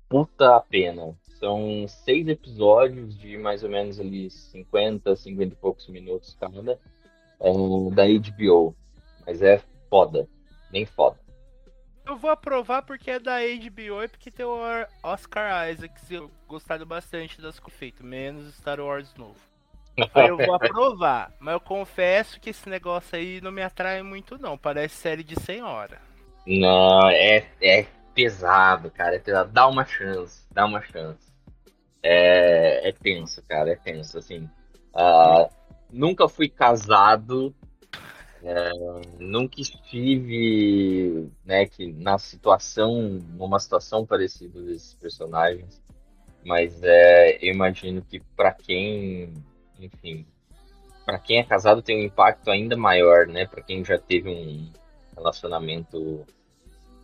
puta 0.07 0.55
a 0.55 0.61
pena. 0.61 1.13
São 1.41 1.87
seis 1.87 2.27
episódios 2.27 3.17
de 3.17 3.35
mais 3.35 3.63
ou 3.63 3.69
menos 3.69 3.99
ali 3.99 4.29
50, 4.29 5.15
50 5.15 5.53
e 5.53 5.57
poucos 5.57 5.87
minutos 5.87 6.37
cada. 6.39 6.79
É, 7.39 7.51
da 7.95 8.03
HBO. 8.05 8.75
Mas 9.25 9.41
é 9.41 9.59
foda. 9.89 10.29
Bem 10.71 10.85
foda. 10.85 11.19
Eu 12.05 12.15
vou 12.15 12.29
aprovar 12.29 12.83
porque 12.83 13.09
é 13.09 13.19
da 13.19 13.39
HBO 13.39 14.03
e 14.03 14.07
porque 14.07 14.29
tem 14.29 14.45
o 14.45 14.59
Oscar 15.01 15.67
Isaacs 15.71 16.11
e 16.11 16.15
eu 16.15 16.29
gostado 16.47 16.85
bastante 16.85 17.41
das 17.41 17.59
coisas 17.59 17.79
feitas, 17.79 18.05
menos 18.05 18.53
Star 18.55 18.79
Wars 18.79 19.15
novo. 19.15 19.39
Eu 20.15 20.37
vou 20.37 20.53
aprovar, 20.55 21.31
mas 21.39 21.53
eu 21.53 21.59
confesso 21.59 22.39
que 22.39 22.51
esse 22.51 22.69
negócio 22.69 23.17
aí 23.17 23.41
não 23.41 23.51
me 23.51 23.63
atrai 23.63 24.03
muito 24.03 24.37
não, 24.37 24.57
parece 24.57 24.95
série 24.95 25.23
de 25.23 25.39
100 25.39 25.63
horas. 25.63 25.99
Não, 26.45 27.09
é, 27.09 27.47
é 27.61 27.85
pesado, 28.13 28.91
cara. 28.91 29.15
É 29.15 29.19
pesado. 29.19 29.51
Dá 29.51 29.67
uma 29.67 29.85
chance, 29.85 30.45
dá 30.51 30.65
uma 30.65 30.81
chance. 30.81 31.30
É, 32.03 32.89
é 32.89 32.91
tenso, 32.91 33.41
cara, 33.47 33.71
é 33.71 33.75
tenso, 33.75 34.17
assim. 34.17 34.49
Ah, 34.93 35.49
nunca 35.91 36.27
fui 36.27 36.49
casado, 36.49 37.53
é, 38.43 38.71
nunca 39.19 39.61
estive, 39.61 41.29
né, 41.45 41.65
que 41.65 41.91
na 41.91 42.17
situação, 42.17 43.01
numa 43.01 43.59
situação 43.59 44.05
parecida 44.05 44.61
desses 44.61 44.95
personagens, 44.95 45.81
mas 46.43 46.81
é, 46.83 47.37
eu 47.37 47.53
imagino 47.53 48.01
que 48.01 48.19
pra 48.35 48.51
quem, 48.51 49.31
enfim, 49.79 50.25
pra 51.05 51.19
quem 51.19 51.39
é 51.39 51.43
casado 51.43 51.81
tem 51.81 51.97
um 52.01 52.05
impacto 52.05 52.49
ainda 52.49 52.77
maior, 52.77 53.27
né? 53.27 53.45
Pra 53.45 53.61
quem 53.61 53.83
já 53.83 53.97
teve 53.97 54.29
um 54.29 54.71
relacionamento 55.15 56.25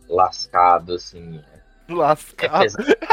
lascado, 0.08 0.94
assim. 0.94 1.40
É 1.88 1.94
Lascado. 1.94 2.66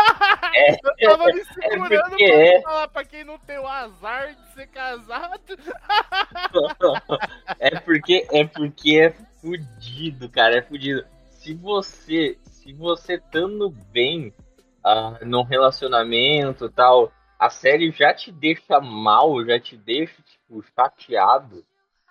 É, 0.58 0.72
Eu 1.00 1.10
tava 1.10 1.26
me 1.26 1.44
segurando 1.44 2.10
porque 2.12 2.28
pra 2.28 2.38
é. 2.38 2.62
falar 2.62 2.88
pra 2.88 3.04
quem 3.04 3.26
não 3.26 3.38
tem 3.38 3.60
o 3.60 3.68
azar 3.68 4.34
de 4.34 4.54
ser 4.54 4.68
casado. 4.68 5.42
É 7.60 7.78
porque 7.80 8.26
é 8.32 8.46
porque 8.46 8.98
é 8.98 9.10
fudido, 9.42 10.30
cara, 10.30 10.60
é 10.60 10.62
fudido. 10.62 11.06
Se 11.30 11.54
você, 11.54 12.38
se 12.46 12.72
você 12.72 13.16
estando 13.16 13.70
bem 13.70 14.34
ah, 14.82 15.20
num 15.24 15.44
relacionamento, 15.44 16.70
tal, 16.70 17.12
a 17.38 17.50
série 17.50 17.92
já 17.92 18.14
te 18.14 18.32
deixa 18.32 18.80
mal, 18.80 19.46
já 19.46 19.60
te 19.60 19.76
deixa 19.76 20.16
tipo 20.22 20.64
chateado. 20.74 21.66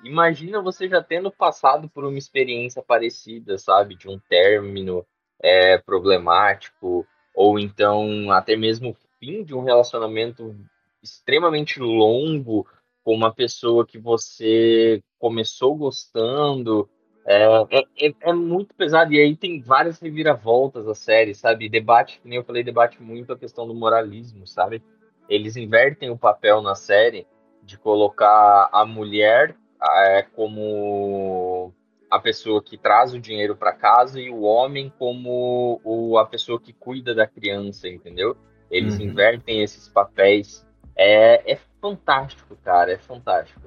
Imagina 0.05 0.61
você 0.61 0.87
já 0.87 1.03
tendo 1.03 1.31
passado 1.31 1.89
por 1.89 2.05
uma 2.05 2.19
experiência 2.19 2.83
parecida, 2.83 3.57
sabe, 3.57 3.95
de 3.95 4.07
um 4.07 4.19
término 4.19 5.07
é, 5.45 5.79
problemático 5.79 7.07
ou 7.35 7.59
então 7.59 8.31
até 8.33 8.57
mesmo 8.57 8.91
o 8.91 8.97
fim 9.21 9.45
de 9.45 9.55
um 9.55 9.63
relacionamento 9.63 10.55
extremamente 11.03 11.79
longo 11.81 12.67
com 13.05 13.15
uma 13.15 13.33
pessoa 13.33 13.87
que 13.87 13.99
você 13.99 15.03
começou 15.19 15.77
gostando. 15.77 16.89
É, 17.27 17.45
é, 17.71 18.07
é- 18.09 18.15
é 18.23 18.33
muito 18.33 18.75
pesado. 18.75 19.13
E 19.13 19.21
aí 19.21 19.37
tem 19.37 19.61
várias 19.61 20.01
reviravoltas 20.01 20.89
a 20.89 20.95
série, 20.95 21.35
sabe? 21.35 21.69
Debate, 21.69 22.21
que 22.21 22.29
nem 22.29 22.39
eu 22.39 22.45
falei, 22.45 22.63
debate 22.63 23.03
muito 23.03 23.33
a 23.33 23.39
questão 23.39 23.67
do 23.67 23.75
moralismo, 23.75 24.47
sabe? 24.47 24.83
Eles 25.29 25.57
invertem 25.57 26.11
o 26.11 26.19
papel 26.19 26.63
na 26.63 26.75
série 26.75 27.27
de 27.63 27.79
colocar 27.79 28.69
a 28.73 28.85
mulher 28.87 29.57
é, 29.83 30.23
como 30.35 31.73
a 32.15 32.19
pessoa 32.21 32.63
que 32.63 32.79
traz 32.79 33.13
o 33.13 33.19
dinheiro 33.19 33.57
para 33.57 33.73
casa 33.73 34.21
e 34.21 34.31
o 34.31 34.43
homem 34.43 34.93
como 34.99 35.81
o, 35.83 36.17
a 36.19 36.25
pessoa 36.27 36.61
que 36.61 36.73
cuida 36.73 37.15
da 37.15 37.27
criança, 37.27 37.89
entendeu? 37.89 38.37
Eles 38.71 38.95
Uhum. 38.99 39.07
invertem 39.07 39.63
esses 39.63 39.89
papéis. 39.89 40.67
É, 40.97 41.53
é 41.53 41.59
fantástico, 41.81 42.57
cara, 42.63 42.93
é 42.93 42.99
fantástico. 42.99 43.63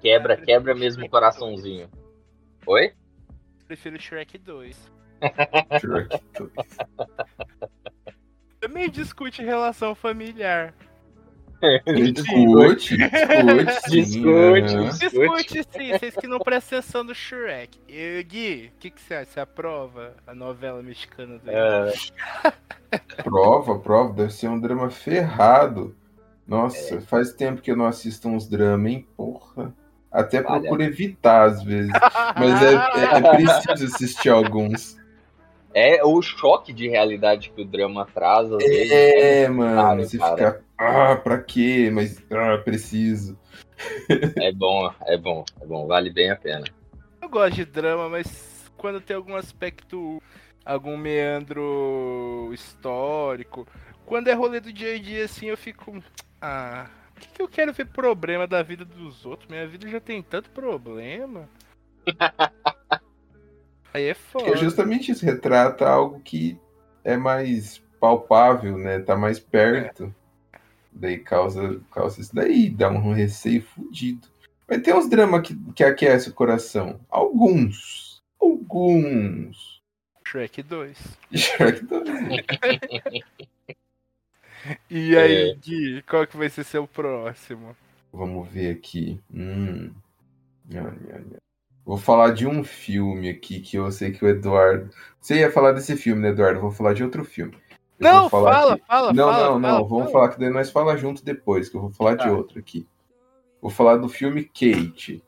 Quebra, 0.00 0.36
quebra 0.36 0.74
mesmo 0.74 1.04
o 1.06 1.08
coraçãozinho. 1.08 1.88
Oi? 2.66 2.92
Prefiro 3.66 4.00
Shrek 4.00 4.38
2. 4.38 4.90
Shrek. 5.80 6.22
Também 8.60 8.90
discute 8.90 9.42
relação 9.42 9.94
familiar. 9.94 10.74
Discute, 11.86 12.96
discute, 12.96 12.98
sim, 13.90 14.02
Discute. 14.02 14.98
Discute 14.98 15.64
sim, 15.72 15.92
vocês 15.98 16.14
que 16.14 16.26
não 16.28 16.38
prestam 16.38 16.78
atenção 16.78 17.04
no 17.04 17.14
Shrek. 17.14 17.78
E, 17.88 18.22
Gui, 18.22 18.72
o 18.74 18.78
que, 18.78 18.90
que 18.90 19.00
você 19.00 19.14
acha? 19.14 19.30
Você 19.32 19.40
aprova 19.40 20.14
a 20.26 20.34
novela 20.34 20.82
mexicana 20.82 21.38
do 21.38 21.50
É, 21.50 21.92
Prova, 23.24 23.78
prova, 23.78 24.12
deve 24.14 24.32
ser 24.32 24.48
um 24.48 24.58
drama 24.60 24.88
ferrado. 24.90 25.94
Nossa, 26.46 27.00
faz 27.02 27.32
tempo 27.32 27.60
que 27.60 27.70
eu 27.70 27.76
não 27.76 27.86
assisto 27.86 28.28
uns 28.28 28.48
dramas, 28.48 28.90
hein? 28.92 29.06
Porra. 29.16 29.74
Até 30.10 30.38
Olha. 30.38 30.60
procuro 30.60 30.82
evitar 30.82 31.44
às 31.46 31.62
vezes. 31.62 31.92
Mas 32.36 32.62
é, 32.62 32.74
é- 32.74 33.18
é 33.18 33.30
preciso 33.36 33.94
assistir 33.94 34.30
alguns. 34.30 34.96
É 35.74 36.04
o 36.04 36.20
choque 36.22 36.72
de 36.72 36.88
realidade 36.88 37.50
que 37.50 37.62
o 37.62 37.64
drama 37.64 38.06
traz, 38.06 38.50
às 38.52 38.64
vezes. 38.64 38.90
É, 38.90 39.48
mano, 39.48 39.74
Claro, 39.74 40.04
você 40.04 40.18
cara. 40.18 40.36
fica. 40.36 40.64
Ah, 40.78 41.16
pra 41.16 41.38
quê? 41.42 41.90
Mas 41.92 42.22
ah, 42.30 42.58
preciso. 42.58 43.38
É 44.36 44.52
bom, 44.52 44.92
é 45.06 45.16
bom, 45.16 45.44
é 45.60 45.66
bom, 45.66 45.86
vale 45.86 46.10
bem 46.10 46.30
a 46.30 46.36
pena. 46.36 46.64
Eu 47.20 47.28
gosto 47.28 47.54
de 47.54 47.64
drama, 47.64 48.08
mas 48.08 48.70
quando 48.76 49.00
tem 49.00 49.16
algum 49.16 49.36
aspecto, 49.36 50.22
algum 50.64 50.96
meandro 50.96 52.50
histórico, 52.52 53.66
quando 54.06 54.28
é 54.28 54.32
rolê 54.32 54.60
do 54.60 54.72
dia 54.72 54.94
a 54.94 54.98
dia 54.98 55.24
assim, 55.24 55.46
eu 55.46 55.56
fico. 55.56 56.02
Ah, 56.40 56.88
por 57.12 57.20
que, 57.20 57.28
que 57.34 57.42
eu 57.42 57.48
quero 57.48 57.72
ver 57.72 57.86
problema 57.86 58.46
da 58.46 58.62
vida 58.62 58.84
dos 58.84 59.26
outros? 59.26 59.48
Minha 59.48 59.66
vida 59.66 59.88
já 59.88 60.00
tem 60.00 60.22
tanto 60.22 60.50
problema. 60.50 61.48
Aí 63.92 64.04
é 64.04 64.10
é 64.10 64.14
foda. 64.14 64.56
justamente 64.56 65.10
isso, 65.12 65.24
retrata 65.24 65.88
algo 65.88 66.20
que 66.20 66.58
é 67.04 67.16
mais 67.16 67.82
palpável, 68.00 68.76
né? 68.78 69.00
Tá 69.00 69.16
mais 69.16 69.38
perto. 69.38 70.14
Daí 70.92 71.18
causa, 71.18 71.80
causa 71.92 72.20
isso 72.20 72.34
daí, 72.34 72.70
dá 72.70 72.90
um 72.90 73.12
receio 73.12 73.62
fudido. 73.62 74.28
Mas 74.66 74.82
tem 74.82 74.94
uns 74.94 75.08
dramas 75.08 75.46
que, 75.46 75.54
que 75.72 75.84
aquece 75.84 76.28
o 76.28 76.34
coração. 76.34 77.00
Alguns. 77.08 78.20
Alguns. 78.40 79.80
Shrek 80.26 80.62
2. 80.62 80.98
Shrek 81.34 81.84
2. 81.84 82.08
E 84.90 85.16
aí, 85.16 85.54
Gui, 85.54 86.02
qual 86.02 86.26
que 86.26 86.36
vai 86.36 86.50
ser 86.50 86.64
seu 86.64 86.86
próximo? 86.86 87.74
Vamos 88.12 88.48
ver 88.48 88.72
aqui. 88.72 89.20
Hum. 89.32 89.92
Ai, 90.70 90.80
ai, 90.80 91.24
ai. 91.32 91.47
Vou 91.88 91.96
falar 91.96 92.32
de 92.34 92.46
um 92.46 92.62
filme 92.62 93.30
aqui 93.30 93.60
que 93.60 93.78
eu 93.78 93.90
sei 93.90 94.10
que 94.12 94.22
o 94.22 94.28
Eduardo. 94.28 94.90
Você 95.18 95.36
ia 95.38 95.50
falar 95.50 95.72
desse 95.72 95.96
filme, 95.96 96.20
né, 96.20 96.28
Eduardo? 96.28 96.60
Vou 96.60 96.70
falar 96.70 96.92
de 96.92 97.02
outro 97.02 97.24
filme. 97.24 97.54
Eu 97.98 98.06
Não, 98.12 98.28
fala, 98.28 98.74
aqui- 98.74 98.82
fala, 98.86 99.12
Não, 99.14 99.24
fala. 99.30 99.46
não, 99.48 99.58
não. 99.58 99.68
fala, 99.70 99.88
Vamos 99.88 99.98
fala. 99.98 100.10
falar 100.12 100.28
que 100.28 100.38
daí 100.38 100.50
nós 100.50 100.70
fala 100.70 100.98
junto 100.98 101.24
depois, 101.24 101.70
que 101.70 101.78
eu 101.78 101.80
vou 101.80 101.90
falar 101.90 102.16
de 102.16 102.24
Tá. 102.24 102.30
outro 102.30 102.58
aqui. 102.58 102.86
Vou 103.62 103.70
falar 103.70 103.96
do 103.96 104.06
filme 104.06 104.44
Kate. 104.44 105.24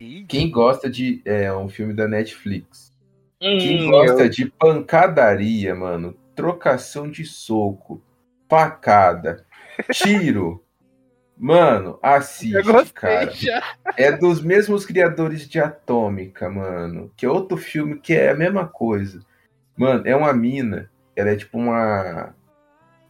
Ih, 0.00 0.24
Quem 0.26 0.50
gosta 0.50 0.88
de. 0.88 1.20
É 1.26 1.52
um 1.52 1.68
filme 1.68 1.92
da 1.92 2.08
Netflix. 2.08 2.90
Quem 3.38 3.86
Hum, 3.86 3.90
gosta 3.90 4.22
eu- 4.24 4.28
de 4.30 4.46
pancadaria, 4.50 5.74
mano, 5.74 6.16
trocação 6.34 7.10
de 7.10 7.26
soco, 7.26 8.02
facada, 8.48 9.44
tiro, 9.92 10.64
mano, 11.38 11.98
assiste, 12.02 12.92
cara. 12.92 13.30
já. 13.30 13.62
É 13.96 14.10
dos 14.12 14.42
mesmos 14.42 14.84
criadores 14.84 15.48
de 15.48 15.60
Atômica, 15.60 16.48
mano. 16.50 17.10
Que 17.16 17.24
é 17.26 17.28
outro 17.28 17.56
filme 17.56 17.98
que 17.98 18.12
é 18.14 18.30
a 18.30 18.34
mesma 18.34 18.66
coisa. 18.66 19.20
Mano, 19.76 20.02
é 20.06 20.14
uma 20.16 20.32
mina. 20.32 20.90
Ela 21.14 21.30
é 21.30 21.36
tipo 21.36 21.56
uma. 21.58 22.34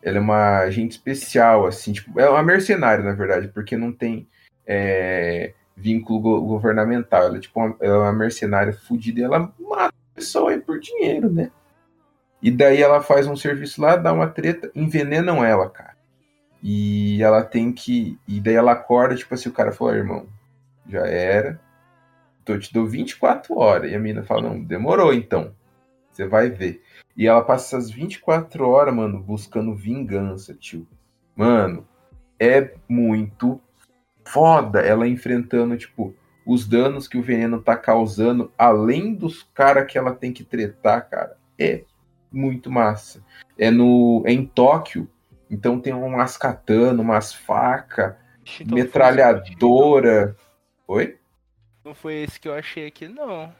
Ela 0.02 0.18
é 0.18 0.20
uma 0.20 0.58
agente 0.58 0.92
especial, 0.92 1.66
assim. 1.66 1.92
Tipo, 1.92 2.20
é 2.20 2.28
uma 2.28 2.42
mercenária, 2.42 3.02
na 3.02 3.12
verdade, 3.12 3.48
porque 3.48 3.76
não 3.76 3.92
tem 3.92 4.28
é, 4.66 5.54
vínculo 5.76 6.20
go- 6.20 6.40
governamental. 6.42 7.24
Ela 7.24 7.36
é 7.38 7.40
tipo 7.40 7.58
uma, 7.58 7.76
ela 7.80 7.94
é 7.94 7.98
uma 7.98 8.12
mercenária 8.12 8.72
fudida 8.72 9.20
e 9.20 9.24
ela 9.24 9.52
mata 9.58 9.88
a 9.88 10.14
pessoa 10.14 10.50
aí 10.50 10.60
por 10.60 10.78
dinheiro, 10.78 11.30
né? 11.32 11.50
E 12.40 12.50
daí 12.52 12.80
ela 12.80 13.02
faz 13.02 13.26
um 13.26 13.34
serviço 13.34 13.82
lá, 13.82 13.96
dá 13.96 14.12
uma 14.12 14.28
treta, 14.28 14.70
envenenam 14.74 15.44
ela, 15.44 15.68
cara. 15.68 15.97
E 16.62 17.22
ela 17.22 17.42
tem 17.42 17.72
que. 17.72 18.18
E 18.26 18.40
daí 18.40 18.54
ela 18.54 18.72
acorda, 18.72 19.14
tipo 19.14 19.34
assim, 19.34 19.48
o 19.48 19.52
cara 19.52 19.72
falou, 19.72 19.94
irmão, 19.94 20.26
já 20.88 21.06
era. 21.06 21.60
Eu 22.46 22.58
te 22.58 22.72
dou 22.72 22.86
24 22.86 23.56
horas. 23.58 23.92
E 23.92 23.94
a 23.94 23.98
mina 23.98 24.22
fala, 24.22 24.42
não, 24.42 24.62
demorou 24.62 25.12
então. 25.12 25.52
Você 26.10 26.26
vai 26.26 26.48
ver. 26.48 26.82
E 27.16 27.26
ela 27.26 27.42
passa 27.42 27.76
essas 27.76 27.90
24 27.90 28.66
horas, 28.66 28.94
mano, 28.94 29.20
buscando 29.20 29.74
vingança, 29.74 30.54
tio. 30.54 30.86
Mano, 31.36 31.86
é 32.40 32.74
muito 32.88 33.60
foda 34.24 34.80
ela 34.80 35.06
enfrentando, 35.06 35.76
tipo, 35.76 36.14
os 36.44 36.66
danos 36.66 37.06
que 37.06 37.18
o 37.18 37.22
veneno 37.22 37.60
tá 37.60 37.76
causando, 37.76 38.50
além 38.56 39.14
dos 39.14 39.42
caras 39.54 39.90
que 39.90 39.98
ela 39.98 40.12
tem 40.12 40.32
que 40.32 40.42
tretar, 40.42 41.08
cara. 41.08 41.36
É 41.58 41.84
muito 42.32 42.70
massa. 42.70 43.22
É 43.58 43.70
no 43.70 44.22
é 44.26 44.32
em 44.32 44.46
Tóquio, 44.46 45.08
então 45.50 45.80
tem 45.80 45.92
umas 45.92 46.36
katana, 46.36 47.00
umas 47.00 47.32
facas, 47.32 48.14
Então 48.60 48.76
metralhadora. 48.76 50.36
Oi? 50.86 51.18
Não 51.84 51.94
foi 51.94 52.22
esse 52.22 52.38
que 52.38 52.48
eu 52.48 52.54
achei 52.54 52.86
aqui, 52.86 53.08
não. 53.08 53.52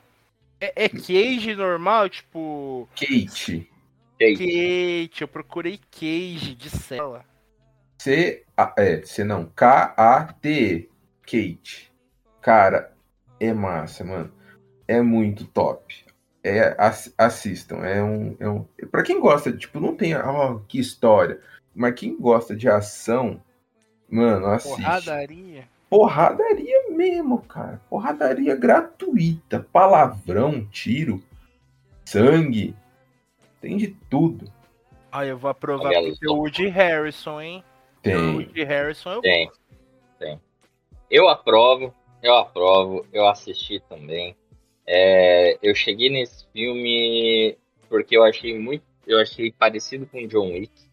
É, 0.60 0.84
é 0.84 0.88
Cage 0.88 1.54
normal, 1.54 2.08
tipo. 2.08 2.88
Kate. 2.94 3.70
Kate. 4.18 4.36
Kate, 4.36 5.22
eu 5.22 5.28
procurei 5.28 5.78
Cage 5.90 6.54
de 6.54 6.70
cela. 6.70 7.24
C 7.98 8.44
A 8.56 8.74
é, 8.76 9.02
C 9.02 9.24
não, 9.24 9.46
K 9.46 9.94
A 9.96 10.24
T 10.32 10.48
E. 10.48 10.90
Kate. 11.22 11.92
Cara, 12.40 12.92
é 13.38 13.52
massa, 13.52 14.04
mano. 14.04 14.32
É 14.86 15.00
muito 15.02 15.44
top. 15.44 16.06
É 16.42 16.74
ass- 16.78 17.12
assistam, 17.18 17.78
é 17.84 18.02
um 18.02 18.36
é 18.38 18.48
um 18.48 18.64
para 18.90 19.02
quem 19.02 19.20
gosta, 19.20 19.52
tipo, 19.52 19.80
não 19.80 19.96
tem, 19.96 20.14
ó, 20.14 20.60
que 20.60 20.78
história, 20.78 21.40
mas 21.78 21.94
quem 21.94 22.16
gosta 22.18 22.56
de 22.56 22.68
ação, 22.68 23.40
mano, 24.10 24.46
assiste. 24.48 24.82
Porradaria. 24.82 25.68
Porradaria 25.88 26.90
mesmo, 26.90 27.40
cara. 27.42 27.80
Porradaria 27.88 28.56
gratuita. 28.56 29.64
Palavrão, 29.72 30.66
tiro, 30.66 31.22
sangue. 32.04 32.74
Tem 33.60 33.76
de 33.76 33.96
tudo. 34.10 34.52
Ah, 35.12 35.24
eu 35.24 35.38
vou 35.38 35.48
aprovar 35.48 35.86
Olha 35.86 36.02
porque 36.02 36.26
só. 36.26 36.32
o 36.34 36.38
Woody 36.38 36.66
Harrison, 36.66 37.40
hein? 37.40 37.64
O 37.98 38.02
Tem. 38.02 38.34
Woody 38.34 38.64
Harrison 38.64 39.12
eu 39.12 39.20
Tem, 39.20 39.50
tem. 40.18 40.40
Eu 41.08 41.28
aprovo, 41.28 41.94
eu 42.20 42.34
aprovo, 42.34 43.06
eu 43.12 43.26
assisti 43.28 43.80
também. 43.88 44.36
É, 44.84 45.56
eu 45.62 45.76
cheguei 45.76 46.10
nesse 46.10 46.44
filme 46.52 47.56
porque 47.88 48.16
eu 48.16 48.24
achei 48.24 48.58
muito, 48.58 48.82
eu 49.06 49.20
achei 49.20 49.52
parecido 49.52 50.06
com 50.06 50.26
John 50.26 50.52
Wick. 50.52 50.87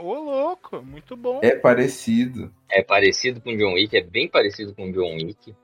Ô, 0.00 0.14
louco, 0.14 0.80
muito 0.82 1.16
bom. 1.16 1.40
É 1.42 1.54
parecido. 1.54 2.52
É 2.70 2.82
parecido 2.82 3.40
com 3.40 3.56
John 3.56 3.74
Wick, 3.74 3.96
é 3.96 4.02
bem 4.02 4.28
parecido 4.28 4.74
com 4.74 4.90
John 4.90 5.14
Wick. 5.16 5.54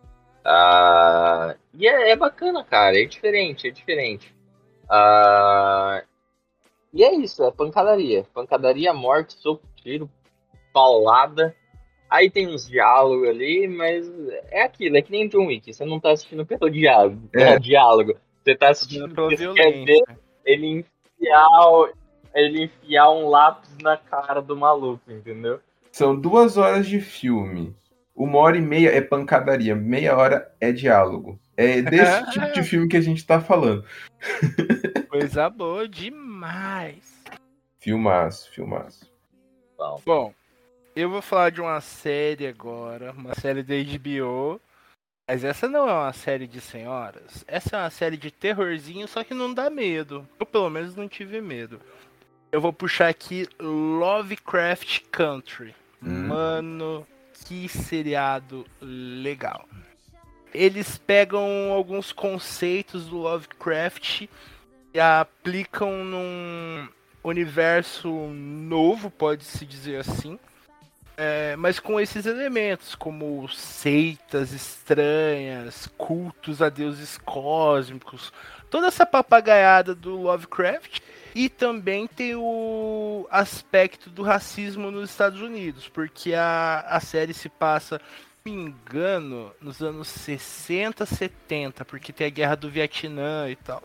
Ah, 0.45 1.57
e 1.75 1.87
é, 1.87 2.11
é 2.11 2.16
bacana, 2.16 2.62
cara, 2.64 3.01
é 3.01 3.05
diferente, 3.05 3.68
é 3.68 3.71
diferente. 3.71 4.35
Ah, 4.89 6.03
e 6.93 7.03
é 7.05 7.14
isso, 7.14 7.43
é 7.45 7.51
pancadaria. 7.51 8.25
Pancadaria, 8.35 8.93
morte, 8.93 9.35
soco, 9.35 9.62
tiro, 9.77 10.11
paulada. 10.73 11.55
Aí 12.09 12.29
tem 12.29 12.49
uns 12.49 12.68
diálogos 12.68 13.29
ali, 13.29 13.68
mas 13.68 14.11
é 14.51 14.62
aquilo, 14.62 14.97
é 14.97 15.03
que 15.03 15.12
nem 15.12 15.29
John 15.29 15.47
Wick. 15.47 15.73
Você 15.73 15.85
não 15.85 16.01
tá 16.01 16.11
assistindo 16.11 16.45
pelo 16.45 16.68
diálogo, 16.68 17.21
É. 17.33 17.59
diálogo. 17.59 18.16
Você 18.43 18.55
tá 18.57 18.71
assistindo 18.71 19.14
porque 19.14 19.37
você 19.37 19.53
quer 19.55 19.71
ver 19.73 19.85
violência. 19.85 20.18
ele 20.45 20.66
enfiar, 21.21 21.47
o- 21.71 21.93
ele 22.35 22.64
enfiar 22.64 23.11
um 23.11 23.28
lápis 23.28 23.76
na 23.83 23.97
cara 23.97 24.41
do 24.41 24.57
maluco, 24.57 25.11
entendeu? 25.11 25.61
São 25.93 26.18
duas 26.18 26.57
horas 26.57 26.87
de 26.87 27.01
filme. 27.01 27.74
Uma 28.14 28.39
hora 28.39 28.57
e 28.57 28.61
meia 28.61 28.91
é 28.91 29.01
pancadaria, 29.01 29.74
meia 29.74 30.16
hora 30.16 30.55
é 30.61 30.72
diálogo. 30.72 31.39
É 31.57 31.81
desse 31.83 32.31
tipo 32.33 32.53
de 32.53 32.62
filme 32.62 32.89
que 32.89 32.97
a 32.97 33.01
gente 33.01 33.26
tá 33.26 33.41
falando. 33.41 33.85
Coisa 35.09 35.49
boa 35.49 35.89
demais. 35.89 37.22
Filmaço, 37.78 38.51
filmaço. 38.51 39.11
Bom, 39.76 40.01
Bom, 40.05 40.35
eu 40.95 41.09
vou 41.09 41.22
falar 41.22 41.51
de 41.51 41.61
uma 41.61 41.81
série 41.81 42.47
agora, 42.47 43.12
uma 43.12 43.35
série 43.35 43.62
da 43.62 43.74
HBO. 43.74 44.61
Mas 45.26 45.45
essa 45.45 45.68
não 45.68 45.89
é 45.89 45.93
uma 45.93 46.12
série 46.12 46.47
de 46.47 46.61
senhoras. 46.61 47.45
Essa 47.47 47.76
é 47.76 47.81
uma 47.81 47.91
série 47.91 48.16
de 48.16 48.33
terrorzinho, 48.33 49.07
só 49.07 49.22
que 49.22 49.33
não 49.33 49.55
dá 49.55 49.70
medo. 49.70 50.26
Eu 50.39 50.45
pelo 50.45 50.68
menos 50.68 50.97
não 50.97 51.09
tive 51.09 51.41
medo. 51.41 51.81
Eu 52.53 52.61
vou 52.61 52.72
puxar 52.72 53.09
aqui 53.09 53.48
Lovecraft 53.61 55.03
Country. 55.11 55.74
Hum. 56.03 56.28
Mano, 56.28 57.07
que 57.44 57.68
seriado 57.68 58.66
legal. 58.80 59.68
Eles 60.53 60.98
pegam 60.98 61.70
alguns 61.70 62.11
conceitos 62.12 63.07
do 63.07 63.18
Lovecraft 63.18 64.28
e 64.92 65.01
aplicam 65.01 66.05
num 66.05 66.88
universo 67.22 68.09
novo, 68.09 69.11
pode-se 69.11 69.64
dizer 69.64 70.01
assim. 70.01 70.38
É, 71.16 71.55
mas 71.55 71.78
com 71.78 72.01
esses 72.01 72.26
elementos, 72.26 72.94
como 72.94 73.46
seitas 73.48 74.53
estranhas, 74.53 75.86
cultos 75.98 76.62
a 76.62 76.68
deuses 76.68 77.18
cósmicos, 77.18 78.32
toda 78.70 78.88
essa 78.88 79.05
papagaiada 79.05 79.94
do 79.94 80.16
Lovecraft. 80.16 81.01
E 81.35 81.49
também 81.49 82.07
tem 82.07 82.35
o 82.35 83.26
aspecto 83.31 84.11
do 84.11 84.22
racismo 84.22 84.91
nos 84.91 85.11
Estados 85.11 85.41
Unidos, 85.41 85.89
porque 85.89 86.35
a, 86.35 86.81
a 86.89 87.01
série 87.01 87.33
se 87.33 87.49
passa, 87.49 88.01
me 88.45 88.53
engano, 88.53 89.53
nos 89.61 89.83
anos 89.83 90.09
60, 90.09 91.07
70, 91.07 91.85
porque 91.85 92.12
tem 92.12 92.26
a 92.26 92.31
guerra 92.31 92.57
do 92.57 92.70
Vietnã 92.70 93.49
e 93.49 93.57
tal. 93.57 93.83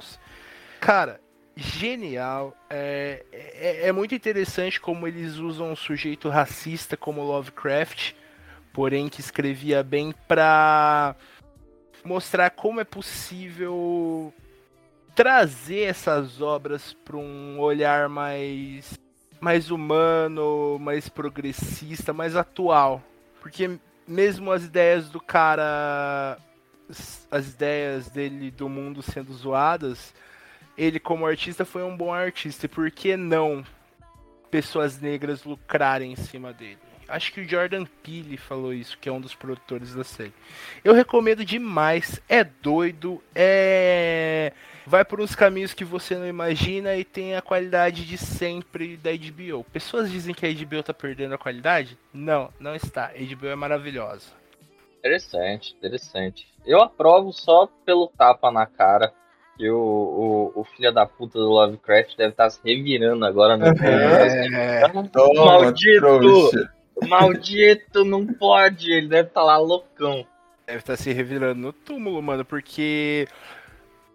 Cara, 0.79 1.19
genial. 1.55 2.55
É, 2.69 3.23
é, 3.31 3.87
é 3.87 3.91
muito 3.91 4.15
interessante 4.15 4.79
como 4.79 5.07
eles 5.07 5.35
usam 5.35 5.71
um 5.71 5.75
sujeito 5.75 6.29
racista 6.29 6.97
como 6.97 7.23
Lovecraft, 7.23 8.13
porém 8.73 9.07
que 9.07 9.19
escrevia 9.19 9.83
bem 9.83 10.13
pra 10.27 11.15
mostrar 12.03 12.49
como 12.51 12.79
é 12.79 12.83
possível 12.83 14.33
trazer 15.15 15.83
essas 15.83 16.41
obras 16.41 16.93
para 17.05 17.15
um 17.15 17.59
olhar 17.59 18.09
mais 18.09 18.99
mais 19.39 19.69
humano, 19.69 20.77
mais 20.79 21.07
progressista, 21.07 22.11
mais 22.11 22.35
atual. 22.35 23.01
Porque 23.41 23.79
mesmo 24.07 24.51
as 24.51 24.63
ideias 24.63 25.09
do 25.09 25.21
cara 25.21 26.37
as 27.31 27.49
ideias 27.49 28.09
dele 28.09 28.51
do 28.51 28.69
mundo 28.69 29.01
sendo 29.01 29.33
zoadas, 29.33 30.13
ele 30.77 30.99
como 30.99 31.25
artista 31.25 31.65
foi 31.65 31.83
um 31.83 31.95
bom 31.95 32.13
artista. 32.13 32.65
E 32.65 32.69
por 32.69 32.91
que 32.91 33.15
não 33.15 33.63
pessoas 34.51 34.99
negras 34.99 35.43
lucrarem 35.43 36.11
em 36.11 36.15
cima 36.15 36.53
dele? 36.53 36.77
Acho 37.07 37.31
que 37.31 37.41
o 37.41 37.47
Jordan 37.47 37.85
Peele 38.03 38.37
falou 38.37 38.73
isso, 38.73 38.97
que 38.99 39.07
é 39.07 39.11
um 39.11 39.21
dos 39.21 39.35
produtores 39.35 39.93
da 39.93 40.03
série. 40.03 40.33
Eu 40.83 40.93
recomendo 40.93 41.45
demais. 41.45 42.21
É 42.27 42.43
doido, 42.43 43.21
é 43.33 44.51
vai 44.85 45.03
por 45.03 45.19
uns 45.19 45.35
caminhos 45.35 45.73
que 45.73 45.83
você 45.83 46.15
não 46.15 46.27
imagina 46.27 46.95
e 46.95 47.03
tem 47.03 47.35
a 47.35 47.41
qualidade 47.41 48.05
de 48.05 48.17
sempre 48.17 48.95
da 48.97 49.11
HBO. 49.11 49.63
Pessoas 49.63 50.11
dizem 50.11 50.33
que 50.33 50.45
a 50.45 50.53
HBO 50.53 50.83
tá 50.83 50.93
perdendo 50.93 51.33
a 51.33 51.37
qualidade? 51.37 51.97
Não, 52.13 52.49
não 52.59 52.75
está. 52.75 53.07
A 53.07 53.35
HBO 53.35 53.47
é 53.47 53.55
maravilhosa. 53.55 54.31
Interessante, 54.99 55.75
interessante. 55.77 56.47
Eu 56.65 56.81
aprovo 56.81 57.31
só 57.31 57.67
pelo 57.85 58.07
tapa 58.07 58.51
na 58.51 58.65
cara 58.65 59.13
que 59.57 59.69
o, 59.69 60.51
o, 60.55 60.61
o 60.61 60.63
filho 60.63 60.91
da 60.91 61.05
puta 61.05 61.39
do 61.39 61.49
Lovecraft 61.49 62.17
deve 62.17 62.31
estar 62.31 62.49
se 62.49 62.59
revirando 62.63 63.25
agora 63.25 63.55
no 63.55 63.65
É, 63.67 64.81
Toma, 65.13 65.45
Maldito! 65.45 66.01
trouxa. 66.01 66.74
Maldito, 67.07 68.03
não 68.05 68.25
pode. 68.25 68.91
Ele 68.91 69.07
deve 69.07 69.29
estar 69.29 69.43
lá 69.43 69.57
loucão. 69.57 70.25
deve 70.65 70.79
estar 70.79 70.95
se 70.97 71.11
revirando 71.11 71.59
no 71.61 71.73
túmulo, 71.73 72.21
mano, 72.21 72.43
porque 72.45 73.27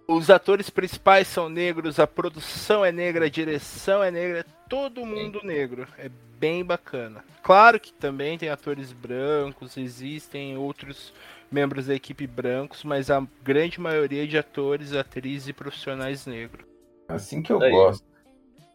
os 0.09 0.31
atores 0.31 0.68
principais 0.70 1.26
são 1.28 1.49
negros, 1.49 1.99
a 2.01 2.07
produção 2.07 2.85
é 2.85 2.91
negra, 2.91 3.26
a 3.26 3.31
direção 3.31 4.03
é 4.03 4.11
negra, 4.11 4.41
é 4.41 4.45
todo 4.68 5.05
mundo 5.07 5.41
negro. 5.45 5.87
É 5.99 6.11
bem 6.39 6.64
bacana. 6.64 7.22
Claro 7.43 7.78
que 7.78 7.93
também 7.93 8.39
tem 8.39 8.49
atores 8.49 8.93
brancos, 8.93 9.76
existem 9.76 10.57
outros 10.57 11.12
membros 11.53 11.87
da 11.87 11.95
equipe 11.95 12.26
brancos, 12.26 12.83
mas 12.85 13.11
a 13.11 13.22
grande 13.43 13.81
maioria 13.81 14.26
de 14.26 14.39
atores, 14.39 14.95
atrizes 14.95 15.49
e 15.49 15.53
profissionais 15.53 16.26
negros. 16.26 16.64
Assim 17.09 17.43
que 17.43 17.53
eu 17.53 17.61
Aí. 17.61 17.70
gosto. 17.70 18.05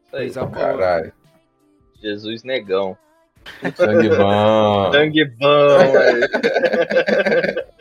Isso 0.06 0.16
aí, 0.16 0.32
Pra 0.32 0.45
boa. 0.45 0.51
caralho. 0.68 1.14
Jesus 2.01 2.43
negão. 2.43 2.97
Sangue 3.76 4.10
bom. 4.10 4.91
Sangue 4.91 5.26
bom, 5.26 5.91
velho. 5.91 6.28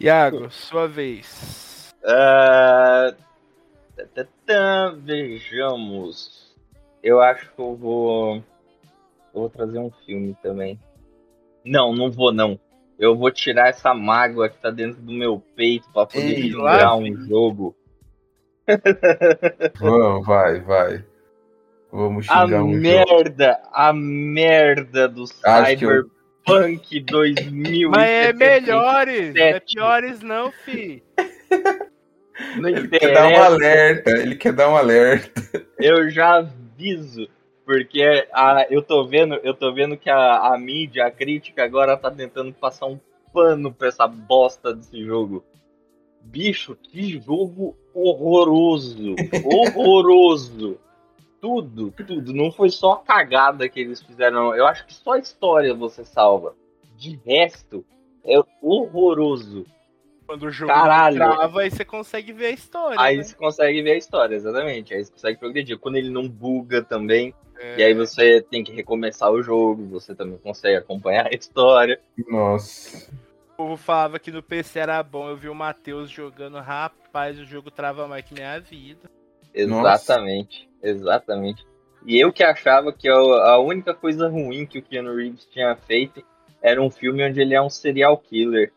Iago, 0.00 0.50
sua 0.50 0.88
vez. 0.88 1.94
Ah, 2.04 3.14
vejamos. 5.02 6.54
Eu 7.02 7.20
acho 7.20 7.50
que 7.52 7.60
eu 7.60 7.76
vou. 7.76 8.36
Eu 9.34 9.40
vou 9.42 9.50
trazer 9.50 9.78
um 9.78 9.90
filme 10.06 10.36
também. 10.42 10.78
Não, 11.64 11.94
não 11.94 12.10
vou 12.10 12.32
não. 12.32 12.58
Eu 12.98 13.16
vou 13.16 13.30
tirar 13.30 13.68
essa 13.68 13.94
mágoa 13.94 14.48
que 14.48 14.58
tá 14.58 14.70
dentro 14.70 15.00
do 15.00 15.12
meu 15.12 15.42
peito 15.54 15.88
pra 15.92 16.06
poder 16.06 16.38
Ei, 16.38 16.50
jogar 16.50 16.84
lá, 16.84 16.96
um 16.96 17.16
jogo. 17.26 17.74
Vamos, 19.78 20.26
vai, 20.26 20.60
vai. 20.60 21.04
Vamos 21.92 22.28
A 22.30 22.44
xingar 22.44 22.62
um 22.62 22.68
jogo. 22.72 22.82
merda, 22.82 23.60
a 23.72 23.92
merda 23.92 25.08
do 25.08 25.24
que 25.24 25.84
eu- 25.84 26.08
Cyberpunk 26.46 27.00
2000. 27.10 27.90
Mas 27.90 28.08
é 28.08 28.32
melhores, 28.32 29.34
não 29.34 29.42
é 29.42 29.60
piores 29.60 30.20
não, 30.22 30.52
fi. 30.52 31.02
Não 32.56 32.68
Ele 32.68 32.88
quer 32.88 33.12
dar 33.12 33.24
um 33.24 33.30
interessa. 33.30 33.46
alerta, 33.46 34.10
ele 34.12 34.36
quer 34.36 34.52
dar 34.52 34.70
um 34.70 34.76
alerta. 34.76 35.66
eu 35.78 36.08
já 36.10 36.36
aviso, 36.38 37.28
porque 37.66 38.26
a, 38.32 38.66
eu 38.70 38.80
tô 38.82 39.04
vendo, 39.06 39.34
eu 39.42 39.52
tô 39.52 39.72
vendo 39.74 39.96
que 39.96 40.08
a, 40.08 40.54
a 40.54 40.58
mídia, 40.58 41.06
a 41.06 41.10
crítica 41.10 41.62
agora 41.64 41.96
tá 41.96 42.10
tentando 42.10 42.52
passar 42.52 42.86
um 42.86 42.98
pano 43.32 43.72
pra 43.72 43.88
essa 43.88 44.06
bosta 44.06 44.72
desse 44.74 45.04
jogo. 45.04 45.44
Bicho, 46.22 46.76
que 46.82 47.20
jogo 47.20 47.76
horroroso, 47.94 49.14
horroroso. 49.44 50.78
Tudo, 51.40 51.90
tudo. 52.06 52.34
Não 52.34 52.52
foi 52.52 52.70
só 52.70 52.92
a 52.92 52.98
cagada 52.98 53.68
que 53.68 53.80
eles 53.80 54.02
fizeram. 54.02 54.54
Eu 54.54 54.66
acho 54.66 54.86
que 54.86 54.92
só 54.92 55.12
a 55.12 55.18
história 55.18 55.74
você 55.74 56.04
salva. 56.04 56.54
De 56.96 57.18
resto, 57.24 57.84
é 58.24 58.36
horroroso. 58.60 59.64
Quando 60.26 60.44
o 60.44 60.50
jogo 60.50 60.72
Caralho. 60.72 61.16
trava, 61.16 61.62
aí 61.62 61.70
você 61.70 61.84
consegue 61.84 62.32
ver 62.32 62.46
a 62.46 62.50
história. 62.50 63.00
Aí 63.00 63.16
né? 63.16 63.22
você 63.24 63.34
consegue 63.34 63.82
ver 63.82 63.92
a 63.92 63.96
história, 63.96 64.36
exatamente. 64.36 64.94
Aí 64.94 65.04
você 65.04 65.10
consegue 65.10 65.38
progredir. 65.38 65.78
Quando 65.78 65.96
ele 65.96 66.10
não 66.10 66.28
buga 66.28 66.82
também, 66.82 67.34
É. 67.60 67.78
E 67.78 67.82
aí 67.82 67.94
você 67.94 68.40
tem 68.40 68.64
que 68.64 68.72
recomeçar 68.72 69.30
o 69.30 69.42
jogo, 69.42 69.86
você 69.86 70.14
também 70.14 70.38
consegue 70.38 70.76
acompanhar 70.76 71.26
a 71.26 71.34
história. 71.34 72.00
Nossa. 72.28 73.10
O 73.52 73.56
povo 73.56 73.76
falava 73.76 74.18
que 74.18 74.30
no 74.30 74.42
PC 74.42 74.78
era 74.78 75.02
bom. 75.02 75.28
Eu 75.28 75.36
vi 75.36 75.48
o 75.48 75.54
Matheus 75.54 76.08
jogando, 76.10 76.58
rapaz, 76.58 77.38
o 77.38 77.44
jogo 77.44 77.70
trava 77.70 78.08
mais 78.08 78.24
que 78.24 78.32
minha 78.32 78.58
vida. 78.58 79.10
Exatamente, 79.52 80.69
exatamente. 80.82 81.66
E 82.06 82.18
eu 82.18 82.32
que 82.32 82.42
achava 82.42 82.92
que 82.92 83.08
a 83.08 83.58
única 83.58 83.92
coisa 83.94 84.28
ruim 84.28 84.64
que 84.66 84.78
o 84.78 84.82
Keanu 84.82 85.14
Reeves 85.14 85.44
tinha 85.46 85.76
feito 85.76 86.24
era 86.62 86.80
um 86.80 86.90
filme 86.90 87.22
onde 87.26 87.40
ele 87.40 87.54
é 87.54 87.60
um 87.60 87.68
serial 87.70 88.16
killer. 88.16 88.72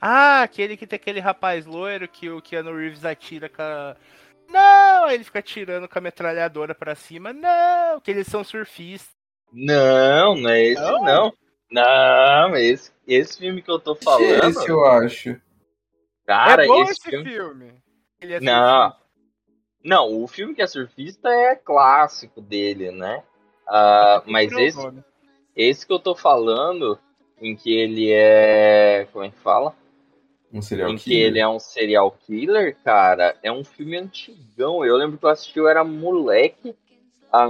Ah, 0.00 0.42
aquele 0.42 0.76
que 0.76 0.86
tem 0.86 0.96
aquele 0.96 1.18
rapaz 1.20 1.66
loiro 1.66 2.06
que 2.06 2.30
o 2.30 2.40
Keanu 2.42 2.76
Reeves 2.76 3.04
atira 3.04 3.48
com 3.48 3.62
a... 3.62 3.96
Não! 4.48 5.04
Aí 5.06 5.14
ele 5.16 5.24
fica 5.24 5.40
atirando 5.40 5.88
com 5.88 5.98
a 5.98 6.02
metralhadora 6.02 6.74
pra 6.74 6.94
cima. 6.94 7.32
Não! 7.32 8.00
Que 8.00 8.10
eles 8.12 8.26
são 8.28 8.44
surfistas. 8.44 9.14
Não, 9.52 10.34
não 10.36 10.50
é 10.50 10.62
esse 10.62 10.80
Não? 10.82 11.02
não. 11.02 11.32
Não, 11.70 12.56
esse, 12.56 12.90
esse 13.06 13.38
filme 13.38 13.60
que 13.60 13.70
eu 13.70 13.78
tô 13.78 13.94
falando, 13.94 14.48
Esse 14.48 14.68
eu 14.70 14.84
acho. 14.86 15.38
cara, 16.26 16.64
é 16.64 16.66
bom 16.66 16.82
esse 16.84 16.92
esse 16.92 17.10
filme... 17.10 17.30
filme. 17.30 17.74
Ele 18.20 18.34
é 18.34 18.40
Não. 18.40 18.84
surfista. 18.90 19.07
Não, 19.82 20.22
o 20.22 20.26
filme 20.26 20.54
que 20.54 20.62
é 20.62 20.66
surfista 20.66 21.28
é 21.28 21.54
clássico 21.54 22.40
dele, 22.40 22.90
né? 22.90 23.22
Ah, 23.66 24.22
mas 24.26 24.52
é 24.52 24.64
esse, 24.64 24.92
esse 25.54 25.86
que 25.86 25.92
eu 25.92 25.98
tô 25.98 26.14
falando, 26.14 26.98
em 27.40 27.54
que 27.54 27.70
ele 27.70 28.10
é. 28.10 29.06
Como 29.12 29.24
é 29.24 29.30
que 29.30 29.38
fala? 29.38 29.74
Um 30.52 30.62
serial 30.62 30.90
em 30.90 30.96
que 30.96 31.04
killer. 31.04 31.26
ele 31.26 31.38
é 31.38 31.48
um 31.48 31.58
serial 31.58 32.10
killer, 32.10 32.76
cara, 32.82 33.36
é 33.42 33.52
um 33.52 33.62
filme 33.62 33.96
antigão. 33.98 34.84
Eu 34.84 34.96
lembro 34.96 35.18
que 35.18 35.24
eu 35.24 35.30
assisti, 35.30 35.58
eu 35.58 35.68
era 35.68 35.84
moleque. 35.84 36.74
ah, 37.32 37.48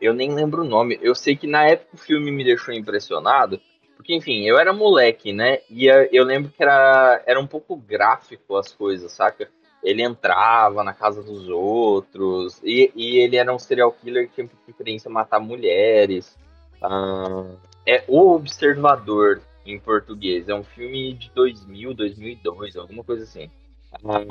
eu 0.00 0.12
nem 0.12 0.34
lembro 0.34 0.62
o 0.62 0.68
nome. 0.68 0.98
Eu 1.00 1.14
sei 1.14 1.36
que 1.36 1.46
na 1.46 1.64
época 1.64 1.94
o 1.94 1.98
filme 1.98 2.30
me 2.32 2.42
deixou 2.42 2.74
impressionado. 2.74 3.60
Porque, 3.94 4.14
enfim, 4.14 4.42
eu 4.42 4.58
era 4.58 4.72
moleque, 4.72 5.32
né? 5.32 5.60
E 5.70 5.88
ah, 5.88 6.08
eu 6.10 6.24
lembro 6.24 6.50
que 6.50 6.60
era, 6.60 7.22
era 7.24 7.38
um 7.38 7.46
pouco 7.46 7.76
gráfico 7.76 8.56
as 8.56 8.72
coisas, 8.72 9.12
saca? 9.12 9.48
Ele 9.82 10.02
entrava 10.02 10.84
na 10.84 10.92
casa 10.92 11.22
dos 11.22 11.48
outros. 11.48 12.60
E, 12.62 12.92
e 12.94 13.18
ele 13.18 13.36
era 13.36 13.52
um 13.52 13.58
serial 13.58 13.92
killer 13.92 14.28
que 14.28 14.34
tinha 14.34 14.48
preferência 14.64 15.10
matar 15.10 15.40
mulheres. 15.40 16.38
Ah, 16.80 17.46
é 17.86 18.04
O 18.06 18.34
Observador, 18.34 19.42
em 19.66 19.78
português. 19.78 20.48
É 20.48 20.54
um 20.54 20.64
filme 20.64 21.14
de 21.14 21.30
2000, 21.30 21.94
2002, 21.94 22.76
alguma 22.76 23.02
coisa 23.02 23.24
assim. 23.24 23.50
Ah, 23.92 24.24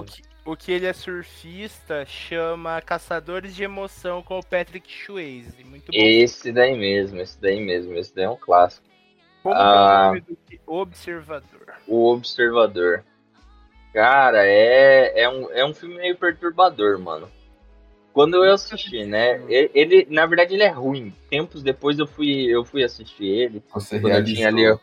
O 0.46 0.56
que 0.56 0.72
ele 0.72 0.86
é 0.86 0.94
surfista 0.94 2.06
chama 2.06 2.82
Caçadores 2.82 3.56
de 3.56 3.64
Emoção 3.64 4.24
com 4.24 4.40
o 4.40 4.46
Patrick 4.46 4.92
Swayze. 4.92 5.64
Muito 5.64 5.92
bom. 5.92 5.98
esse 5.98 6.52
daí 6.52 6.78
mesmo, 6.78 7.20
esse 7.20 7.40
daí 7.40 7.60
mesmo, 7.60 7.94
esse 7.94 8.14
daí 8.16 8.26
é 8.26 8.30
um 8.30 8.38
clássico. 8.38 8.88
Como 9.44 9.56
que 9.56 9.62
é 9.62 9.64
o 9.64 9.68
ah. 9.68 10.08
nome 10.08 10.22
do 10.22 10.38
Observador? 10.66 11.74
O 11.88 12.12
Observador. 12.12 13.04
Cara, 13.94 14.46
é, 14.46 15.22
é, 15.24 15.30
um, 15.30 15.52
é 15.52 15.66
um 15.66 15.74
filme 15.74 15.96
meio 15.96 16.16
perturbador, 16.16 16.98
mano. 17.00 17.30
Quando 18.14 18.44
eu 18.44 18.54
assisti, 18.54 19.06
né? 19.06 19.42
Ele, 19.48 19.72
ele- 19.74 20.08
na 20.10 20.26
verdade, 20.26 20.54
ele 20.54 20.64
é 20.64 20.70
ruim. 20.70 21.14
Tempos 21.30 21.64
depois 21.64 21.98
eu 21.98 22.08
fui, 22.08 22.46
eu 22.46 22.64
fui 22.64 22.84
assistir 22.84 23.26
ele. 23.26 23.64
Você 23.74 24.00
quando 24.00 24.16
eu 24.16 24.24
tinha 24.24 24.48
ali 24.48 24.62
realizou. 24.62 24.82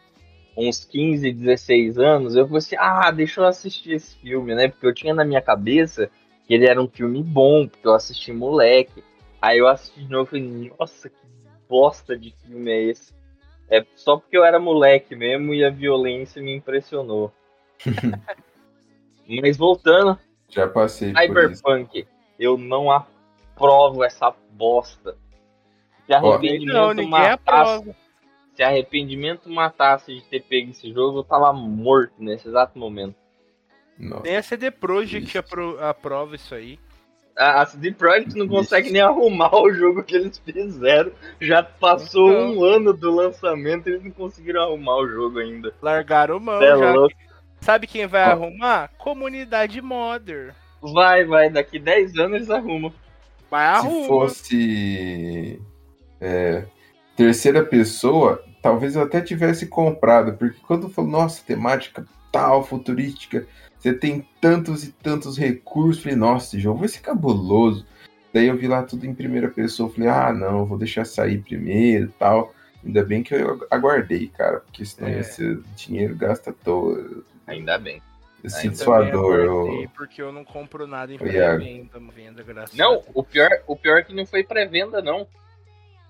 uns 0.57 0.85
15, 0.85 1.33
16 1.33 1.99
anos, 1.99 2.35
eu 2.37 2.47
falei 2.47 2.59
assim, 2.59 2.77
ah, 2.79 3.11
deixa 3.11 3.41
eu 3.41 3.47
assistir 3.47 3.93
esse 3.93 4.17
filme, 4.17 4.55
né? 4.55 4.69
Porque 4.69 4.87
eu 4.87 4.95
tinha 4.95 5.15
na 5.15 5.25
minha 5.25 5.43
cabeça 5.43 6.11
que 6.47 6.55
ele 6.55 6.67
era 6.67 6.81
um 6.81 6.89
filme 6.89 7.23
bom, 7.23 7.69
porque 7.69 7.87
eu 7.87 7.95
assisti 7.95 8.33
moleque. 8.33 9.05
Aí 9.41 9.59
eu 9.59 9.69
assisti 9.69 10.03
de 10.05 10.11
novo 10.11 10.25
e 10.25 10.41
falei, 10.41 10.73
nossa, 10.79 11.09
que 11.11 11.17
bosta 11.69 12.17
de 12.17 12.35
filme 12.47 12.71
é 12.71 12.83
esse? 12.85 13.13
É 13.71 13.85
só 13.95 14.17
porque 14.17 14.37
eu 14.37 14.45
era 14.45 14.59
moleque 14.59 15.15
mesmo 15.15 15.53
e 15.53 15.63
a 15.63 15.71
violência 15.71 16.43
me 16.43 16.55
impressionou. 16.55 17.31
Mas 19.29 19.57
voltando, 19.57 20.19
Já 20.49 20.67
passei 20.67 21.13
por 21.13 21.21
isso. 21.23 21.27
Cyberpunk, 21.57 22.07
eu 22.39 22.57
não 22.57 22.91
aprovo 22.91 24.03
essa 24.03 24.35
bosta. 24.53 25.17
Se 26.07 26.15
arrependimento 26.15 26.95
Não, 26.95 27.09
matasse, 27.09 27.95
se 28.55 28.63
arrependimento 28.63 29.51
matasse 29.51 30.15
de 30.15 30.23
ter 30.23 30.41
pego 30.43 30.71
esse 30.71 30.91
jogo, 30.93 31.19
eu 31.19 31.25
tava 31.25 31.53
morto 31.53 32.15
nesse 32.19 32.49
exato 32.49 32.79
momento. 32.79 33.15
Nossa. 33.99 34.23
Nem 34.23 34.37
a 34.37 34.43
CD 34.43 34.71
Projekt 34.71 35.37
apro- 35.37 35.79
aprova 35.85 36.35
isso 36.37 36.55
aí. 36.55 36.79
A 37.37 37.61
a 37.63 37.67
CD 37.67 37.93
Projekt 37.93 38.35
não 38.37 38.49
consegue 38.49 38.87
Isso. 38.87 38.93
nem 38.95 39.03
arrumar 39.03 39.55
o 39.55 39.71
jogo 39.73 40.03
que 40.03 40.17
eles 40.17 40.39
fizeram. 40.39 41.13
Já 41.41 41.63
passou 41.63 42.31
Então. 42.33 42.53
um 42.59 42.65
ano 42.65 42.93
do 42.93 43.15
lançamento 43.15 43.87
e 43.89 43.93
eles 43.93 44.05
não 44.05 44.11
conseguiram 44.11 44.63
arrumar 44.63 44.97
o 44.97 45.09
jogo 45.09 45.39
ainda. 45.39 45.73
Largaram 45.83 46.41
mão 46.41 46.61
é 46.63 46.77
já. 46.79 46.93
louco. 46.93 47.15
Sabe 47.61 47.87
quem 47.87 48.07
vai 48.07 48.23
Ó. 48.29 48.31
arrumar? 48.33 48.91
Comunidade 48.99 49.81
Modder. 49.81 50.55
Vai, 50.81 51.25
vai, 51.25 51.51
daqui 51.51 51.79
10 51.79 52.17
anos 52.19 52.37
eles 52.37 52.51
arrumam. 52.51 52.93
Mas 53.51 53.81
Se 53.81 53.87
arruma. 53.87 54.07
fosse 54.07 55.61
é, 56.21 56.65
terceira 57.17 57.65
pessoa, 57.65 58.43
talvez 58.63 58.95
eu 58.95 59.03
até 59.03 59.21
tivesse 59.21 59.67
comprado, 59.67 60.35
porque 60.35 60.59
quando 60.67 60.85
eu 60.85 60.91
falo, 60.91 61.09
nossa, 61.09 61.43
temática 61.45 62.07
tal, 62.31 62.65
futurística, 62.65 63.47
você 63.79 63.93
tem 63.93 64.27
tantos 64.41 64.85
e 64.85 64.93
tantos 64.93 65.39
recursos, 65.39 66.03
falei, 66.03 66.17
nossa, 66.17 66.47
esse 66.47 66.61
jogo 66.61 66.81
vai 66.81 66.89
ser 66.89 67.01
cabuloso. 67.01 67.87
Daí 68.33 68.47
eu 68.47 68.57
vi 68.57 68.69
lá 68.69 68.83
tudo 68.83 69.07
em 69.07 69.15
primeira 69.15 69.49
pessoa, 69.49 69.91
falei, 69.91 70.09
ah, 70.09 70.33
não, 70.33 70.67
vou 70.67 70.77
deixar 70.79 71.05
sair 71.07 71.39
primeiro 71.39 72.05
e 72.07 72.13
tal. 72.19 72.55
Ainda 72.85 73.03
bem 73.05 73.23
que 73.23 73.35
eu 73.35 73.67
aguardei, 73.71 74.29
cara, 74.29 74.61
porque 74.61 74.85
senão 74.85 75.09
É. 75.09 75.17
ia 75.17 75.23
ser 75.25 75.59
dinheiro 75.75 76.15
gasta 76.15 76.51
à 76.51 76.53
toa. 76.53 77.25
Ainda 77.49 77.79
bem. 77.79 78.03
Eu 78.43 78.51
sinto 78.51 78.75
Eu 78.81 78.85
sua 78.85 79.03
dor. 79.11 79.39
eu- 79.41 79.91
Porque 79.97 80.23
eu 80.23 80.31
não 80.31 80.45
compro 80.45 80.87
nada 80.87 81.13
em 81.13 81.19
pré-venda, 81.19 81.99
venda, 82.15 82.43
graças 82.43 82.77
Não, 82.77 83.03
o 83.13 83.25
pior, 83.25 83.51
o 83.67 83.75
pior 83.75 83.99
é 83.99 84.03
que 84.03 84.15
não 84.15 84.25
foi 84.25 84.45
pré-venda, 84.45 85.03
não. 85.03 85.27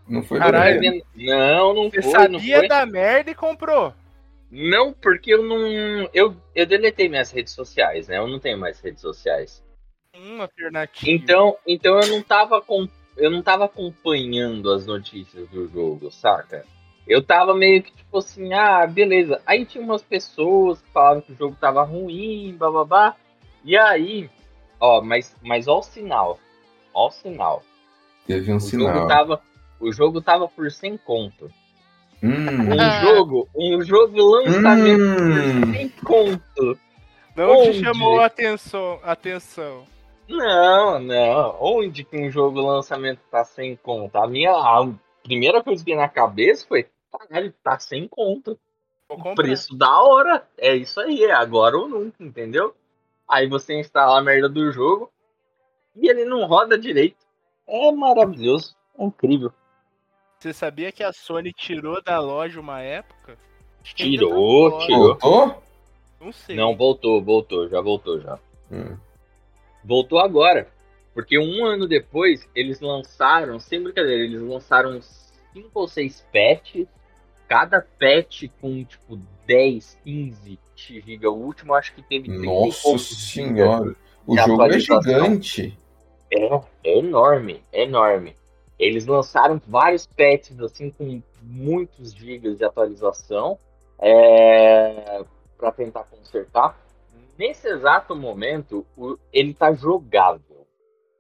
Não 0.07 0.23
foi 0.23 0.39
Caralho. 0.39 0.81
doido. 0.81 1.07
Não, 1.15 1.75
não 1.75 1.91
Você 1.91 2.03
foi, 2.03 2.29
não 2.29 2.39
sabia 2.39 2.59
foi. 2.59 2.69
da 2.69 2.85
merda 2.87 3.31
e 3.31 3.35
comprou. 3.35 3.95
Não, 4.51 4.93
porque 4.93 5.33
eu 5.35 5.43
não. 5.43 6.09
Eu, 6.15 6.35
eu 6.55 6.67
deletei 6.67 7.09
minhas 7.09 7.31
redes 7.31 7.53
sociais, 7.53 8.09
né? 8.09 8.17
Eu 8.19 8.27
não 8.27 8.39
tenho 8.39 8.59
mais 8.59 8.81
redes 8.81 9.01
sociais. 9.03 9.63
Uma 10.17 10.45
alternativa. 10.45 11.11
Então, 11.11 11.57
então 11.67 12.01
eu 12.01 12.09
não 12.09 12.23
tava 12.23 12.61
com, 12.61 12.89
eu 13.17 13.31
não 13.31 13.43
tava 13.43 13.67
acompanhando 13.67 14.71
as 14.73 14.87
notícias 14.87 15.47
do 15.51 15.69
jogo, 15.69 16.11
saca? 16.11 16.65
Eu 17.09 17.23
tava 17.23 17.55
meio 17.55 17.83
que 17.83 17.91
tipo 17.93 18.19
assim, 18.19 18.53
ah, 18.53 18.87
beleza. 18.87 19.41
Aí 19.47 19.65
tinha 19.65 19.83
umas 19.83 20.03
pessoas 20.03 20.81
que 20.83 20.91
falavam 20.91 21.23
que 21.23 21.33
o 21.33 21.37
jogo 21.37 21.57
tava 21.61 21.83
ruim, 21.83 22.55
bababá. 22.59 23.15
E 23.65 23.77
aí, 23.77 24.29
ó, 24.79 25.01
mas, 25.01 25.35
mas 25.43 25.67
ó 25.67 25.79
o 25.79 25.83
sinal. 25.83 26.39
Ó 26.93 27.09
o 27.09 27.11
sinal. 27.11 27.63
Teve 28.27 28.53
um 28.53 28.57
O 28.57 28.61
sinal. 28.61 28.95
jogo 28.95 29.09
tava, 29.09 29.43
o 29.81 29.91
jogo 29.93 30.21
tava 30.21 30.47
por 30.49 30.71
100 30.71 30.99
conto. 30.99 31.51
Hum, 32.23 32.73
Um 32.75 33.01
jogo, 33.03 33.49
um 33.57 33.83
jogo 33.83 34.21
lançamento 34.21 35.01
Hum. 35.01 35.61
por 35.61 35.73
100 35.73 35.89
conto. 36.05 36.79
não 37.37 37.63
te 37.63 37.69
onde? 37.71 37.81
chamou 37.85 38.21
a 38.21 38.27
atenção. 38.27 38.99
atenção. 39.03 39.85
Não, 40.29 40.99
não. 40.99 41.57
Onde 41.61 42.05
que 42.05 42.19
um 42.19 42.31
jogo 42.31 42.61
lançamento 42.61 43.21
tá 43.31 43.45
sem 43.45 43.77
conta? 43.77 44.19
A 44.23 44.27
minha 44.27 44.51
a 44.53 44.87
primeira 45.23 45.63
coisa 45.63 45.83
que 45.83 45.91
veio 45.91 46.01
na 46.03 46.09
cabeça 46.09 46.67
foi, 46.69 46.87
caralho, 47.11 47.55
tá 47.63 47.79
sem 47.79 48.07
conta. 48.09 48.57
Comprar. 49.07 49.35
Preço 49.35 49.77
da 49.77 50.03
hora. 50.03 50.47
É 50.57 50.75
isso 50.75 51.01
aí, 51.01 51.25
é 51.25 51.33
agora 51.33 51.77
ou 51.77 51.89
nunca, 51.89 52.23
entendeu? 52.23 52.75
Aí 53.29 53.49
você 53.49 53.79
instala 53.79 54.19
a 54.19 54.23
merda 54.23 54.49
do 54.49 54.71
jogo 54.71 55.11
e 55.97 56.09
ele 56.09 56.25
não 56.25 56.47
roda 56.47 56.79
direito. 56.79 57.27
É 57.67 57.93
maravilhoso, 57.93 58.75
é 58.99 59.05
incrível. 59.05 59.53
Você 60.39 60.53
sabia 60.53 60.93
que 60.93 61.03
a 61.03 61.13
Sony 61.13 61.53
tirou 61.53 62.03
da 62.03 62.21
loja 62.21 62.61
uma 62.61 62.81
época? 62.81 63.37
Tirou, 63.83 64.79
tirou. 64.79 65.19
Voltou? 65.19 65.63
Não 66.21 66.33
sei. 66.33 66.57
Não, 66.57 66.77
voltou, 66.77 67.23
voltou, 67.23 67.69
já 67.69 67.81
voltou 67.81 68.21
já. 68.21 68.39
Hum. 68.71 68.97
Voltou 69.85 70.19
agora. 70.19 70.71
Porque 71.15 71.39
um 71.39 71.65
ano 71.65 71.89
depois, 71.89 72.49
eles 72.55 72.81
lançaram, 72.81 73.59
sem 73.59 73.83
brincadeira, 73.83 74.23
eles 74.23 74.41
lançaram 74.41 75.01
cinco 75.03 75.81
ou 75.81 75.89
seis 75.89 76.25
patches. 76.33 76.87
Cada 77.49 77.81
patch 77.81 78.45
com, 78.61 78.85
tipo, 78.85 79.19
10, 79.47 79.99
15 80.05 80.59
GB. 80.77 81.27
O 81.27 81.33
último 81.33 81.75
acho 81.75 81.95
que 81.95 82.03
teve 82.03 82.29
30 82.29 82.45
Nossa 82.45 82.99
senhora. 82.99 83.97
O 84.27 84.37
jogo 84.37 84.63
é 84.65 84.79
gigante. 84.79 85.79
É, 86.31 86.61
é 86.85 86.99
enorme, 86.99 87.63
é 87.73 87.85
enorme. 87.85 88.37
Eles 88.79 89.07
lançaram 89.07 89.61
vários 89.67 90.07
patches, 90.07 90.61
assim, 90.61 90.91
com 90.91 91.23
muitos 91.43 92.13
gigas 92.15 92.59
de 92.59 92.65
atualização. 92.65 93.59
É, 93.99 95.25
para 95.57 95.73
tentar 95.73 96.05
consertar. 96.05 96.79
Nesse 97.37 97.67
exato 97.69 98.15
momento, 98.15 98.87
o- 98.97 99.19
ele 99.33 99.53
tá 99.55 99.73
jogável. 99.73 100.48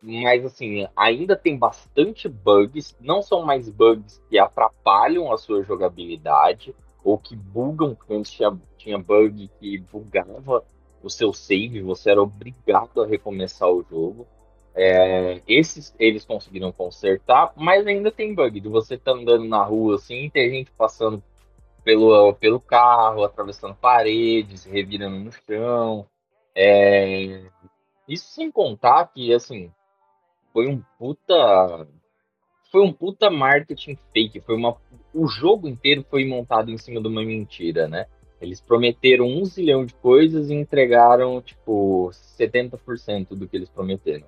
Mas 0.01 0.44
assim, 0.44 0.86
ainda 0.96 1.36
tem 1.36 1.57
bastante 1.57 2.28
bugs. 2.28 2.96
Não 3.01 3.22
são 3.22 3.42
mais 3.42 3.68
bugs 3.68 4.22
que 4.28 4.38
atrapalham 4.38 5.32
a 5.32 5.38
sua 5.38 5.62
jogabilidade 5.62 6.74
ou 7.03 7.18
que 7.18 7.34
bugam, 7.36 7.94
porque 7.94 8.14
antes 8.14 8.32
tinha, 8.32 8.57
tinha 8.76 8.99
bug 8.99 9.51
que 9.59 9.78
bugava 9.78 10.64
o 11.03 11.09
seu 11.11 11.32
save, 11.32 11.80
você 11.80 12.11
era 12.11 12.22
obrigado 12.22 13.03
a 13.03 13.07
recomeçar 13.07 13.70
o 13.70 13.84
jogo. 13.88 14.26
É, 14.74 15.42
esses 15.49 15.94
eles 15.99 16.24
conseguiram 16.24 16.70
consertar, 16.70 17.53
mas 17.57 17.86
ainda 17.86 18.12
tem 18.12 18.34
bug 18.34 18.61
de 18.61 18.68
você 18.68 18.96
tá 18.96 19.12
andando 19.12 19.44
na 19.44 19.62
rua 19.64 19.96
assim, 19.96 20.30
ter 20.30 20.51
gente 20.51 20.70
passando 20.72 21.22
pelo, 21.84 22.34
pelo 22.34 22.61
carro, 22.61 23.24
atravessando 23.24 23.74
paredes, 23.74 24.64
revirando 24.64 25.18
no 25.18 25.32
chão. 25.32 26.07
É, 26.55 27.42
Isso 28.09 28.28
sem 28.34 28.51
contar 28.51 29.07
que, 29.12 29.32
assim, 29.32 29.72
foi 30.53 30.66
um 30.68 30.82
puta. 30.99 31.86
Foi 32.70 32.82
um 32.82 32.92
puta 32.92 33.30
marketing 33.30 33.96
fake. 34.12 34.40
Foi 34.40 34.55
uma... 34.55 34.76
O 35.14 35.26
jogo 35.26 35.66
inteiro 35.68 36.05
foi 36.11 36.26
montado 36.26 36.70
em 36.70 36.76
cima 36.76 37.01
de 37.01 37.09
uma 37.09 37.22
mentira, 37.24 37.88
né? 37.88 38.07
Eles 38.40 38.61
prometeram 38.61 39.26
um 39.26 39.44
zilhão 39.44 39.84
de 39.84 39.94
coisas 39.94 40.51
e 40.51 40.55
entregaram, 40.55 41.40
tipo, 41.40 42.11
70% 42.38 43.28
do 43.30 43.49
que 43.49 43.57
eles 43.57 43.68
prometeram. 43.68 44.26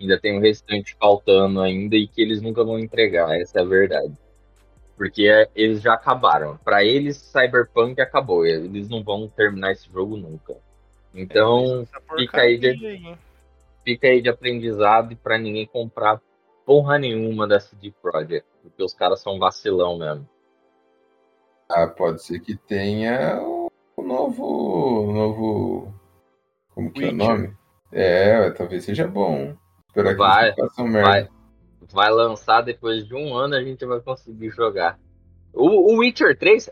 Ainda 0.00 0.18
tem 0.18 0.36
o 0.36 0.40
restante 0.40 0.96
faltando 0.98 1.60
ainda 1.60 1.94
e 1.94 2.08
que 2.08 2.20
eles 2.20 2.42
nunca 2.42 2.64
vão 2.64 2.78
entregar, 2.78 3.38
essa 3.38 3.58
é 3.58 3.62
a 3.62 3.64
verdade. 3.64 4.12
Porque 4.96 5.28
é, 5.28 5.48
eles 5.54 5.80
já 5.80 5.94
acabaram. 5.94 6.58
Pra 6.64 6.82
eles, 6.84 7.16
Cyberpunk 7.16 8.00
acabou. 8.00 8.44
Eles 8.44 8.88
não 8.88 9.02
vão 9.02 9.28
terminar 9.28 9.72
esse 9.72 9.88
jogo 9.92 10.16
nunca. 10.16 10.56
Então, 11.14 11.82
Essa 11.82 12.00
fica 12.16 12.40
aí 12.40 12.58
de- 12.58 12.68
aí. 12.68 13.16
Fica 13.84 14.08
aí 14.08 14.20
de 14.22 14.28
aprendizado 14.28 15.12
e 15.12 15.16
pra 15.16 15.38
ninguém 15.38 15.66
comprar 15.66 16.20
porra 16.64 16.98
nenhuma 16.98 17.46
da 17.46 17.60
CD 17.60 17.92
Projekt. 18.02 18.46
Porque 18.62 18.82
os 18.82 18.94
caras 18.94 19.20
são 19.20 19.38
vacilão 19.38 19.98
mesmo. 19.98 20.28
Ah, 21.70 21.86
pode 21.86 22.22
ser 22.22 22.40
que 22.40 22.56
tenha 22.56 23.40
o 23.42 23.62
o 23.96 24.02
novo. 24.02 25.08
o 25.08 25.12
novo. 25.12 25.94
Como 26.74 26.90
que 26.92 27.04
é 27.04 27.08
o 27.08 27.12
Witcher. 27.12 27.28
nome? 27.28 27.56
É, 27.92 28.50
talvez 28.50 28.84
seja 28.84 29.06
bom. 29.06 29.54
Esperar 29.88 30.12
que 30.12 30.18
Vai, 30.18 30.48
não 30.50 30.56
façam 30.56 30.86
merda. 30.88 31.08
Vai, 31.10 31.28
vai 31.90 32.10
lançar 32.10 32.62
depois 32.62 33.06
de 33.06 33.14
um 33.14 33.34
ano, 33.34 33.54
a 33.54 33.62
gente 33.62 33.84
vai 33.84 34.00
conseguir 34.00 34.50
jogar. 34.50 34.98
O, 35.52 35.94
o 35.94 35.98
Witcher 35.98 36.38
3 36.38 36.70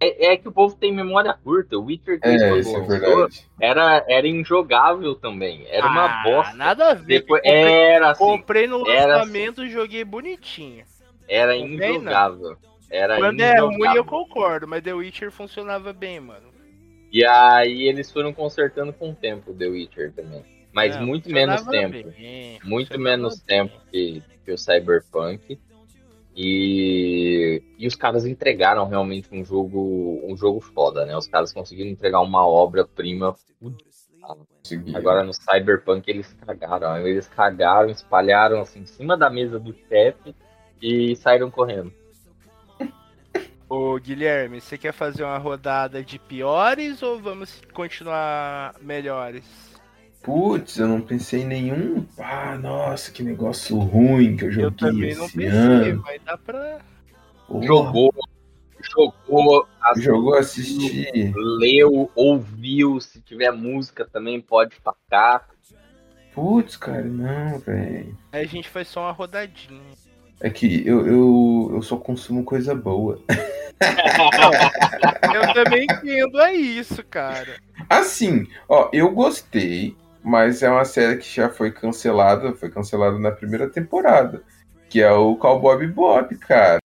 é, 0.00 0.26
é, 0.28 0.32
é 0.32 0.36
que 0.36 0.48
o 0.48 0.52
povo 0.52 0.74
tem 0.76 0.92
memória 0.92 1.32
curta. 1.44 1.76
O 1.78 1.84
Witcher 1.84 2.18
3 2.20 2.40
É, 2.42 2.48
quando 2.48 2.60
isso 2.60 2.70
é 2.74 2.78
lançou, 2.78 2.98
verdade. 2.98 3.46
era, 3.60 4.04
era 4.08 4.26
injogável 4.26 5.14
também. 5.14 5.64
Era 5.68 5.86
uma 5.86 6.06
Ah, 6.06 6.22
bosta. 6.24 6.56
Nada 6.56 6.90
a 6.90 6.94
ver. 6.94 7.20
Depois, 7.20 7.42
comprei, 7.42 7.62
era 7.62 8.10
assim, 8.10 8.24
comprei 8.24 8.66
no 8.66 8.88
era 8.88 9.16
lançamento 9.18 9.64
e 9.64 9.70
joguei 9.70 10.04
bonitinho. 10.04 10.84
era 11.28 11.52
tem, 11.52 11.64
injogável. 11.74 12.56
Era 12.90 13.16
Quando 13.18 13.40
é 13.40 13.52
ruim 13.60 13.66
eu 13.66 13.70
injogável. 13.72 14.04
concordo, 14.04 14.66
mas 14.66 14.82
The 14.82 14.92
Witcher 14.94 15.30
funcionava 15.30 15.92
bem, 15.92 16.18
mano. 16.18 16.48
E 17.12 17.24
aí 17.24 17.82
eles 17.88 18.10
foram 18.10 18.32
consertando 18.32 18.92
com 18.92 19.10
o 19.10 19.14
tempo 19.14 19.52
The 19.52 19.66
Witcher 19.66 20.12
também. 20.12 20.44
Mas 20.72 20.94
Não, 20.96 21.04
muito 21.06 21.28
menos 21.30 21.62
tempo. 21.66 22.08
bem, 22.10 22.58
muito 22.62 22.98
menos 22.98 23.40
bem. 23.40 23.66
tempo 23.66 23.80
que, 23.90 24.22
que 24.44 24.52
o 24.52 24.56
Cyberpunk. 24.58 25.58
E, 26.42 27.62
e 27.76 27.86
os 27.86 27.94
caras 27.94 28.24
entregaram 28.24 28.88
realmente 28.88 29.28
um 29.30 29.44
jogo 29.44 30.22
um 30.24 30.34
jogo 30.34 30.58
foda, 30.58 31.04
né? 31.04 31.14
Os 31.14 31.28
caras 31.28 31.52
conseguiram 31.52 31.90
entregar 31.90 32.20
uma 32.20 32.46
obra-prima. 32.46 33.36
Agora 34.94 35.22
no 35.22 35.34
Cyberpunk 35.34 36.10
eles 36.10 36.32
cagaram. 36.32 37.06
Eles 37.06 37.28
cagaram, 37.28 37.90
espalharam 37.90 38.62
assim 38.62 38.80
em 38.80 38.86
cima 38.86 39.18
da 39.18 39.28
mesa 39.28 39.58
do 39.58 39.74
chefe 39.86 40.34
e 40.80 41.14
saíram 41.14 41.50
correndo. 41.50 41.92
Ô 43.68 43.98
Guilherme, 43.98 44.62
você 44.62 44.78
quer 44.78 44.92
fazer 44.92 45.22
uma 45.24 45.36
rodada 45.36 46.02
de 46.02 46.18
piores 46.18 47.02
ou 47.02 47.20
vamos 47.20 47.60
continuar 47.74 48.74
melhores? 48.80 49.69
Putz, 50.22 50.78
eu 50.78 50.86
não 50.86 51.00
pensei 51.00 51.42
em 51.42 51.46
nenhum. 51.46 52.06
Ah, 52.18 52.58
nossa, 52.60 53.10
que 53.10 53.22
negócio 53.22 53.78
ruim 53.78 54.36
que 54.36 54.44
eu 54.44 54.50
joguei 54.52 54.66
eu 54.66 54.72
também 54.72 55.14
não 55.14 55.24
esse 55.24 55.36
pensei, 55.36 55.90
ano. 55.90 56.02
mas 56.04 56.20
dá 56.24 56.36
pra. 56.36 56.78
Porra, 57.48 57.66
Jogou, 57.66 58.14
jogou, 58.94 59.68
Jogou, 59.96 60.34
assisti. 60.34 61.32
leu, 61.34 62.10
ouviu. 62.14 63.00
Se 63.00 63.20
tiver 63.20 63.50
música 63.50 64.04
também 64.04 64.40
pode 64.40 64.76
tacar. 64.80 65.48
Putz, 66.34 66.76
cara, 66.76 67.02
não, 67.02 67.58
velho. 67.58 68.16
Aí 68.30 68.44
a 68.44 68.46
gente 68.46 68.68
faz 68.68 68.88
só 68.88 69.00
uma 69.00 69.12
rodadinha. 69.12 69.80
É 70.38 70.48
que 70.48 70.86
eu, 70.86 71.06
eu, 71.06 71.70
eu 71.74 71.82
só 71.82 71.96
consumo 71.96 72.44
coisa 72.44 72.74
boa. 72.74 73.20
Eu 75.34 75.54
também 75.54 75.84
entendo, 75.84 76.38
é 76.40 76.52
isso, 76.54 77.02
cara. 77.04 77.56
Assim, 77.88 78.46
ó, 78.68 78.90
eu 78.92 79.10
gostei. 79.10 79.96
Mas 80.22 80.62
é 80.62 80.70
uma 80.70 80.84
série 80.84 81.16
que 81.16 81.28
já 81.28 81.48
foi 81.48 81.70
cancelada, 81.70 82.54
foi 82.54 82.70
cancelada 82.70 83.18
na 83.18 83.30
primeira 83.30 83.68
temporada, 83.68 84.42
que 84.88 85.00
é 85.00 85.12
o 85.12 85.36
Cowboy 85.36 85.78
Bebop, 85.78 86.36
cara. 86.38 86.79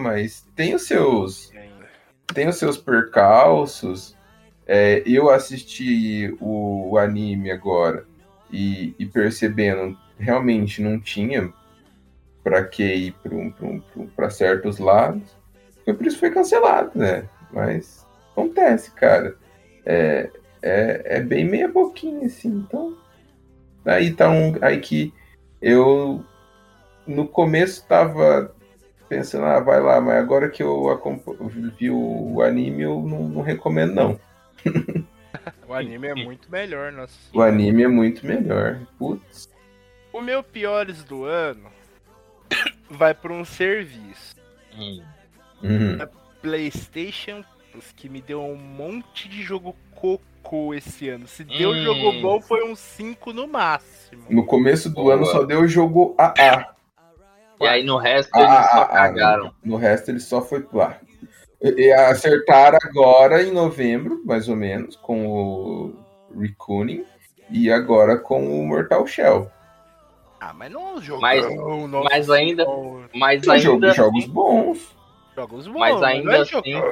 Mas 0.00 0.46
tem 0.56 0.74
os 0.74 0.86
seus 0.86 1.52
tem 2.34 2.48
os 2.48 2.56
seus 2.56 2.76
percalços. 2.76 4.16
É, 4.66 5.02
eu 5.04 5.30
assisti 5.30 6.36
o, 6.40 6.90
o 6.90 6.98
anime 6.98 7.50
agora 7.50 8.06
e, 8.52 8.94
e 8.98 9.06
percebendo 9.06 9.98
realmente 10.18 10.80
não 10.80 11.00
tinha 11.00 11.52
para 12.42 12.64
que 12.64 12.82
ir 12.82 13.14
para 14.14 14.30
certos 14.30 14.78
lados. 14.78 15.36
Foi 15.84 15.94
por 15.94 16.06
isso 16.06 16.16
que 16.16 16.20
foi 16.20 16.30
cancelado, 16.30 16.92
né? 16.94 17.28
Mas 17.52 18.06
acontece, 18.32 18.92
cara. 18.92 19.36
É, 19.84 20.30
é, 20.62 21.02
é 21.16 21.20
bem 21.20 21.44
meia 21.44 21.68
boquinha, 21.68 22.26
assim. 22.26 22.48
Então, 22.48 22.96
aí 23.84 24.12
tá 24.12 24.30
um. 24.30 24.54
Aí 24.60 24.78
que 24.78 25.12
eu 25.60 26.24
no 27.06 27.26
começo 27.26 27.86
tava 27.86 28.54
pensando, 29.10 29.44
ah, 29.44 29.58
vai 29.58 29.80
lá, 29.80 30.00
mas 30.00 30.16
agora 30.22 30.48
que 30.48 30.62
eu 30.62 30.86
vi 31.76 31.90
o 31.90 32.40
anime, 32.40 32.82
eu 32.84 33.02
não, 33.02 33.28
não 33.28 33.42
recomendo, 33.42 33.92
não. 33.92 34.20
O 35.66 35.72
anime 35.72 36.08
é 36.08 36.14
muito 36.14 36.50
melhor, 36.50 36.90
nossa. 36.90 37.14
O 37.32 37.40
anime 37.40 37.84
é 37.84 37.88
muito 37.88 38.26
melhor. 38.26 38.80
Putz. 38.98 39.48
O 40.12 40.20
meu 40.20 40.42
piores 40.42 41.04
do 41.04 41.24
ano 41.24 41.70
vai 42.90 43.14
pra 43.14 43.32
um 43.32 43.44
serviço. 43.44 44.34
Hum. 44.76 45.00
Uhum. 45.62 45.98
PlayStation 46.42 47.44
Plus, 47.70 47.92
que 47.92 48.08
me 48.08 48.20
deu 48.20 48.42
um 48.42 48.56
monte 48.56 49.28
de 49.28 49.42
jogo 49.42 49.76
cocô 49.94 50.74
esse 50.74 51.08
ano. 51.08 51.28
Se 51.28 51.44
deu 51.44 51.70
Hum. 51.70 51.84
jogo 51.84 52.20
bom, 52.20 52.40
foi 52.40 52.68
um 52.68 52.74
5 52.74 53.32
no 53.32 53.46
máximo. 53.46 54.24
No 54.28 54.44
começo 54.44 54.88
do 54.88 54.96
Boa. 54.96 55.14
ano 55.14 55.26
só 55.26 55.44
deu 55.44 55.66
jogo 55.68 56.14
AA. 56.18 56.74
E 57.60 57.66
aí 57.66 57.82
no 57.84 57.96
resto 57.96 58.30
Ah, 58.34 58.40
eles 58.40 58.50
ah, 58.52 58.68
só 58.72 58.82
ah, 58.82 58.86
cagaram. 58.86 59.54
No 59.64 59.76
resto 59.76 60.10
ele 60.10 60.20
só 60.20 60.40
foi 60.40 60.66
lá. 60.72 60.98
E 61.62 61.68
e 61.88 61.92
acertaram 61.92 62.78
agora 62.82 63.42
em 63.42 63.52
novembro, 63.52 64.22
mais 64.24 64.48
ou 64.48 64.56
menos, 64.56 64.96
com 64.96 65.26
o 65.26 65.94
Reckoning 66.38 67.04
e 67.50 67.70
agora 67.70 68.16
com 68.16 68.60
o 68.60 68.66
Mortal 68.66 69.06
Shell. 69.06 69.50
Ah, 70.40 70.54
mas 70.54 70.72
não 70.72 70.80
é 70.80 70.92
um 70.94 71.02
jogo. 71.02 71.20
Mas- 71.20 71.44
nossa 71.88 72.08
mas 72.10 72.30
ainda-. 72.30 72.64
Mas 73.14 73.44
São 73.44 73.58
jogo- 73.58 73.74
ainda 73.84 73.94
jogos 73.94 74.22
assim, 74.24 74.32
bons. 74.32 74.96
Jogos 75.36 75.66
bons, 75.66 75.78
Mas 75.78 75.94
não 75.96 76.04
ainda 76.04 76.36
é 76.36 76.40
assim- 76.40 76.82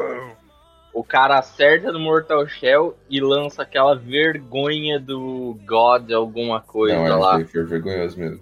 o 0.93 1.03
cara 1.05 1.39
acerta 1.39 1.91
no 1.93 1.99
Mortal 2.01 2.47
Shell 2.47 2.95
e 3.09 3.21
lança 3.21 3.63
aquela 3.63 3.95
vergonha 3.95 4.99
do 5.01 5.59
God 5.65 6.11
alguma 6.13 6.61
coisa 6.61 6.97
Não, 6.97 7.07
é 7.07 7.15
lá. 7.15 7.33
foi, 7.35 7.45
foi 7.47 7.65
vergonhoso 7.65 8.19
mesmo. 8.19 8.41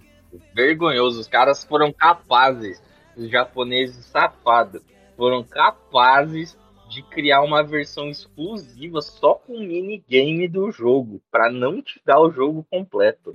Vergonhoso. 0.55 1.21
Os 1.21 1.29
caras 1.29 1.65
foram 1.65 1.93
capazes, 1.93 2.83
os 3.17 3.31
japoneses 3.31 4.05
safados, 4.07 4.83
foram 5.17 5.43
capazes 5.43 6.57
de 6.89 7.03
criar 7.03 7.43
uma 7.43 7.63
versão 7.63 8.09
exclusiva 8.09 9.01
só 9.01 9.35
com 9.35 9.55
o 9.55 9.61
minigame 9.61 10.47
do 10.47 10.71
jogo, 10.71 11.21
pra 11.31 11.51
não 11.51 11.83
te 11.83 12.01
dar 12.05 12.21
o 12.21 12.31
jogo 12.31 12.67
completo. 12.71 13.35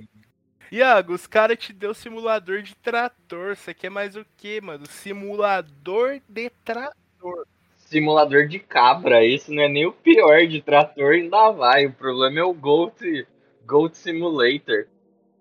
Iago, 0.70 1.12
os 1.12 1.26
caras 1.26 1.58
te 1.58 1.70
deu 1.70 1.92
simulador 1.92 2.62
de 2.62 2.74
trator. 2.76 3.54
Você 3.54 3.74
quer 3.74 3.90
mais 3.90 4.16
o 4.16 4.24
quê, 4.38 4.58
mano? 4.58 4.86
Simulador 4.86 6.18
de 6.26 6.48
trator. 6.64 7.46
Simulador 7.76 8.48
de 8.48 8.58
cabra, 8.58 9.22
esse 9.22 9.54
não 9.54 9.62
é 9.62 9.68
nem 9.68 9.84
o 9.84 9.92
pior 9.92 10.46
de 10.46 10.62
trator, 10.62 11.12
ainda 11.12 11.50
vai. 11.50 11.84
O 11.84 11.92
problema 11.92 12.38
é 12.38 12.42
o 12.42 12.54
Goat, 12.54 13.26
Goat 13.66 13.94
Simulator. 13.94 14.86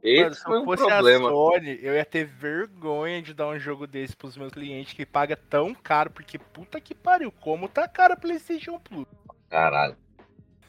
Esse 0.04 0.24
Mano, 0.24 0.36
se 0.36 0.44
foi 0.44 0.58
eu 0.58 0.62
um 0.62 0.66
fosse 0.66 0.84
problema. 0.88 1.28
a 1.28 1.32
Sony, 1.32 1.80
eu 1.82 1.94
ia 1.94 2.06
ter 2.06 2.26
vergonha 2.26 3.22
de 3.22 3.34
dar 3.36 3.48
um 3.48 3.60
jogo 3.60 3.86
desse 3.86 4.16
pros 4.16 4.36
meus 4.36 4.52
clientes 4.52 4.94
que 4.94 5.06
paga 5.06 5.36
tão 5.36 5.76
caro, 5.76 6.10
porque 6.10 6.40
puta 6.40 6.82
que 6.82 6.96
pariu, 6.96 7.32
como 7.32 7.70
tá 7.70 7.88
caro 7.88 8.14
a 8.14 8.18
PlayStation 8.18 8.80
Plus. 8.80 9.06
Caralho. 9.50 9.96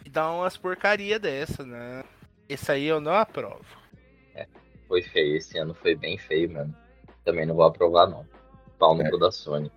E 0.04 0.10
dá 0.10 0.30
umas 0.30 0.56
porcaria 0.56 1.18
dessa, 1.18 1.64
né? 1.64 2.04
Esse 2.48 2.70
aí 2.72 2.84
eu 2.84 3.00
não 3.00 3.14
aprovo. 3.14 3.64
Foi 4.86 5.00
feio, 5.00 5.36
esse 5.36 5.56
ano 5.56 5.72
foi 5.72 5.94
bem 5.94 6.18
feio 6.18 6.50
mesmo. 6.50 6.76
Também 7.24 7.46
não 7.46 7.54
vou 7.54 7.64
aprovar, 7.64 8.06
não. 8.06 8.26
Pau 8.78 8.94
no 8.94 9.02
É. 9.02 9.18
da 9.18 9.30
Sony. 9.32 9.72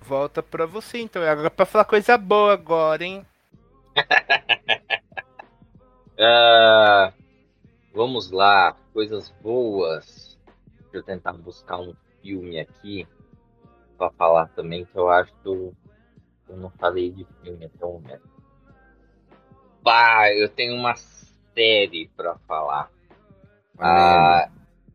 Volta 0.00 0.42
pra 0.42 0.66
você 0.66 0.98
então, 0.98 1.22
Iago, 1.22 1.48
pra 1.48 1.64
falar 1.64 1.84
coisa 1.84 2.18
boa 2.18 2.52
agora, 2.52 3.04
hein? 3.04 3.24
Ah, 6.18 7.12
vamos 7.92 8.30
lá, 8.30 8.76
coisas 8.92 9.30
boas. 9.42 10.38
Deixa 10.80 10.96
eu 10.98 11.02
tentar 11.02 11.32
buscar 11.34 11.78
um 11.78 11.94
filme 12.20 12.58
aqui 12.60 13.06
pra 13.96 14.10
falar 14.10 14.48
também, 14.48 14.84
que 14.84 14.96
eu 14.96 15.08
acho 15.08 15.32
que 15.42 15.48
eu, 15.48 15.74
eu 16.48 16.56
não 16.56 16.70
falei 16.70 17.10
de 17.10 17.26
filme 17.42 17.64
até 17.64 17.84
o 17.84 17.92
momento. 17.94 18.28
Bah, 19.82 20.30
eu 20.32 20.48
tenho 20.48 20.74
uma 20.74 20.94
série 20.96 22.08
pra 22.16 22.36
falar. 22.46 22.90
Ah, 23.78 24.48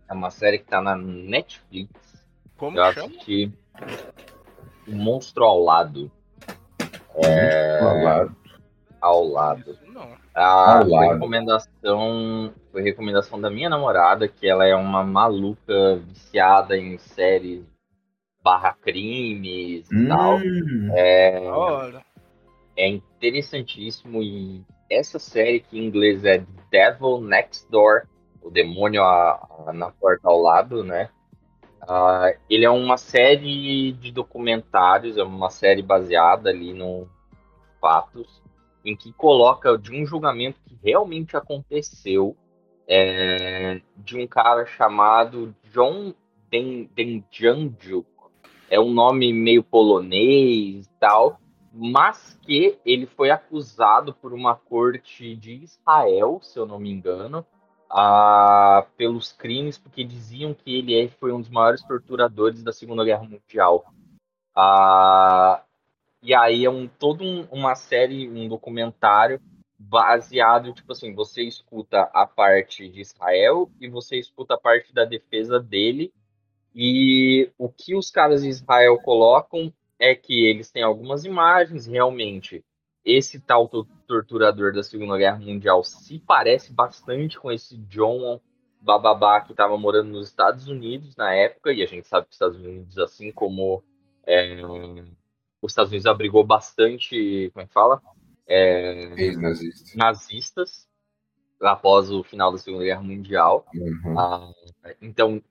é 0.08 0.14
uma 0.14 0.30
série 0.30 0.60
que 0.60 0.66
tá 0.66 0.82
na 0.82 0.96
Netflix. 0.96 1.92
Como 2.58 2.78
Eu 2.78 2.94
chama? 2.94 3.08
assisti 3.08 3.52
O 4.88 4.92
Monstro 4.92 5.44
ao 5.44 5.60
Lado. 5.62 6.10
Falado. 7.14 7.88
Ao 7.88 8.04
lado. 8.04 8.36
Ah, 10.34 10.76
Ao 10.80 10.88
lado. 10.88 11.14
recomendação, 11.14 12.54
foi 12.72 12.82
recomendação 12.82 13.40
da 13.40 13.50
minha 13.50 13.70
namorada, 13.70 14.28
que 14.28 14.48
ela 14.48 14.66
é 14.66 14.76
uma 14.76 15.04
maluca 15.04 15.96
viciada 15.98 16.78
em 16.78 16.98
séries 16.98 17.64
barra 18.44 18.74
crimes 18.74 19.90
e 19.92 20.08
tal. 20.08 20.38
Hum, 20.38 20.92
É, 20.94 21.52
é 22.78 22.88
interessantíssimo 22.88 24.22
e 24.22 24.64
essa 24.90 25.20
série 25.20 25.60
que 25.60 25.78
em 25.78 25.86
inglês 25.86 26.24
é 26.24 26.44
Devil 26.72 27.20
Next 27.22 27.70
Door, 27.70 28.04
o 28.42 28.50
demônio 28.50 29.04
a- 29.04 29.48
a- 29.68 29.74
na 29.74 29.90
porta 29.92 30.28
ao 30.30 30.40
lado, 30.40 30.84
né? 30.84 31.10
Ah, 31.82 32.34
ele 32.50 32.66
é 32.66 32.70
uma 32.70 32.98
série 32.98 33.92
de 33.94 34.12
documentários, 34.12 35.18
é 35.18 35.24
uma 35.24 35.50
série 35.50 35.82
baseada 35.82 36.50
ali 36.50 36.74
no 36.74 37.08
fatos, 37.82 38.42
em 38.88 38.96
que 38.96 39.12
coloca 39.12 39.78
de 39.78 39.92
um 39.92 40.06
julgamento 40.06 40.62
que 40.66 40.80
realmente 40.82 41.36
aconteceu 41.36 42.38
é, 42.88 43.82
de 43.98 44.18
um 44.18 44.26
cara 44.26 44.66
chamado 44.66 45.54
John 45.74 46.14
Den-. 46.50 46.90
É 48.70 48.80
um 48.80 48.90
nome 48.90 49.34
meio 49.34 49.62
polonês 49.62 50.86
e 50.86 51.00
tal, 51.02 51.38
mas 51.74 52.40
que 52.42 52.80
ele 52.86 53.06
foi 53.06 53.30
acusado 53.30 54.14
por 54.14 54.34
uma 54.34 54.56
corte 54.56 55.36
de 55.36 55.64
Israel, 55.64 56.40
se 56.42 56.58
eu 56.58 56.66
não 56.66 56.80
me 56.80 56.90
engano, 56.90 57.46
ah, 57.90 58.86
pelos 58.96 59.34
crimes, 59.34 59.78
porque 59.78 60.06
diziam 60.06 60.54
que 60.54 60.78
ele 60.78 60.98
é- 60.98 61.10
foi 61.10 61.34
um 61.34 61.42
dos 61.42 61.50
maiores 61.50 61.84
torturadores 61.84 62.64
da 62.64 62.72
Segunda 62.72 63.04
Guerra 63.04 63.24
Mundial. 63.24 63.86
Ah, 64.56 65.62
e 66.22 66.34
aí 66.34 66.66
é 66.66 66.70
um, 66.70 66.88
todo 66.88 67.24
um- 67.24 67.48
uma 67.52 67.76
série, 67.76 68.28
um 68.30 68.48
documentário 68.48 69.40
baseado, 69.78 70.74
tipo 70.74 70.92
assim, 70.92 71.14
você 71.14 71.44
escuta 71.44 72.10
a 72.14 72.26
parte 72.26 72.90
de 72.90 73.02
Israel 73.02 73.70
e 73.80 73.88
você 73.88 74.18
escuta 74.18 74.56
a 74.56 74.60
parte 74.60 74.94
da 74.94 75.06
defesa 75.06 75.60
dele. 75.60 76.12
E 76.74 77.52
o 77.58 77.70
que 77.70 77.96
os 77.96 78.12
caras 78.12 78.44
de 78.44 78.50
Israel 78.50 78.98
colocam 79.00 79.74
é 80.00 80.14
que 80.16 80.46
eles 80.46 80.72
têm 80.72 80.84
algumas 80.84 81.26
imagens, 81.26 81.88
realmente. 81.88 82.64
Esse 83.04 83.40
tal 83.40 83.68
to- 83.68 83.88
torturador 84.08 84.74
da 84.74 84.84
Segunda 84.84 85.18
Guerra 85.18 85.40
Mundial 85.40 85.84
se 85.84 86.20
parece 86.20 86.74
bastante 86.74 87.40
com 87.40 87.52
esse 87.52 87.78
John 87.78 88.40
Bababá 88.82 89.42
que 89.42 89.52
estava 89.54 89.78
morando 89.78 90.10
nos 90.12 90.28
Estados 90.28 90.68
Unidos 90.68 91.16
na 91.16 91.34
época, 91.34 91.72
e 91.72 91.82
a 91.82 91.86
gente 91.88 92.08
sabe 92.08 92.26
que 92.26 92.32
os 92.32 92.36
Estados 92.36 92.58
Unidos, 92.58 92.98
assim 92.98 93.32
como 93.32 93.84
é, 94.26 94.62
os 95.62 95.72
Estados 95.72 95.92
Unidos 95.92 96.06
abrigou 96.06 96.44
bastante, 96.44 97.50
como 97.54 97.64
é 97.64 97.68
que 97.68 97.74
fala? 97.74 98.02
É, 98.48 99.14
Ex-nazista. 99.18 99.98
nazistas 99.98 100.88
após 101.62 102.12
o 102.12 102.24
final 102.24 102.52
da 102.52 102.58
Segunda 102.58 102.84
Guerra 102.84 103.02
Mundial. 103.02 103.66
Uhum. 103.74 104.20
Ah, 104.20 104.52
então, 105.02 105.42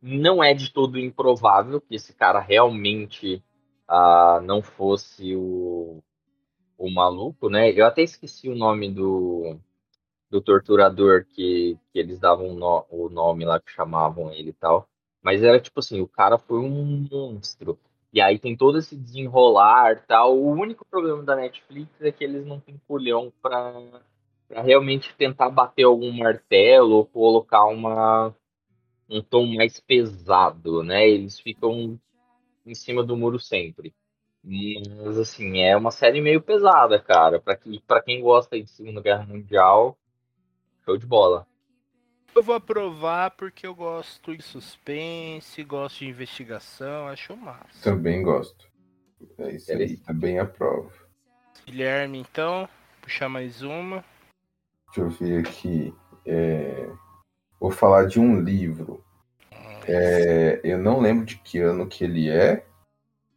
não 0.00 0.42
é 0.42 0.54
de 0.54 0.72
todo 0.72 0.98
improvável 0.98 1.80
que 1.80 1.94
esse 1.94 2.12
cara 2.12 2.40
realmente 2.40 3.42
ah, 3.88 4.40
não 4.44 4.62
fosse 4.62 5.34
o, 5.36 6.02
o 6.78 6.90
maluco, 6.90 7.48
né? 7.50 7.70
Eu 7.72 7.86
até 7.86 8.02
esqueci 8.02 8.48
o 8.48 8.56
nome 8.56 8.90
do, 8.90 9.56
do 10.30 10.40
torturador 10.40 11.24
que, 11.26 11.78
que 11.92 11.98
eles 11.98 12.18
davam 12.18 12.54
no- 12.54 12.86
o 12.90 13.08
nome 13.08 13.44
lá 13.44 13.60
que 13.60 13.70
chamavam 13.70 14.32
ele 14.32 14.50
e 14.50 14.54
tal. 14.54 14.88
Mas 15.22 15.42
era 15.42 15.60
tipo 15.60 15.80
assim, 15.80 16.00
o 16.00 16.08
cara 16.08 16.38
foi 16.38 16.58
um 16.58 17.06
monstro. 17.10 17.78
E 18.12 18.20
aí 18.20 18.38
tem 18.38 18.54
todo 18.54 18.78
esse 18.78 18.94
desenrolar 18.94 20.04
tal. 20.06 20.36
O 20.36 20.50
único 20.50 20.84
problema 20.84 21.22
da 21.22 21.34
Netflix 21.34 21.90
é 22.00 22.12
que 22.12 22.22
eles 22.22 22.44
não 22.44 22.60
têm 22.60 22.80
culhão 22.86 23.32
pra, 23.40 23.72
pra 24.48 24.60
realmente 24.60 25.14
tentar 25.16 25.48
bater 25.48 25.84
algum 25.84 26.12
martelo 26.12 26.96
ou 26.96 27.06
colocar 27.06 27.64
uma, 27.66 28.34
um 29.08 29.22
tom 29.22 29.46
mais 29.54 29.80
pesado, 29.80 30.82
né? 30.82 31.08
Eles 31.08 31.40
ficam 31.40 31.98
em 32.66 32.74
cima 32.74 33.02
do 33.02 33.16
muro 33.16 33.38
sempre. 33.38 33.94
Mas, 34.44 35.18
assim, 35.18 35.60
é 35.60 35.76
uma 35.76 35.90
série 35.90 36.20
meio 36.20 36.42
pesada, 36.42 36.98
cara. 36.98 37.40
Pra, 37.40 37.56
que, 37.56 37.80
pra 37.80 38.02
quem 38.02 38.20
gosta 38.20 38.60
de 38.60 38.68
Segunda 38.68 39.00
Guerra 39.00 39.24
Mundial, 39.24 39.96
show 40.84 40.98
de 40.98 41.06
bola. 41.06 41.46
Eu 42.34 42.42
vou 42.42 42.54
aprovar 42.54 43.30
porque 43.32 43.66
eu 43.66 43.74
gosto 43.74 44.34
de 44.36 44.42
suspense, 44.42 45.62
gosto 45.64 45.98
de 45.98 46.06
investigação, 46.08 47.08
acho 47.08 47.36
massa. 47.36 47.82
Também 47.82 48.22
gosto. 48.22 48.66
É 49.38 49.50
isso 49.52 49.70
aí, 49.70 49.96
também 49.98 50.38
aprovo. 50.38 50.90
Guilherme, 51.66 52.18
então, 52.18 52.68
puxar 53.02 53.28
mais 53.28 53.62
uma. 53.62 54.04
Deixa 54.86 55.00
eu 55.00 55.10
ver 55.10 55.40
aqui. 55.46 55.94
É, 56.26 56.88
Vou 57.60 57.70
falar 57.70 58.06
de 58.06 58.18
um 58.18 58.40
livro. 58.40 59.04
É, 59.86 60.60
Eu 60.64 60.78
não 60.78 61.00
lembro 61.00 61.24
de 61.24 61.36
que 61.36 61.58
ano 61.58 61.86
que 61.86 62.02
ele 62.04 62.28
é, 62.28 62.64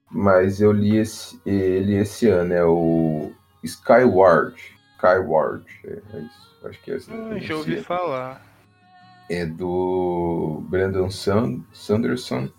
mas 0.10 0.62
eu 0.62 0.72
li 0.72 0.98
esse- 0.98 1.40
ele 1.46 1.96
esse 1.96 2.28
ano. 2.28 2.54
É 2.54 2.64
o 2.66 3.32
Skyward. 3.64 4.56
Skyward. 4.96 5.66
É, 5.84 6.18
é 6.18 6.20
isso. 6.22 6.60
Acho 6.68 6.82
que 6.82 6.92
é 6.92 6.96
assim. 6.96 7.14
Hum, 7.14 7.40
já 7.40 7.56
ouvi 7.56 7.82
falar. 7.84 8.42
É 9.30 9.46
do 9.46 10.64
Brandon 10.70 11.10
San- 11.10 11.62
Sanderson. 11.74 12.50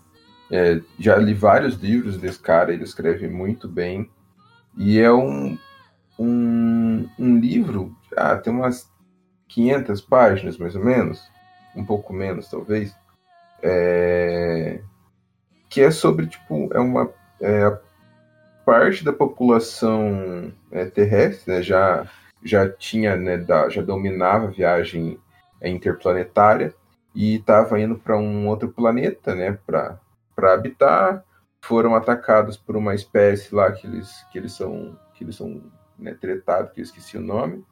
É, 0.51 0.81
já 0.97 1.17
li 1.17 1.33
vários 1.33 1.75
livros 1.75 2.17
desse 2.17 2.39
cara, 2.39 2.73
ele 2.73 2.83
escreve 2.83 3.27
muito 3.27 3.67
bem. 3.67 4.09
E 4.77 4.99
é 4.99 5.11
um, 5.11 5.57
um, 6.19 7.09
um 7.17 7.39
livro, 7.39 7.95
ah, 8.15 8.35
tem 8.37 8.53
umas 8.53 8.89
500 9.47 10.01
páginas 10.01 10.57
mais 10.57 10.75
ou 10.75 10.83
menos, 10.83 11.29
um 11.75 11.83
pouco 11.85 12.13
menos 12.13 12.49
talvez, 12.49 12.95
é, 13.61 14.81
que 15.69 15.81
é 15.81 15.91
sobre, 15.91 16.27
tipo, 16.27 16.69
é 16.73 16.79
uma 16.79 17.09
é, 17.41 17.77
parte 18.65 19.03
da 19.03 19.13
população 19.13 20.51
é, 20.71 20.85
terrestre 20.85 21.53
né, 21.53 21.61
já, 21.61 22.05
já 22.43 22.69
tinha, 22.69 23.15
né, 23.15 23.37
da, 23.37 23.69
já 23.69 23.81
dominava 23.81 24.47
a 24.47 24.51
viagem 24.51 25.19
interplanetária 25.63 26.73
e 27.15 27.35
estava 27.35 27.79
indo 27.79 27.97
para 27.97 28.17
um 28.17 28.47
outro 28.47 28.69
planeta, 28.69 29.33
né, 29.33 29.57
para 29.65 29.99
habitar. 30.53 31.23
Foram 31.61 31.95
atacados 31.95 32.55
por 32.55 32.77
uma 32.77 32.93
espécie 32.93 33.53
lá 33.53 33.71
que 33.71 33.87
eles 33.87 34.23
que 34.31 34.37
eles 34.37 34.53
são 34.53 34.97
que 35.15 35.23
eles 35.23 35.35
são 35.35 35.63
né, 35.97 36.13
tretados, 36.13 36.71
que 36.71 36.79
eu 36.79 36.83
esqueci 36.83 37.17
o 37.17 37.21
nome, 37.21 37.65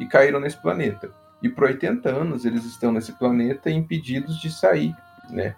e 0.00 0.06
caíram 0.06 0.40
nesse 0.40 0.56
planeta. 0.56 1.10
E 1.42 1.48
por 1.48 1.64
80 1.64 2.08
anos 2.08 2.46
eles 2.46 2.64
estão 2.64 2.90
nesse 2.90 3.12
planeta 3.12 3.70
impedidos 3.70 4.40
de 4.40 4.50
sair, 4.50 4.96
né, 5.28 5.54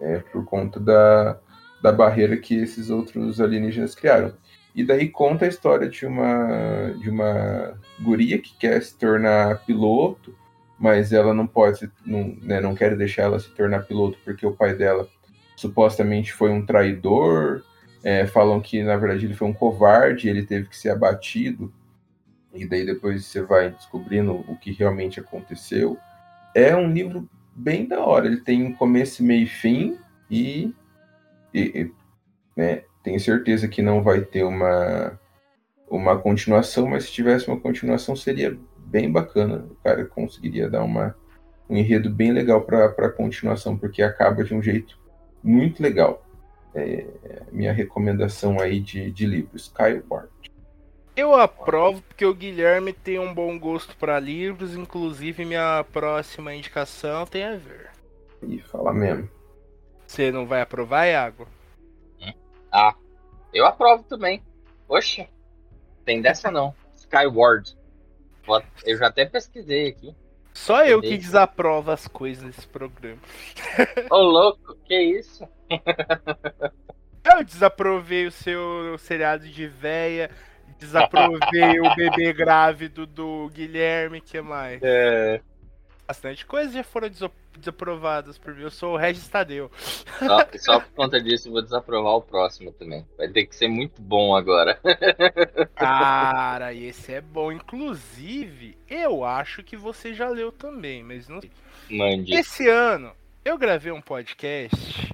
é, 0.00 0.18
por 0.18 0.44
conta 0.44 0.80
da, 0.80 1.38
da 1.80 1.92
barreira 1.92 2.36
que 2.36 2.56
esses 2.56 2.90
outros 2.90 3.40
alienígenas 3.40 3.94
criaram. 3.94 4.34
E 4.74 4.84
daí 4.84 5.08
conta 5.08 5.44
a 5.44 5.48
história 5.48 5.88
de 5.88 6.04
uma 6.04 6.90
de 6.98 7.08
uma 7.08 7.78
guria 8.00 8.38
que 8.38 8.56
quer 8.58 8.82
se 8.82 8.98
tornar 8.98 9.64
piloto 9.64 10.34
mas 10.78 11.12
ela 11.12 11.32
não 11.34 11.46
pode, 11.46 11.90
não, 12.04 12.36
né, 12.42 12.60
não 12.60 12.74
quer 12.74 12.96
deixar 12.96 13.22
ela 13.24 13.38
se 13.40 13.48
tornar 13.50 13.84
piloto 13.86 14.18
porque 14.24 14.46
o 14.46 14.52
pai 14.54 14.74
dela 14.74 15.08
supostamente 15.56 16.32
foi 16.32 16.50
um 16.50 16.64
traidor. 16.64 17.62
é, 18.04 18.26
falam 18.26 18.60
que 18.60 18.82
na 18.82 18.96
verdade 18.96 19.24
ele 19.26 19.34
foi 19.34 19.48
um 19.48 19.52
covarde, 19.54 20.28
ele 20.28 20.44
teve 20.46 20.68
que 20.68 20.76
ser 20.76 20.90
abatido. 20.90 21.72
E 22.54 22.66
daí 22.66 22.86
depois 22.86 23.24
você 23.26 23.42
vai 23.42 23.70
descobrindo 23.70 24.32
o 24.48 24.56
que 24.56 24.72
realmente 24.72 25.20
aconteceu. 25.20 25.98
É 26.54 26.74
um 26.76 26.90
livro 26.92 27.28
bem 27.54 27.86
da 27.86 28.00
hora. 28.04 28.26
Ele 28.26 28.38
tem 28.40 28.72
começo, 28.72 29.22
meio 29.24 29.44
e 29.44 29.46
fim 29.46 29.98
e, 30.30 30.72
e- 31.54 31.82
e, 31.82 31.92
né, 32.56 32.84
tenho 33.02 33.20
certeza 33.20 33.68
que 33.68 33.82
não 33.82 34.02
vai 34.02 34.20
ter 34.22 34.44
uma 34.44 35.18
uma 35.88 36.18
continuação, 36.18 36.88
mas 36.88 37.04
se 37.04 37.12
tivesse 37.12 37.48
uma 37.48 37.60
continuação 37.60 38.16
seria 38.16 38.58
bem 38.86 39.10
bacana. 39.10 39.66
O 39.70 39.74
cara 39.82 40.04
conseguiria 40.04 40.70
dar 40.70 40.82
uma, 40.82 41.14
um 41.68 41.76
enredo 41.76 42.08
bem 42.08 42.32
legal 42.32 42.62
para 42.62 42.86
a 42.86 43.10
continuação, 43.10 43.76
porque 43.76 44.02
acaba 44.02 44.44
de 44.44 44.54
um 44.54 44.62
jeito 44.62 44.98
muito 45.42 45.82
legal. 45.82 46.24
É, 46.74 47.06
minha 47.50 47.72
recomendação 47.72 48.60
aí 48.60 48.80
de, 48.80 49.10
de 49.10 49.26
livro, 49.26 49.56
Skyward. 49.56 50.28
Eu 51.16 51.34
aprovo 51.34 52.02
porque 52.02 52.26
o 52.26 52.34
Guilherme 52.34 52.92
tem 52.92 53.18
um 53.18 53.32
bom 53.32 53.58
gosto 53.58 53.96
para 53.96 54.20
livros, 54.20 54.74
inclusive 54.74 55.46
minha 55.46 55.82
próxima 55.90 56.54
indicação 56.54 57.24
tem 57.24 57.42
a 57.42 57.56
ver. 57.56 57.90
E 58.42 58.58
fala 58.58 58.92
mesmo. 58.92 59.28
Você 60.06 60.30
não 60.30 60.46
vai 60.46 60.60
aprovar, 60.60 61.06
Iago? 61.06 61.48
Ah, 62.70 62.94
eu 63.52 63.64
aprovo 63.64 64.02
também. 64.04 64.42
Oxe, 64.88 65.26
tem 66.04 66.20
dessa 66.20 66.50
não. 66.50 66.74
Skyward. 66.96 67.75
Eu 68.84 68.96
já 68.98 69.08
até 69.08 69.24
pesquisei 69.24 69.88
aqui. 69.88 70.14
Só 70.54 70.84
eu 70.86 71.00
que 71.00 71.08
Beleza. 71.08 71.26
desaprova 71.26 71.92
as 71.92 72.08
coisas 72.08 72.42
nesse 72.42 72.66
programa. 72.66 73.20
Ô, 74.10 74.16
louco, 74.16 74.74
que 74.86 74.98
isso? 74.98 75.46
Eu 77.28 77.42
desaprovei 77.42 78.26
o 78.26 78.30
seu 78.30 78.96
seriado 78.98 79.48
de 79.48 79.66
véia, 79.66 80.30
desaprovei 80.78 81.80
o 81.80 81.94
bebê 81.96 82.32
grávido 82.32 83.04
do 83.04 83.50
Guilherme, 83.52 84.20
que 84.20 84.40
mais? 84.40 84.80
É. 84.80 85.40
Bastante 86.06 86.46
coisas 86.46 86.72
já 86.72 86.84
foram 86.84 87.08
desaprovadas 87.58 88.38
por 88.38 88.54
mim. 88.54 88.62
Eu 88.62 88.70
sou 88.70 88.94
o 88.94 88.96
Regis 88.96 89.28
Tadeu. 89.28 89.70
Só, 90.18 90.48
só 90.56 90.80
por 90.80 90.90
conta 90.90 91.20
disso, 91.20 91.50
vou 91.50 91.60
desaprovar 91.60 92.12
o 92.14 92.22
próximo 92.22 92.72
também. 92.72 93.04
Vai 93.18 93.28
ter 93.28 93.44
que 93.46 93.56
ser 93.56 93.66
muito 93.66 94.00
bom 94.00 94.36
agora. 94.36 94.78
Cara, 95.74 96.72
esse 96.72 97.12
é 97.12 97.20
bom. 97.20 97.50
Inclusive, 97.50 98.78
eu 98.88 99.24
acho 99.24 99.64
que 99.64 99.76
você 99.76 100.14
já 100.14 100.28
leu 100.28 100.52
também, 100.52 101.02
mas 101.02 101.28
não 101.28 101.40
sei. 101.40 101.50
Mande. 101.90 102.34
Esse 102.34 102.68
ano, 102.68 103.12
eu 103.44 103.58
gravei 103.58 103.90
um 103.90 104.00
podcast 104.00 105.12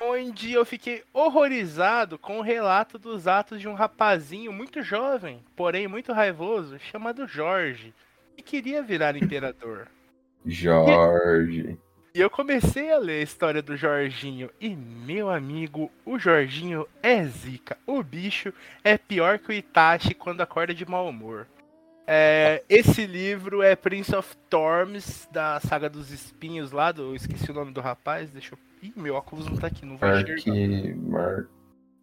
onde 0.00 0.52
eu 0.52 0.64
fiquei 0.64 1.02
horrorizado 1.12 2.18
com 2.18 2.38
o 2.38 2.42
relato 2.42 2.98
dos 2.98 3.26
atos 3.26 3.60
de 3.60 3.68
um 3.68 3.74
rapazinho 3.74 4.52
muito 4.52 4.82
jovem, 4.82 5.42
porém 5.56 5.88
muito 5.88 6.12
raivoso, 6.12 6.78
chamado 6.78 7.26
Jorge, 7.26 7.92
que 8.38 8.42
queria 8.42 8.82
virar 8.82 9.16
imperador. 9.16 9.88
Jorge. 10.46 11.76
E 12.14 12.20
eu 12.20 12.30
comecei 12.30 12.92
a 12.92 12.98
ler 12.98 13.20
a 13.20 13.22
história 13.22 13.60
do 13.60 13.76
Jorginho. 13.76 14.50
E, 14.60 14.74
meu 14.74 15.28
amigo, 15.30 15.90
o 16.04 16.18
Jorginho 16.18 16.86
é 17.02 17.22
zica. 17.24 17.76
O 17.86 18.02
bicho 18.02 18.52
é 18.82 18.96
pior 18.96 19.38
que 19.38 19.50
o 19.50 19.52
Itachi 19.52 20.14
quando 20.14 20.40
acorda 20.40 20.74
de 20.74 20.88
mau 20.88 21.08
humor. 21.08 21.46
É, 22.06 22.62
esse 22.68 23.04
livro 23.06 23.62
é 23.62 23.76
Prince 23.76 24.14
of 24.16 24.34
Thorns, 24.48 25.28
da 25.30 25.60
saga 25.60 25.90
dos 25.90 26.10
espinhos 26.10 26.72
lá, 26.72 26.90
do, 26.90 27.02
eu 27.02 27.14
esqueci 27.14 27.50
o 27.50 27.54
nome 27.54 27.70
do 27.72 27.82
rapaz, 27.82 28.30
deixa 28.30 28.54
eu... 28.54 28.58
Ih, 28.82 28.92
meu 28.96 29.14
óculos 29.14 29.46
não 29.46 29.56
tá 29.56 29.66
aqui, 29.66 29.84
não 29.84 29.98
vai 29.98 30.14
Mark, 30.14 30.28
enxergar. 30.28 30.96
Mark, 30.96 31.46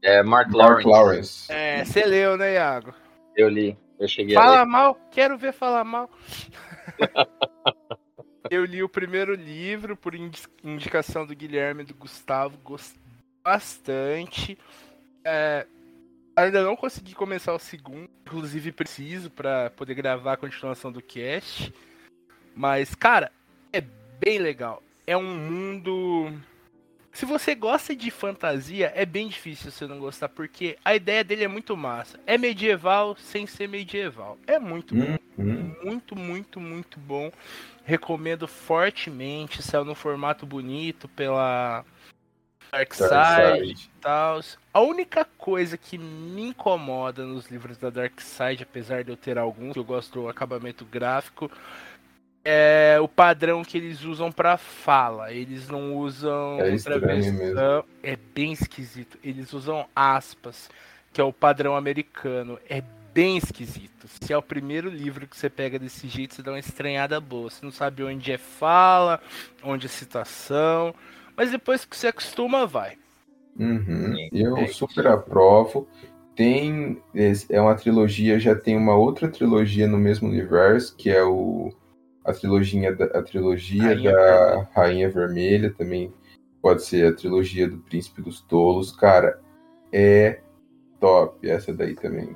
É 0.03 0.21
Mark, 0.21 0.51
Mark 0.51 0.86
Lawrence. 0.86 0.88
Lawrence. 0.88 1.51
É, 1.51 1.83
você 1.83 2.05
leu, 2.05 2.38
né, 2.38 2.53
Iago? 2.53 2.93
Eu 3.36 3.49
li. 3.49 3.75
Eu 3.99 4.07
cheguei 4.07 4.35
a 4.35 4.41
Fala 4.41 4.59
ler. 4.59 4.65
mal, 4.65 4.95
quero 5.11 5.37
ver 5.37 5.53
falar 5.53 5.83
mal. 5.83 6.09
Eu 8.49 8.63
li 8.63 8.83
o 8.83 8.89
primeiro 8.89 9.33
livro 9.33 9.97
por 9.97 10.13
indi- 10.13 10.43
indicação 10.63 11.25
do 11.25 11.35
Guilherme 11.35 11.81
e 11.81 11.85
do 11.85 11.95
Gustavo, 11.95 12.57
gostei 12.59 13.01
bastante. 13.43 14.57
É, 15.23 15.65
ainda 16.35 16.63
não 16.63 16.75
consegui 16.75 17.15
começar 17.15 17.53
o 17.53 17.59
segundo, 17.59 18.07
inclusive 18.25 18.71
preciso 18.71 19.31
para 19.31 19.71
poder 19.71 19.95
gravar 19.95 20.33
a 20.33 20.37
continuação 20.37 20.91
do 20.91 21.01
cast. 21.01 21.73
Mas, 22.55 22.93
cara, 22.93 23.31
é 23.73 23.81
bem 24.19 24.37
legal. 24.37 24.81
É 25.07 25.17
um 25.17 25.35
mundo. 25.35 26.31
Se 27.16 27.26
você 27.26 27.55
gosta 27.55 27.95
de 27.95 28.11
fantasia, 28.11 28.91
é 28.93 29.05
bem 29.05 29.30
difícil 29.30 29.72
você 29.72 29.88
não 29.88 29.99
gostar, 29.99 30.28
porque 30.28 30.78
a 30.84 30.93
ideia 30.93 31.24
dele 31.24 31.45
é 31.45 31.47
muito 31.47 31.78
massa. 31.78 32.20
É 32.28 32.38
medieval 32.38 33.16
sem 33.16 33.47
ser 33.47 33.70
medieval. 33.70 34.38
É 34.45 34.59
muito 34.59 34.93
bom. 34.93 35.18
Hum, 35.39 35.74
Muito, 35.82 36.13
muito, 36.13 36.59
muito 36.59 36.99
bom. 36.99 37.32
Recomendo 37.86 38.49
fortemente. 38.49 39.63
Saiu 39.63 39.86
no 39.86 39.95
formato 39.95 40.45
bonito 40.45 41.07
pela 41.07 41.86
Dark 42.70 42.93
Side 42.93 43.72
e 43.72 44.01
tal. 44.01 44.41
A 44.74 44.82
única 44.82 45.24
coisa 45.38 45.78
que 45.78 45.97
me 45.97 46.49
incomoda 46.49 47.26
nos 47.26 47.47
livros 47.49 47.78
da 47.78 47.89
Dark 47.89 48.20
Side, 48.20 48.63
apesar 48.63 49.05
de 49.05 49.11
eu 49.11 49.16
ter 49.16 49.38
alguns, 49.38 49.72
que 49.72 49.80
eu 49.80 49.86
gosto 49.86 50.20
do 50.20 50.28
acabamento 50.28 50.84
gráfico, 50.84 51.49
é 52.45 52.99
o 53.01 53.07
padrão 53.07 53.63
que 53.63 53.75
eles 53.75 54.03
usam 54.03 54.31
pra 54.31 54.55
fala. 54.55 55.33
Eles 55.33 55.67
não 55.67 55.95
usam 55.95 56.61
É 56.61 56.75
estranho 56.75 57.01
travessão. 57.01 57.83
É 58.03 58.15
bem 58.15 58.53
esquisito. 58.53 59.17
Eles 59.23 59.51
usam 59.51 59.87
aspas, 59.95 60.69
que 61.11 61.19
é 61.19 61.23
o 61.23 61.33
padrão 61.33 61.75
americano. 61.75 62.59
É 62.69 62.83
bem 63.11 63.37
esquisito. 63.37 64.07
Se 64.07 64.31
é 64.31 64.37
o 64.37 64.43
primeiro 64.43 64.89
livro 64.89 65.25
que 65.25 65.35
você 65.35 65.49
pega 65.49 65.79
desse 65.79 66.07
jeito, 66.07 66.35
você 66.35 66.43
dá 66.43 66.51
uma 66.51 66.59
estranhada 66.59 67.19
boa. 67.19 67.49
Você 67.49 67.65
não 67.65 67.71
sabe 67.71 68.03
onde 68.03 68.31
é 68.31 68.37
fala, 68.37 69.19
onde 69.63 69.87
é 69.87 69.89
citação. 69.89 70.93
Mas 71.35 71.49
depois 71.49 71.83
que 71.83 71.97
você 71.97 72.07
acostuma, 72.07 72.67
vai. 72.67 72.95
Uhum. 73.57 74.15
Eu 74.31 74.57
é 74.57 74.67
super 74.67 75.07
aprovo. 75.07 75.87
Tem. 76.35 77.01
É 77.49 77.59
uma 77.59 77.73
trilogia, 77.73 78.37
já 78.37 78.53
tem 78.53 78.77
uma 78.77 78.95
outra 78.95 79.29
trilogia 79.29 79.87
no 79.87 79.97
mesmo 79.97 80.27
universo, 80.27 80.95
que 80.95 81.09
é 81.09 81.23
o. 81.23 81.73
A 82.26 82.34
trilogia 82.34 82.95
da, 82.95 83.05
a 83.05 83.21
trilogia 83.21 83.84
Rainha 83.84 84.11
da 84.11 84.17
Vermelha. 84.17 84.69
Rainha 84.76 85.09
Vermelha, 85.09 85.73
também 85.78 86.13
pode 86.61 86.84
ser 86.84 87.07
a 87.07 87.15
trilogia 87.15 87.67
do 87.69 87.78
Príncipe 87.78 88.21
dos 88.21 88.41
Tolos. 88.41 88.91
Cara, 88.91 89.39
é 89.93 90.41
top. 90.99 91.47
Essa 91.47 91.71
daí 91.73 91.93
também. 91.95 92.36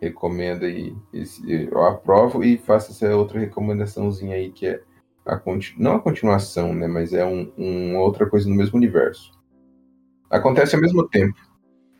Recomendo 0.00 0.64
aí. 0.66 0.94
Esse- 1.12 1.68
eu 1.70 1.82
aprovo 1.82 2.44
e 2.44 2.58
faço 2.58 2.92
essa 2.92 3.16
outra 3.16 3.40
recomendaçãozinha 3.40 4.36
aí, 4.36 4.52
que 4.52 4.66
é 4.66 4.82
a 5.24 5.40
não 5.78 5.96
a 5.96 6.00
continuação, 6.00 6.74
né? 6.74 6.86
Mas 6.86 7.12
é 7.12 7.24
um, 7.24 7.50
um 7.56 7.96
outra 7.98 8.28
coisa 8.28 8.48
no 8.48 8.54
mesmo 8.54 8.76
universo. 8.76 9.32
Acontece 10.30 10.74
ao 10.76 10.82
mesmo 10.82 11.08
tempo. 11.08 11.34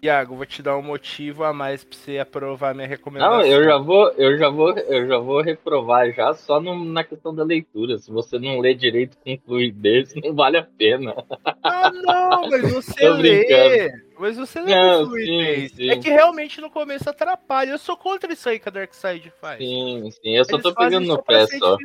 Iago, 0.03 0.37
vou 0.37 0.47
te 0.47 0.63
dar 0.63 0.77
um 0.77 0.83
motivo 0.83 1.43
a 1.43 1.53
mais 1.53 1.83
pra 1.83 1.97
você 1.97 2.19
aprovar 2.19 2.75
minha 2.75 2.87
recomendação. 2.87 3.39
Não, 3.39 3.45
eu 3.47 3.65
já 3.65 3.79
vou, 3.79 4.09
eu 4.13 4.39
já 4.39 4.49
vou, 4.49 4.77
eu 4.79 5.07
já 5.09 5.19
vou 5.19 5.41
reprovar 5.41 6.13
já 6.13 6.35
só 6.35 6.61
no- 6.61 6.85
na 6.85 7.03
questão 7.03 7.35
da 7.35 7.43
leitura. 7.43 7.99
Se 7.99 8.11
você 8.11 8.39
não 8.39 8.61
lê 8.61 8.75
direito 8.75 9.17
com 9.19 9.39
fluidez, 9.39 10.15
não 10.15 10.35
vale 10.35 10.59
a 10.59 10.63
pena. 10.63 11.15
Ah, 11.63 11.91
não, 11.91 12.49
mas 12.49 12.63
você 12.73 13.09
lê. 13.09 13.91
Mas 14.19 14.37
você 14.37 14.61
lê 14.61 14.75
Não, 14.75 15.01
com 15.05 15.11
fluidez. 15.11 15.73
sim, 15.73 15.77
sim. 15.77 15.91
É 15.91 15.97
que 15.97 16.11
realmente 16.11 16.61
no 16.61 16.71
começo 16.71 17.09
atrapalha. 17.09 17.71
Eu 17.71 17.79
sou 17.79 17.97
contra 17.97 18.33
isso 18.33 18.49
aí 18.49 18.59
que 18.59 18.69
a 18.69 18.73
Darkseid 18.73 19.31
faz. 19.41 19.59
Sim, 19.59 20.11
sim, 20.11 20.37
eu 20.37 20.45
só 20.45 20.53
Eles 20.53 20.63
tô 20.63 20.75
pegando 20.75 21.07
no 21.07 21.23
pé 21.23 21.47
só. 21.47 21.79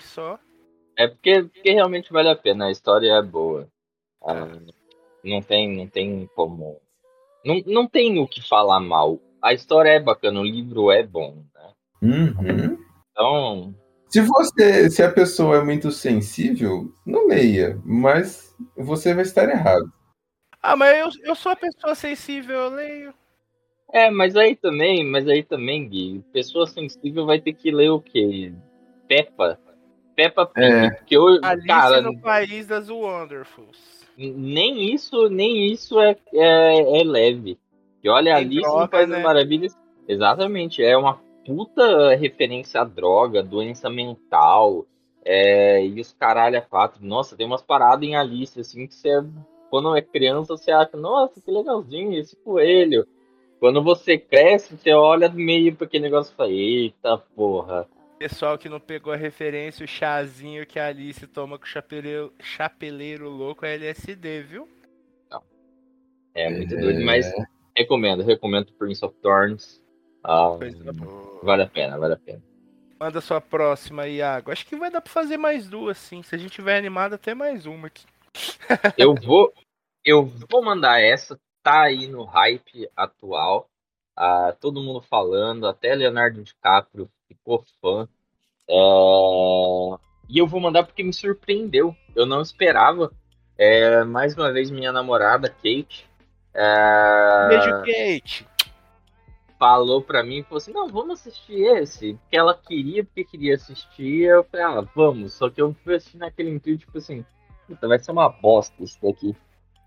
só. 0.00 0.38
É 0.96 1.08
porque, 1.08 1.42
porque 1.42 1.72
realmente 1.72 2.12
vale 2.12 2.28
a 2.28 2.36
pena, 2.36 2.66
a 2.66 2.70
história 2.70 3.12
é 3.12 3.22
boa. 3.22 3.66
Ah, 4.22 4.46
não 5.24 5.42
tem, 5.42 5.76
não 5.76 5.86
tem 5.86 6.28
como. 6.34 6.80
Não, 7.46 7.62
não 7.64 7.86
tem 7.86 8.18
o 8.18 8.26
que 8.26 8.46
falar 8.46 8.80
mal. 8.80 9.20
A 9.40 9.54
história 9.54 9.90
é 9.90 10.00
bacana, 10.00 10.40
o 10.40 10.44
livro 10.44 10.90
é 10.90 11.02
bom, 11.02 11.44
né? 11.54 11.70
Uhum. 12.02 12.78
Então, 13.12 13.74
Se 14.08 14.20
você, 14.20 14.90
se 14.90 15.02
a 15.02 15.10
pessoa 15.12 15.58
é 15.58 15.64
muito 15.64 15.90
sensível, 15.92 16.92
não 17.06 17.28
leia, 17.28 17.80
mas 17.84 18.54
você 18.76 19.14
vai 19.14 19.22
estar 19.22 19.48
errado. 19.48 19.90
Ah, 20.62 20.74
mas 20.76 20.98
eu, 20.98 21.28
eu 21.28 21.34
sou 21.36 21.52
a 21.52 21.56
pessoa 21.56 21.94
sensível, 21.94 22.56
eu 22.58 22.70
leio. 22.70 23.14
é, 23.92 24.10
mas 24.10 24.34
aí 24.36 24.56
também, 24.56 25.04
mas 25.08 25.28
aí 25.28 25.44
também, 25.44 25.88
Gui, 25.88 26.24
pessoa 26.32 26.66
sensível 26.66 27.24
vai 27.24 27.40
ter 27.40 27.52
que 27.52 27.70
ler 27.70 27.90
o 27.90 28.00
quê? 28.00 28.52
Peppa. 29.06 29.58
Peppa 30.16 30.46
Pig, 30.46 30.64
É. 30.66 30.90
porque 30.90 31.16
eu, 31.16 31.38
Alice 31.42 31.66
cara, 31.68 32.00
no 32.00 32.18
País 32.20 32.66
das 32.66 32.88
Wonderfuls. 32.88 33.95
Nem 34.16 34.94
isso, 34.94 35.28
nem 35.28 35.66
isso 35.72 36.00
é, 36.00 36.16
é, 36.32 37.00
é 37.00 37.04
leve. 37.04 37.58
E 38.02 38.08
olha, 38.08 38.36
Tem 38.36 38.44
Alice 38.44 38.88
País 38.88 39.08
né? 39.08 39.22
Maravilhas, 39.22 39.76
exatamente, 40.08 40.82
é 40.82 40.96
uma 40.96 41.20
puta 41.44 42.14
referência 42.14 42.80
à 42.80 42.84
droga, 42.84 43.42
doença 43.42 43.90
mental, 43.90 44.86
é, 45.24 45.84
e 45.84 46.00
os 46.00 46.12
caralho 46.12 46.58
a 46.58 46.62
quatro. 46.62 47.04
Nossa, 47.04 47.36
tem 47.36 47.46
umas 47.46 47.62
paradas 47.62 48.08
em 48.08 48.14
Alice, 48.14 48.58
assim, 48.58 48.86
que 48.86 48.94
você, 48.94 49.10
quando 49.68 49.96
é 49.96 50.00
criança, 50.00 50.56
você 50.56 50.70
acha, 50.70 50.96
nossa, 50.96 51.40
que 51.40 51.50
legalzinho 51.50 52.18
esse 52.18 52.36
coelho. 52.36 53.06
Quando 53.58 53.82
você 53.82 54.18
cresce, 54.18 54.76
você 54.76 54.92
olha 54.92 55.28
meio 55.28 55.74
pra 55.74 55.86
aquele 55.86 56.04
negócio 56.04 56.32
e 56.32 56.36
fala, 56.36 56.50
eita 56.50 57.18
porra. 57.34 57.88
Pessoal 58.18 58.56
que 58.56 58.68
não 58.68 58.80
pegou 58.80 59.12
a 59.12 59.16
referência, 59.16 59.84
o 59.84 59.88
chazinho 59.88 60.66
que 60.66 60.78
a 60.78 60.86
Alice 60.86 61.26
toma 61.26 61.58
com 61.58 61.64
o 61.64 61.68
chapeleiro, 61.68 62.32
chapeleiro 62.40 63.28
louco 63.28 63.66
é 63.66 63.74
LSD, 63.74 64.42
viu? 64.42 64.68
É 66.34 66.50
muito 66.50 66.74
É. 66.74 66.80
doido, 66.80 67.02
mas 67.04 67.30
recomendo, 67.76 68.22
recomendo 68.22 68.72
Prince 68.74 69.04
of 69.04 69.14
Thorns. 69.22 69.82
Ah, 70.22 70.48
boa. 70.94 71.40
vale 71.42 71.62
a 71.62 71.66
pena, 71.68 71.98
vale 71.98 72.14
a 72.14 72.18
pena. 72.18 72.42
Manda 72.98 73.20
sua 73.20 73.40
próxima, 73.40 74.06
Iago. 74.06 74.50
Acho 74.50 74.66
que 74.66 74.76
vai 74.76 74.90
dar 74.90 75.00
pra 75.00 75.12
fazer 75.12 75.36
mais 75.36 75.68
duas, 75.68 75.96
sim. 75.98 76.22
Se 76.22 76.34
a 76.34 76.38
gente 76.38 76.52
tiver 76.52 76.76
animado, 76.78 77.14
até 77.14 77.34
mais 77.34 77.64
uma 77.66 77.86
aqui. 77.88 78.04
Eu 78.98 79.14
vou, 79.14 79.52
eu 80.04 80.26
vou 80.50 80.62
mandar 80.62 81.00
essa, 81.00 81.38
tá 81.62 81.82
aí 81.84 82.06
no 82.06 82.24
hype 82.24 82.86
atual. 82.94 83.70
Ah, 84.14 84.54
todo 84.60 84.82
mundo 84.82 85.00
falando, 85.00 85.66
até 85.66 85.94
Leonardo 85.94 86.42
DiCaprio 86.42 87.10
ficou 87.28 87.64
fã. 87.80 88.06
É, 88.68 88.72
E 90.28 90.38
eu 90.38 90.46
vou 90.46 90.60
mandar 90.60 90.84
porque 90.84 91.02
me 91.02 91.12
surpreendeu. 91.12 91.94
Eu 92.14 92.26
não 92.26 92.40
esperava. 92.42 93.12
É, 93.58 94.04
mais 94.04 94.36
uma 94.36 94.52
vez, 94.52 94.70
minha 94.70 94.92
namorada, 94.92 95.48
Kate, 95.48 96.06
é, 96.52 97.48
Beijo, 97.48 97.70
Kate. 97.80 98.46
falou 99.58 100.02
pra 100.02 100.22
mim 100.22 100.38
e 100.38 100.42
falou 100.42 100.58
assim: 100.58 100.72
Não, 100.72 100.88
vamos 100.88 101.20
assistir 101.20 101.62
esse. 101.78 102.14
Porque 102.14 102.36
ela 102.36 102.54
queria, 102.54 103.04
porque 103.04 103.24
queria 103.24 103.54
assistir. 103.54 104.24
Eu 104.24 104.44
falei: 104.44 104.66
Ah, 104.66 104.84
vamos. 104.94 105.32
Só 105.34 105.48
que 105.48 105.60
eu 105.62 105.74
fui 105.84 105.94
assistir 105.94 106.18
naquele 106.18 106.50
intuito, 106.50 106.80
tipo 106.84 106.98
assim: 106.98 107.24
Puta, 107.66 107.88
vai 107.88 107.98
ser 107.98 108.10
uma 108.12 108.28
bosta 108.28 108.74
isso 108.82 108.98
daqui. 109.02 109.34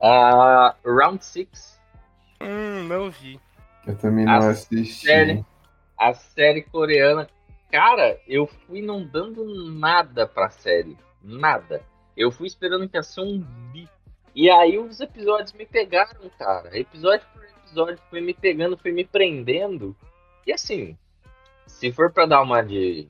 Ah, 0.01 0.75
Round 0.85 1.23
6, 1.23 1.79
Hum, 2.41 2.83
não 2.87 3.11
vi. 3.11 3.39
Eu 3.85 3.97
também 3.97 4.25
não 4.25 4.33
A 4.33 4.49
assisti. 4.49 5.05
série. 5.05 5.45
a 5.97 6.13
série 6.13 6.61
coreana. 6.63 7.27
Cara, 7.71 8.19
eu 8.27 8.47
fui 8.47 8.81
não 8.81 9.05
dando 9.05 9.45
nada 9.71 10.27
pra 10.27 10.49
série. 10.49 10.97
Nada. 11.23 11.85
Eu 12.17 12.31
fui 12.31 12.47
esperando 12.47 12.89
que 12.89 12.97
ia 12.97 13.03
ser 13.03 13.21
um 13.21 13.39
bi. 13.71 13.87
E 14.35 14.49
aí 14.49 14.77
os 14.77 14.99
episódios 14.99 15.53
me 15.53 15.65
pegaram, 15.65 16.29
cara. 16.37 16.77
Episódio 16.77 17.25
por 17.33 17.43
episódio 17.43 17.99
foi 18.09 18.21
me 18.21 18.33
pegando, 18.33 18.77
foi 18.77 18.91
me 18.91 19.05
prendendo. 19.05 19.95
E 20.47 20.51
assim, 20.51 20.97
se 21.67 21.91
for 21.91 22.11
pra 22.11 22.25
dar 22.25 22.41
uma 22.41 22.61
de 22.61 23.07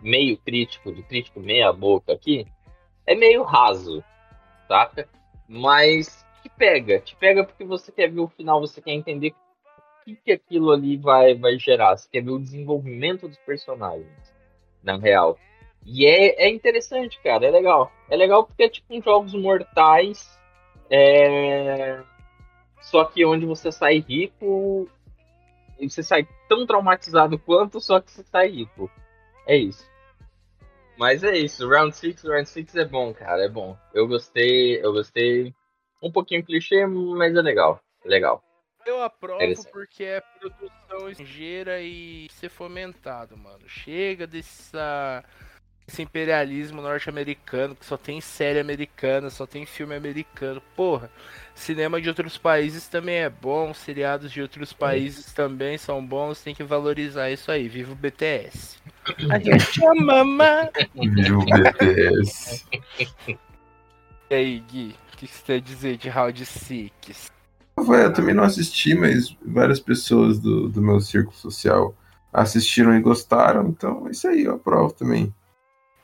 meio 0.00 0.38
crítico, 0.38 0.92
de 0.92 1.02
crítico 1.02 1.40
meia 1.40 1.72
boca 1.72 2.12
aqui, 2.12 2.46
é 3.06 3.14
meio 3.14 3.42
raso, 3.42 4.02
saca? 4.66 5.08
Mas, 5.48 6.24
tipo, 6.42 6.56
pega. 6.56 7.00
Te 7.00 7.14
pega 7.16 7.44
porque 7.44 7.64
você 7.64 7.92
quer 7.92 8.10
ver 8.10 8.20
o 8.20 8.28
final, 8.28 8.60
você 8.60 8.80
quer 8.80 8.92
entender 8.92 9.34
que, 10.06 10.14
que 10.14 10.32
aquilo 10.32 10.70
ali 10.70 10.96
vai, 10.96 11.34
vai 11.34 11.58
gerar. 11.58 11.96
Você 11.96 12.08
quer 12.08 12.22
ver 12.22 12.30
o 12.30 12.38
desenvolvimento 12.38 13.26
dos 13.26 13.38
personagens, 13.38 14.06
na 14.82 14.96
real. 14.96 15.36
E 15.84 16.06
é, 16.06 16.46
é 16.46 16.48
interessante, 16.48 17.20
cara, 17.22 17.44
é 17.44 17.50
legal. 17.50 17.90
É 18.08 18.16
legal 18.16 18.46
porque 18.46 18.62
é 18.62 18.68
tipo 18.68 18.94
um 18.94 19.02
Jogos 19.02 19.34
Mortais, 19.34 20.38
é... 20.88 22.00
só 22.80 23.04
que 23.04 23.24
onde 23.24 23.44
você 23.44 23.72
sai 23.72 23.98
rico, 23.98 24.88
você 25.80 26.02
sai 26.02 26.26
tão 26.48 26.66
traumatizado 26.66 27.38
quanto, 27.38 27.80
só 27.80 28.00
que 28.00 28.10
você 28.10 28.22
sai 28.22 28.48
rico. 28.48 28.90
É 29.46 29.56
isso. 29.56 29.88
Mas 30.96 31.22
é 31.22 31.36
isso, 31.36 31.68
Round 31.68 31.94
6, 31.94 32.22
Round 32.24 32.48
6 32.48 32.76
é 32.76 32.84
bom, 32.84 33.12
cara, 33.12 33.44
é 33.44 33.48
bom. 33.48 33.76
Eu 33.92 34.08
gostei, 34.08 34.82
eu 34.82 34.92
gostei. 34.92 35.52
Um 36.02 36.10
pouquinho 36.10 36.44
clichê, 36.44 36.86
mas 36.86 37.36
é 37.36 37.42
legal. 37.42 37.80
É 38.04 38.08
legal. 38.08 38.42
Eu 38.86 39.02
aprovo 39.02 39.42
porque 39.72 40.04
é 40.04 40.20
produção 40.20 41.10
estrangeira 41.10 41.82
e 41.82 42.28
ser 42.30 42.48
fomentado, 42.48 43.36
mano. 43.36 43.68
Chega 43.68 44.28
dessa, 44.28 45.24
desse 45.84 46.02
imperialismo 46.02 46.80
norte-americano 46.80 47.74
que 47.74 47.84
só 47.84 47.96
tem 47.96 48.20
série 48.20 48.60
americana, 48.60 49.28
só 49.28 49.44
tem 49.44 49.66
filme 49.66 49.96
americano. 49.96 50.62
Porra, 50.76 51.10
cinema 51.52 52.00
de 52.00 52.08
outros 52.08 52.38
países 52.38 52.86
também 52.86 53.16
é 53.16 53.28
bom, 53.28 53.74
seriados 53.74 54.30
de 54.30 54.40
outros 54.40 54.72
países 54.72 55.32
também 55.32 55.76
são 55.76 56.04
bons, 56.06 56.40
tem 56.40 56.54
que 56.54 56.62
valorizar 56.62 57.28
isso 57.28 57.50
aí. 57.50 57.68
Viva 57.68 57.92
o 57.92 57.96
BTS. 57.96 58.78
A 59.28 59.38
gente 59.40 59.84
ama, 59.84 60.24
mama. 60.24 60.70
Viu 60.94 61.40
o 61.40 61.44
BTS? 61.44 62.64
E 64.30 64.34
aí, 64.34 64.60
Gui, 64.60 64.94
o 65.12 65.16
que 65.16 65.26
você 65.26 65.42
tem 65.44 65.56
a 65.56 65.60
dizer 65.60 65.96
de 65.96 66.08
Round 66.08 66.46
6? 66.46 67.35
Eu 67.78 68.12
também 68.12 68.34
não 68.34 68.44
assisti, 68.44 68.94
mas 68.94 69.36
várias 69.44 69.78
pessoas 69.78 70.38
do, 70.38 70.68
do 70.68 70.80
meu 70.80 70.98
círculo 71.00 71.36
social 71.36 71.94
assistiram 72.32 72.94
e 72.96 73.00
gostaram, 73.00 73.68
então 73.68 74.06
é 74.06 74.10
isso 74.10 74.26
aí, 74.28 74.44
eu 74.44 74.54
aprovo 74.54 74.92
também. 74.92 75.34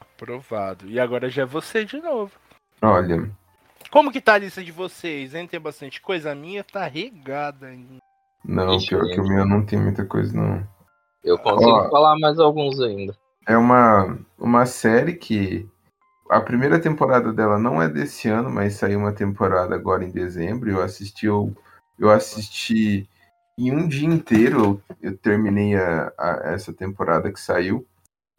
Aprovado. 0.00 0.86
E 0.86 1.00
agora 1.00 1.28
já 1.28 1.42
é 1.42 1.46
você 1.46 1.84
de 1.84 2.00
novo. 2.00 2.32
Olha, 2.80 3.30
Como 3.90 4.12
que 4.12 4.20
tá 4.20 4.34
a 4.34 4.38
lista 4.38 4.62
de 4.62 4.72
vocês, 4.72 5.34
hein? 5.34 5.46
Tem 5.46 5.60
bastante 5.60 6.00
coisa. 6.00 6.32
A 6.32 6.34
minha 6.34 6.62
tá 6.62 6.86
regada 6.86 7.66
ainda. 7.66 7.98
não, 8.44 8.76
Ixi, 8.76 8.88
pior 8.88 9.04
que 9.06 9.20
o 9.20 9.26
meu 9.26 9.46
não 9.46 9.64
tem 9.64 9.80
muita 9.80 10.04
coisa, 10.04 10.32
não. 10.34 10.66
Eu 11.24 11.38
consigo 11.38 11.70
Ó. 11.70 11.90
falar 11.90 12.18
mais 12.18 12.38
alguns 12.38 12.80
ainda. 12.80 13.16
É 13.46 13.56
uma, 13.56 14.18
uma 14.38 14.66
série 14.66 15.14
que 15.14 15.68
a 16.36 16.40
primeira 16.40 16.78
temporada 16.80 17.32
dela 17.32 17.58
não 17.58 17.80
é 17.82 17.88
desse 17.88 18.28
ano, 18.28 18.50
mas 18.50 18.74
saiu 18.74 18.98
uma 18.98 19.12
temporada 19.12 19.74
agora 19.74 20.04
em 20.04 20.10
dezembro. 20.10 20.70
Eu 20.70 20.82
assisti, 20.82 21.26
eu, 21.26 21.54
eu 21.98 22.10
assisti 22.10 23.08
em 23.58 23.70
um 23.70 23.86
dia 23.86 24.08
inteiro. 24.08 24.60
Eu, 25.00 25.10
eu 25.10 25.16
terminei 25.16 25.74
a, 25.76 26.12
a- 26.18 26.40
essa 26.46 26.72
temporada 26.72 27.30
que 27.32 27.40
saiu. 27.40 27.86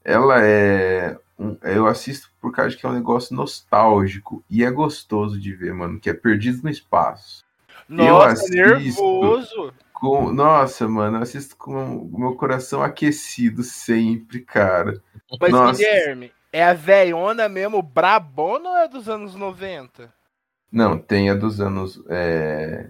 Ela 0.04 0.44
é. 0.46 1.18
um- 1.38 1.58
eu 1.64 1.88
assisto 1.88 2.30
por 2.42 2.52
causa 2.52 2.76
que 2.76 2.86
é 2.86 2.90
um 2.90 2.94
negócio 2.94 3.36
nostálgico 3.36 4.44
e 4.50 4.64
é 4.64 4.72
gostoso 4.72 5.40
de 5.40 5.54
ver, 5.54 5.74
mano. 5.74 6.00
Que 6.00 6.10
é 6.10 6.14
Perdido 6.14 6.64
no 6.64 6.70
Espaço. 6.70 7.44
Nossa, 7.88 8.48
nervoso. 8.50 9.74
Com, 9.94 10.34
nossa, 10.34 10.88
mano, 10.88 11.18
eu 11.18 11.22
assisto 11.22 11.56
com 11.56 11.98
o 11.98 12.20
meu 12.20 12.36
coração 12.36 12.82
aquecido 12.84 13.64
sempre, 13.64 14.40
cara. 14.42 15.02
Mas, 15.40 15.52
Nossa. 15.52 15.78
Guilherme, 15.80 16.32
é 16.54 16.64
a 16.64 16.74
velhona 16.74 17.50
mesmo, 17.50 17.82
brabona 17.82 18.70
ou 18.70 18.78
é 18.78 18.88
dos 18.88 19.10
anos 19.10 19.34
90? 19.34 20.14
Não, 20.72 21.00
tem 21.00 21.32
a 21.32 21.34
dos 21.34 21.60
anos. 21.60 22.00
É, 22.08 22.90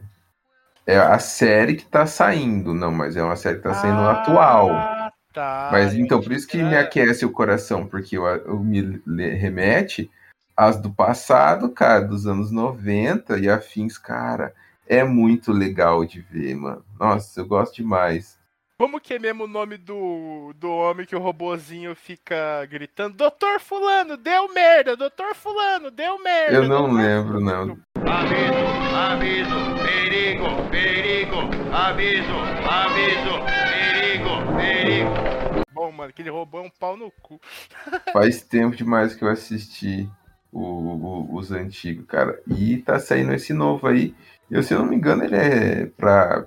é 0.85 0.97
a 0.97 1.17
série 1.17 1.75
que 1.75 1.85
tá 1.85 2.05
saindo, 2.05 2.73
não, 2.73 2.91
mas 2.91 3.15
é 3.15 3.23
uma 3.23 3.37
série 3.37 3.57
que 3.57 3.63
tá 3.63 3.73
saindo 3.73 4.01
atual. 4.01 4.69
Ah, 4.71 5.11
tá. 5.33 5.69
Mas 5.71 5.93
então, 5.93 6.21
por 6.21 6.33
isso 6.33 6.45
que 6.45 6.61
me 6.61 6.75
aquece 6.75 7.25
o 7.25 7.31
coração, 7.31 7.87
porque 7.87 8.17
eu, 8.17 8.25
eu 8.25 8.59
me 8.59 9.01
remete 9.29 10.11
às 10.55 10.79
do 10.79 10.91
passado, 10.91 11.69
cara, 11.69 12.01
dos 12.01 12.27
anos 12.27 12.51
90 12.51 13.39
e 13.39 13.49
afins, 13.49 13.97
cara. 13.97 14.53
É 14.85 15.05
muito 15.05 15.53
legal 15.53 16.03
de 16.03 16.19
ver, 16.19 16.53
mano. 16.55 16.83
Nossa, 16.99 17.39
eu 17.39 17.45
gosto 17.45 17.77
demais. 17.77 18.37
Como 18.77 18.99
que 18.99 19.13
é 19.13 19.19
mesmo 19.19 19.43
o 19.43 19.47
nome 19.47 19.77
do, 19.77 20.51
do 20.55 20.69
homem 20.69 21.05
que 21.05 21.15
o 21.15 21.19
robozinho 21.19 21.95
fica 21.95 22.65
gritando? 22.65 23.15
Doutor 23.15 23.59
Fulano, 23.59 24.17
deu 24.17 24.51
merda! 24.53 24.97
Doutor 24.97 25.35
Fulano, 25.35 25.91
deu 25.91 26.21
merda! 26.21 26.55
Eu 26.55 26.67
não 26.67 26.91
lembro, 26.91 27.33
Fulano." 27.39 27.65
não. 27.95 28.03
Aviso, 28.11 28.95
aviso, 28.95 29.83
perigo, 29.83 30.69
perigo, 30.69 31.35
aviso, 31.71 32.33
aviso, 32.69 33.45
perigo, 33.45 34.57
perigo. 34.57 35.63
Bom, 35.71 35.91
mano, 35.91 36.09
aquele 36.09 36.29
robô 36.29 36.59
é 36.59 36.61
um 36.63 36.69
pau 36.69 36.97
no 36.97 37.09
cu. 37.21 37.39
Faz 38.11 38.41
tempo 38.41 38.75
demais 38.75 39.15
que 39.15 39.23
eu 39.23 39.29
assisti 39.29 40.09
o- 40.51 40.59
o- 40.61 41.35
os 41.35 41.51
antigos, 41.51 42.05
cara. 42.07 42.41
E 42.47 42.77
tá 42.77 42.99
saindo 42.99 43.33
esse 43.33 43.53
novo 43.53 43.87
aí. 43.87 44.13
Eu, 44.51 44.61
se 44.61 44.73
eu 44.73 44.79
não 44.79 44.85
me 44.87 44.95
engano, 44.95 45.23
ele 45.23 45.35
é 45.35 45.85
pra 45.97 46.45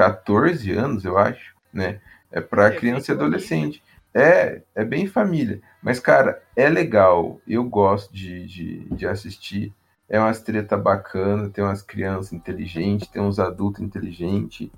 14 0.00 0.72
anos, 0.72 1.04
eu 1.04 1.18
acho, 1.18 1.54
né? 1.70 2.00
É 2.32 2.40
pra 2.40 2.68
É, 2.68 2.70
criança 2.70 3.12
e 3.12 3.14
adolescente. 3.14 3.82
É, 4.14 4.62
é 4.74 4.82
bem 4.82 5.06
família. 5.06 5.60
Mas, 5.82 6.00
cara, 6.00 6.42
é 6.56 6.70
legal. 6.70 7.38
Eu 7.46 7.62
gosto 7.64 8.10
de, 8.10 8.46
de, 8.46 8.84
de 8.94 9.06
assistir. 9.06 9.74
É 10.08 10.18
umas 10.18 10.40
treta 10.40 10.74
bacana, 10.74 11.50
tem 11.50 11.62
umas 11.62 11.82
crianças 11.82 12.32
inteligentes, 12.32 13.08
tem 13.08 13.20
uns 13.20 13.38
adultos 13.38 13.82
inteligentes. 13.82 14.70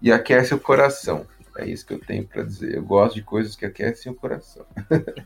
E 0.00 0.12
aquece 0.12 0.54
o 0.54 0.60
coração. 0.60 1.26
É 1.60 1.66
isso 1.66 1.84
que 1.84 1.92
eu 1.94 1.98
tenho 1.98 2.24
pra 2.24 2.44
dizer. 2.44 2.76
Eu 2.76 2.84
gosto 2.84 3.16
de 3.16 3.22
coisas 3.22 3.56
que 3.56 3.66
aquecem 3.66 4.12
o 4.12 4.14
coração. 4.14 4.64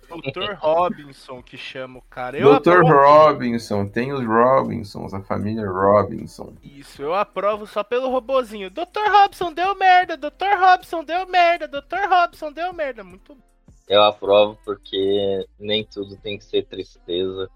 Doutor 0.09 0.55
Robinson 0.55 1.43
que 1.43 1.59
chama 1.59 1.99
o 1.99 2.03
cara. 2.03 2.39
Eu 2.39 2.59
Dr. 2.59 2.71
aprovo 2.71 2.93
Robinson, 2.95 3.87
tem 3.87 4.13
os 4.15 4.25
Robinsons, 4.25 5.13
a 5.13 5.21
família 5.21 5.69
Robinson. 5.69 6.55
Isso, 6.63 7.03
eu 7.03 7.15
aprovo 7.15 7.67
só 7.67 7.85
pelo 7.85 8.09
robozinho. 8.09 8.71
Dr. 8.71 9.11
Robson 9.11 9.53
deu 9.53 9.75
merda, 9.77 10.17
Dr. 10.17 10.59
Robson 10.59 11.05
deu 11.05 11.27
merda, 11.27 11.69
Dr. 11.69 12.09
Robson 12.09 12.51
deu 12.51 12.73
merda. 12.73 13.05
Muito 13.05 13.35
bom. 13.35 13.41
Eu 13.87 14.03
aprovo 14.05 14.59
porque 14.65 15.47
nem 15.61 15.85
tudo 15.85 16.17
tem 16.17 16.39
que 16.39 16.45
ser 16.45 16.65
tristeza 16.65 17.51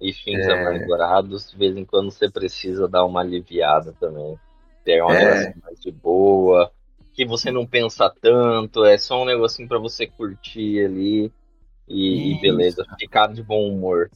e 0.00 0.12
fins 0.12 0.46
É. 0.46 0.52
amargurados. 0.52 1.50
De 1.50 1.56
vez 1.56 1.76
em 1.76 1.84
quando 1.84 2.12
você 2.12 2.30
precisa 2.30 2.86
dar 2.86 3.04
uma 3.04 3.22
aliviada 3.22 3.92
também. 3.98 4.38
Ter 4.84 5.02
uma 5.02 5.16
É. 5.16 5.20
graça 5.24 5.54
mais 5.64 5.80
de 5.80 5.90
boa, 5.90 6.70
que 7.20 7.26
você 7.26 7.50
não 7.50 7.66
pensa 7.66 8.10
tanto, 8.22 8.82
é 8.82 8.96
só 8.96 9.20
um 9.22 9.26
negocinho 9.26 9.68
pra 9.68 9.78
você 9.78 10.06
curtir 10.06 10.82
ali 10.86 11.30
e, 11.86 12.32
e 12.32 12.40
beleza, 12.40 12.82
ficar 12.98 13.26
de 13.26 13.42
bom 13.42 13.68
humor. 13.68 14.10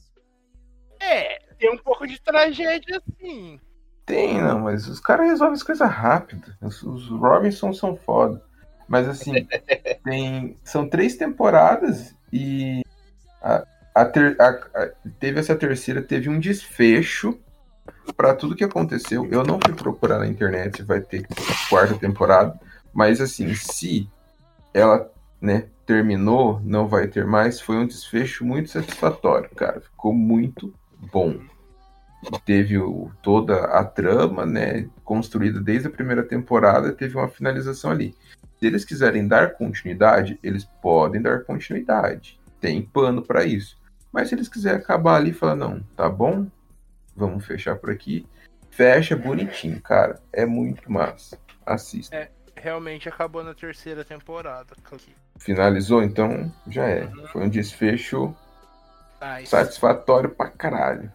É, 0.99 1.37
tem 1.59 1.71
um 1.71 1.77
pouco 1.77 2.07
de 2.07 2.19
tragédia 2.19 2.99
assim. 3.07 3.59
Tem, 4.07 4.41
não, 4.41 4.61
mas 4.61 4.87
os 4.87 4.99
caras 4.99 5.27
resolvem 5.27 5.53
as 5.53 5.61
coisas 5.61 5.87
rápido. 5.87 6.51
Os, 6.59 6.81
os 6.81 7.07
Robinsons 7.09 7.77
são 7.77 7.95
foda. 7.95 8.41
Mas 8.87 9.07
assim, 9.07 9.47
tem, 10.03 10.57
são 10.63 10.89
três 10.89 11.15
temporadas 11.15 12.15
e 12.33 12.81
a, 13.39 13.63
a 13.93 14.05
ter- 14.05 14.35
a- 14.41 14.67
a- 14.73 14.91
teve 15.19 15.39
essa 15.39 15.55
terceira, 15.55 16.01
teve 16.01 16.27
um 16.27 16.39
desfecho 16.39 17.39
pra 18.17 18.33
tudo 18.33 18.55
que 18.55 18.63
aconteceu. 18.63 19.27
Eu 19.31 19.43
não 19.43 19.59
fui 19.63 19.75
procurar 19.75 20.17
na 20.17 20.27
internet 20.27 20.77
se 20.77 20.83
vai 20.83 21.01
ter 21.01 21.27
quarta 21.69 21.93
temporada, 21.99 22.59
mas 22.95 23.19
assim, 23.19 23.53
se 23.53 24.09
ela, 24.73 25.11
né, 25.41 25.67
terminou, 25.85 26.61
não 26.63 26.87
vai 26.87 27.07
ter 27.07 27.25
mais, 27.25 27.59
foi 27.59 27.75
um 27.75 27.85
desfecho 27.85 28.45
muito 28.45 28.69
satisfatório, 28.69 29.49
cara. 29.53 29.81
Ficou 29.81 30.13
muito 30.13 30.73
bom. 31.11 31.37
Teve 32.45 32.77
o- 32.79 33.11
toda 33.21 33.65
a 33.65 33.83
trama, 33.83 34.45
né, 34.45 34.89
construída 35.03 35.59
desde 35.59 35.87
a 35.89 35.91
primeira 35.91 36.23
temporada, 36.23 36.93
teve 36.93 37.17
uma 37.17 37.27
finalização 37.27 37.91
ali. 37.91 38.15
Se 38.57 38.65
eles 38.65 38.85
quiserem 38.85 39.27
dar 39.27 39.53
continuidade, 39.55 40.39
eles 40.41 40.63
podem 40.81 41.21
dar 41.21 41.43
continuidade. 41.43 42.39
Tem 42.61 42.81
pano 42.81 43.21
pra 43.21 43.43
isso. 43.43 43.77
Mas 44.11 44.29
se 44.29 44.35
eles 44.35 44.47
quiserem 44.47 44.79
acabar 44.79 45.17
ali 45.17 45.31
e 45.31 45.33
falar, 45.33 45.55
não, 45.57 45.81
tá 45.97 46.09
bom, 46.09 46.47
vamos 47.15 47.45
fechar 47.45 47.75
por 47.75 47.91
aqui, 47.91 48.25
fecha 48.71 49.15
bonitinho, 49.17 49.79
cara. 49.81 50.19
É 50.31 50.45
muito 50.45 50.89
massa. 50.89 51.37
Assista. 51.65 52.15
Realmente 52.55 53.07
acabou 53.09 53.43
na 53.43 53.53
terceira 53.53 54.03
temporada. 54.03 54.75
Finalizou, 55.37 56.01
então 56.03 56.51
já 56.67 56.87
é. 56.87 57.07
Foi 57.31 57.43
um 57.43 57.49
desfecho 57.49 58.35
Nice. 59.21 59.47
satisfatório 59.47 60.29
pra 60.29 60.49
caralho. 60.49 61.11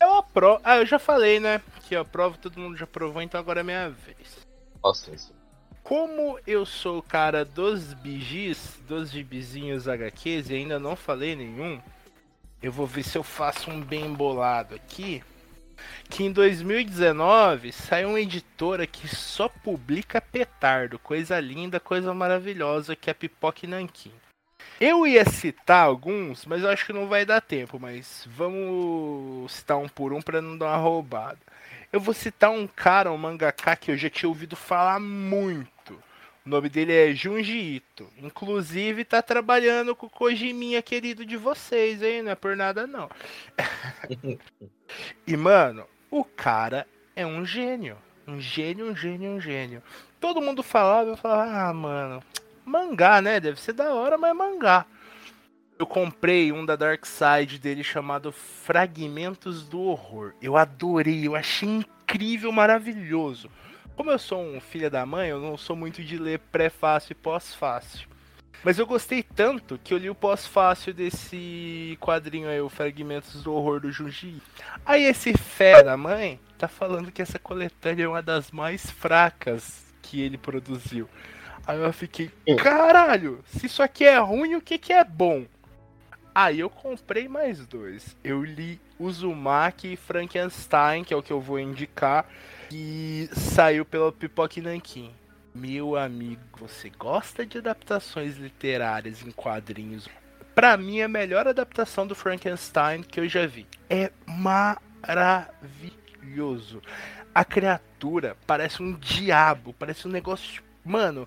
Eu 0.00 0.14
aprovo. 0.16 0.60
Ah, 0.64 0.78
eu 0.78 0.86
já 0.86 0.98
falei, 0.98 1.40
né? 1.40 1.60
Que 1.88 1.94
eu 1.96 2.00
aprovo, 2.02 2.38
todo 2.38 2.58
mundo 2.60 2.76
já 2.76 2.86
provou, 2.86 3.20
então 3.22 3.40
agora 3.40 3.60
é 3.60 3.62
minha 3.62 3.90
vez. 3.90 4.46
Nossa, 4.82 5.10
isso. 5.14 5.32
Como 5.82 6.38
eu 6.46 6.64
sou 6.64 6.98
o 6.98 7.02
cara 7.02 7.44
dos 7.44 7.94
bigis, 7.94 8.78
dos 8.86 9.10
gibizinhos 9.10 9.88
HQs 9.88 10.50
e 10.50 10.54
ainda 10.54 10.78
não 10.78 10.94
falei 10.94 11.34
nenhum, 11.34 11.80
eu 12.62 12.70
vou 12.70 12.86
ver 12.86 13.02
se 13.02 13.16
eu 13.18 13.22
faço 13.22 13.70
um 13.70 13.80
bem 13.80 14.12
bolado 14.12 14.74
aqui. 14.74 15.22
Que 16.08 16.24
em 16.24 16.32
2019 16.32 17.72
saiu 17.72 18.10
uma 18.10 18.20
editora 18.20 18.86
que 18.86 19.08
só 19.08 19.48
publica 19.48 20.20
petardo, 20.20 20.98
coisa 20.98 21.38
linda, 21.40 21.78
coisa 21.78 22.12
maravilhosa, 22.12 22.96
que 22.96 23.10
é 23.10 23.12
a 23.12 23.14
Pipoca 23.14 23.60
e 23.64 23.68
Nanquim. 23.68 24.12
Eu 24.80 25.06
ia 25.06 25.24
citar 25.24 25.84
alguns, 25.84 26.46
mas 26.46 26.62
eu 26.62 26.70
acho 26.70 26.86
que 26.86 26.92
não 26.92 27.06
vai 27.06 27.26
dar 27.26 27.40
tempo, 27.40 27.78
mas 27.78 28.26
vamos 28.30 29.52
citar 29.52 29.76
um 29.76 29.88
por 29.88 30.12
um 30.12 30.22
para 30.22 30.40
não 30.40 30.56
dar 30.56 30.68
uma 30.68 30.76
roubada. 30.76 31.38
Eu 31.92 32.00
vou 32.00 32.14
citar 32.14 32.50
um 32.50 32.66
cara, 32.66 33.12
um 33.12 33.18
mangaka 33.18 33.76
que 33.76 33.90
eu 33.90 33.96
já 33.96 34.08
tinha 34.08 34.28
ouvido 34.28 34.56
falar 34.56 34.98
muito. 34.98 35.70
O 36.44 36.48
nome 36.48 36.68
dele 36.68 36.92
é 36.92 37.14
Junji 37.14 37.76
Ito. 37.76 38.08
Inclusive 38.18 39.04
tá 39.04 39.20
trabalhando 39.20 39.94
com 39.94 40.06
o 40.06 40.10
Kojiminha 40.10 40.80
querido 40.80 41.24
de 41.24 41.36
vocês, 41.36 42.02
hein? 42.02 42.22
Não 42.22 42.32
é 42.32 42.34
por 42.34 42.56
nada 42.56 42.86
não. 42.86 43.10
e 45.26 45.36
mano, 45.36 45.86
o 46.10 46.24
cara 46.24 46.86
é 47.14 47.26
um 47.26 47.44
gênio. 47.44 47.96
Um 48.26 48.40
gênio, 48.40 48.90
um 48.90 48.96
gênio, 48.96 49.30
um 49.30 49.40
gênio. 49.40 49.82
Todo 50.18 50.40
mundo 50.40 50.62
falava, 50.62 51.10
eu 51.10 51.16
falava, 51.16 51.68
ah, 51.68 51.74
mano, 51.74 52.22
mangá, 52.64 53.20
né? 53.20 53.40
Deve 53.40 53.60
ser 53.60 53.72
da 53.72 53.92
hora, 53.92 54.16
mas 54.16 54.30
é 54.30 54.34
mangá. 54.34 54.86
Eu 55.78 55.86
comprei 55.86 56.52
um 56.52 56.64
da 56.64 56.76
Dark 56.76 57.04
Side 57.06 57.58
dele 57.58 57.82
chamado 57.82 58.30
Fragmentos 58.30 59.66
do 59.66 59.80
Horror. 59.80 60.34
Eu 60.40 60.56
adorei, 60.56 61.26
eu 61.26 61.34
achei 61.34 61.68
incrível, 61.68 62.52
maravilhoso. 62.52 63.50
Como 64.00 64.12
eu 64.12 64.18
sou 64.18 64.42
um 64.42 64.58
filho 64.62 64.90
da 64.90 65.04
mãe, 65.04 65.28
eu 65.28 65.38
não 65.38 65.58
sou 65.58 65.76
muito 65.76 66.02
de 66.02 66.16
ler 66.16 66.38
pré-fácil 66.50 67.12
e 67.12 67.14
pós-fácil. 67.14 68.08
Mas 68.64 68.78
eu 68.78 68.86
gostei 68.86 69.22
tanto 69.22 69.78
que 69.84 69.92
eu 69.92 69.98
li 69.98 70.08
o 70.08 70.14
pós-fácil 70.14 70.94
desse 70.94 71.98
quadrinho 72.00 72.48
aí, 72.48 72.62
o 72.62 72.70
Fragmentos 72.70 73.42
do 73.42 73.52
Horror 73.52 73.78
do 73.78 73.92
Junji. 73.92 74.40
Aí 74.86 75.04
esse 75.04 75.36
fé 75.36 75.82
da 75.82 75.98
mãe 75.98 76.40
tá 76.56 76.66
falando 76.66 77.12
que 77.12 77.20
essa 77.20 77.38
coletânea 77.38 78.04
é 78.04 78.08
uma 78.08 78.22
das 78.22 78.50
mais 78.50 78.90
fracas 78.90 79.84
que 80.00 80.22
ele 80.22 80.38
produziu. 80.38 81.06
Aí 81.66 81.78
eu 81.78 81.92
fiquei, 81.92 82.30
caralho, 82.56 83.44
se 83.48 83.66
isso 83.66 83.82
aqui 83.82 84.06
é 84.06 84.16
ruim, 84.16 84.54
o 84.54 84.62
que 84.62 84.78
que 84.78 84.94
é 84.94 85.04
bom? 85.04 85.44
Aí 86.34 86.60
eu 86.60 86.70
comprei 86.70 87.28
mais 87.28 87.66
dois. 87.66 88.16
Eu 88.24 88.42
li 88.42 88.80
Uzumaki 88.98 89.92
e 89.92 89.96
Frankenstein, 89.96 91.04
que 91.04 91.12
é 91.12 91.16
o 91.18 91.22
que 91.22 91.34
eu 91.34 91.40
vou 91.42 91.60
indicar, 91.60 92.24
que 92.70 93.28
saiu 93.32 93.84
pela 93.84 94.12
Pipoca 94.12 94.60
e 94.60 94.62
Nankin. 94.62 95.10
Meu 95.52 95.96
amigo, 95.96 96.40
você 96.56 96.88
gosta 96.88 97.44
de 97.44 97.58
adaptações 97.58 98.36
literárias 98.36 99.26
em 99.26 99.32
quadrinhos? 99.32 100.08
Pra 100.54 100.76
mim, 100.76 101.00
é 101.00 101.04
a 101.04 101.08
melhor 101.08 101.48
adaptação 101.48 102.06
do 102.06 102.14
Frankenstein 102.14 103.02
que 103.02 103.18
eu 103.18 103.28
já 103.28 103.44
vi. 103.44 103.66
É 103.88 104.12
maravilhoso. 104.24 105.50
A 107.34 107.44
criatura 107.44 108.36
parece 108.46 108.80
um 108.80 108.92
diabo, 108.92 109.74
parece 109.76 110.06
um 110.06 110.10
negócio. 110.12 110.62
Mano, 110.84 111.26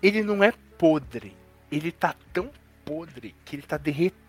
ele 0.00 0.22
não 0.22 0.44
é 0.44 0.52
podre. 0.78 1.36
Ele 1.72 1.90
tá 1.90 2.14
tão 2.32 2.52
podre 2.84 3.34
que 3.44 3.56
ele 3.56 3.62
tá 3.62 3.76
derretendo. 3.76 4.27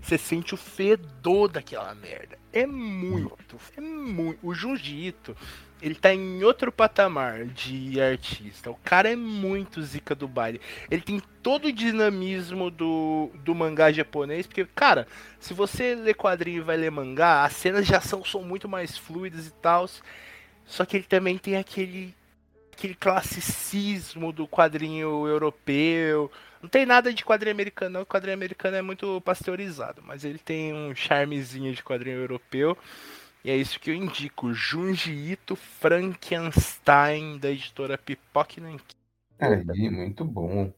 Você 0.00 0.18
sente 0.18 0.54
o 0.54 0.56
fedor 0.56 1.48
daquela 1.48 1.94
merda. 1.94 2.38
É 2.52 2.66
muito, 2.66 3.58
é 3.76 3.80
muito. 3.80 4.38
O 4.42 4.54
Junji 4.54 5.08
Ito, 5.08 5.36
ele 5.80 5.94
tá 5.94 6.14
em 6.14 6.44
outro 6.44 6.70
patamar 6.70 7.46
de 7.46 8.00
artista. 8.00 8.70
O 8.70 8.76
cara 8.76 9.10
é 9.10 9.16
muito 9.16 9.82
zica 9.82 10.14
do 10.14 10.28
baile. 10.28 10.60
Ele 10.90 11.02
tem 11.02 11.22
todo 11.42 11.66
o 11.66 11.72
dinamismo 11.72 12.70
do, 12.70 13.30
do 13.42 13.54
mangá 13.54 13.90
japonês, 13.90 14.46
porque, 14.46 14.66
cara, 14.66 15.06
se 15.40 15.54
você 15.54 15.94
lê 15.94 16.14
quadrinho 16.14 16.58
e 16.58 16.64
vai 16.64 16.76
ler 16.76 16.90
mangá, 16.90 17.44
as 17.44 17.54
cenas 17.54 17.86
de 17.86 17.94
ação 17.94 18.24
são 18.24 18.42
muito 18.42 18.68
mais 18.68 18.96
fluidas 18.96 19.46
e 19.46 19.52
tal. 19.54 19.88
Só 20.66 20.84
que 20.84 20.98
ele 20.98 21.04
também 21.04 21.38
tem 21.38 21.56
aquele 21.56 22.14
aquele 22.74 22.94
classicismo 22.94 24.32
do 24.32 24.46
quadrinho 24.46 25.26
europeu. 25.26 26.30
Não 26.64 26.68
tem 26.70 26.86
nada 26.86 27.12
de 27.12 27.22
quadrinho 27.22 27.54
americano, 27.54 27.90
não. 27.90 28.00
O 28.00 28.06
quadrinho 28.06 28.32
americano 28.32 28.74
é 28.74 28.80
muito 28.80 29.20
pasteurizado, 29.20 30.00
mas 30.02 30.24
ele 30.24 30.38
tem 30.38 30.72
um 30.72 30.94
charmezinho 30.94 31.74
de 31.74 31.84
quadrinho 31.84 32.16
europeu. 32.16 32.74
E 33.44 33.50
é 33.50 33.56
isso 33.56 33.78
que 33.78 33.90
eu 33.90 33.94
indico. 33.94 34.54
Junji 34.54 35.12
Ito 35.12 35.56
Frankenstein, 35.56 37.36
da 37.36 37.50
editora 37.50 37.98
Pipoque 37.98 38.62
Nankin. 38.62 38.96
Aí, 39.38 39.90
muito 39.90 40.24
bom. 40.24 40.72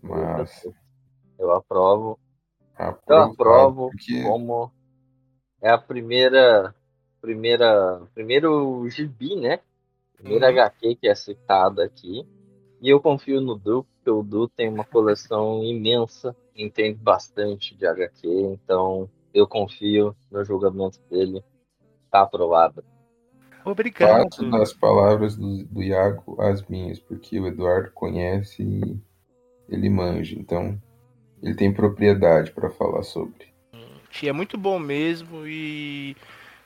Mas 0.00 0.64
Eu 1.36 1.50
aprovo. 1.56 2.16
Eu 3.08 3.16
aprovo 3.18 3.90
porque 3.90 4.22
como 4.22 4.70
é 5.60 5.70
a 5.70 5.78
primeira, 5.78 6.72
primeira, 7.20 8.00
primeiro 8.14 8.88
gibi, 8.88 9.34
né? 9.34 9.58
Primeiro 10.16 10.44
Uhum. 10.44 10.52
HQ 10.52 10.94
que 10.94 11.08
é 11.08 11.16
citado 11.16 11.82
aqui. 11.82 12.24
E 12.80 12.88
eu 12.88 13.00
confio 13.00 13.40
no 13.40 13.56
Du, 13.56 13.84
o 14.10 14.22
Du 14.22 14.48
tem 14.48 14.68
uma 14.68 14.84
coleção 14.84 15.62
imensa, 15.62 16.34
entende 16.56 16.98
bastante 16.98 17.74
de 17.76 17.86
HQ, 17.86 18.28
então 18.28 19.08
eu 19.32 19.46
confio 19.46 20.14
no 20.30 20.44
julgamento 20.44 21.00
dele. 21.10 21.42
Tá 22.10 22.22
aprovado. 22.22 22.84
Obrigado. 23.64 24.24
faço 24.24 24.50
das 24.50 24.72
palavras 24.72 25.36
do, 25.36 25.64
do 25.64 25.82
Iago 25.82 26.40
as 26.40 26.66
minhas, 26.66 26.98
porque 26.98 27.38
o 27.38 27.46
Eduardo 27.46 27.90
conhece 27.92 28.62
e 28.62 28.98
ele 29.68 29.88
manja, 29.88 30.34
então 30.36 30.80
ele 31.42 31.54
tem 31.54 31.72
propriedade 31.72 32.50
para 32.50 32.70
falar 32.70 33.02
sobre. 33.02 33.50
É 34.22 34.32
muito 34.32 34.58
bom 34.58 34.78
mesmo 34.78 35.46
e 35.46 36.16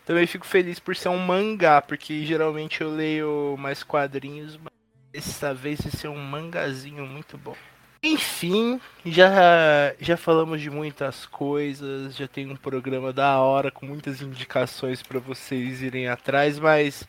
também 0.04 0.26
fico 0.26 0.46
feliz 0.46 0.78
por 0.78 0.96
ser 0.96 1.08
um 1.08 1.18
mangá, 1.18 1.80
porque 1.80 2.24
geralmente 2.24 2.80
eu 2.80 2.90
leio 2.90 3.56
mais 3.58 3.82
quadrinhos, 3.82 4.56
mas 4.56 4.73
dessa 5.14 5.54
vez 5.54 5.80
vai 5.80 5.92
ser 5.92 6.08
um 6.08 6.16
mangazinho 6.16 7.06
muito 7.06 7.38
bom. 7.38 7.56
Enfim, 8.02 8.80
já, 9.06 9.94
já 10.00 10.16
falamos 10.16 10.60
de 10.60 10.68
muitas 10.68 11.24
coisas, 11.24 12.16
já 12.16 12.26
tem 12.26 12.50
um 12.50 12.56
programa 12.56 13.12
da 13.12 13.38
hora 13.38 13.70
com 13.70 13.86
muitas 13.86 14.20
indicações 14.20 15.02
para 15.02 15.20
vocês 15.20 15.80
irem 15.80 16.08
atrás, 16.08 16.58
mas 16.58 17.06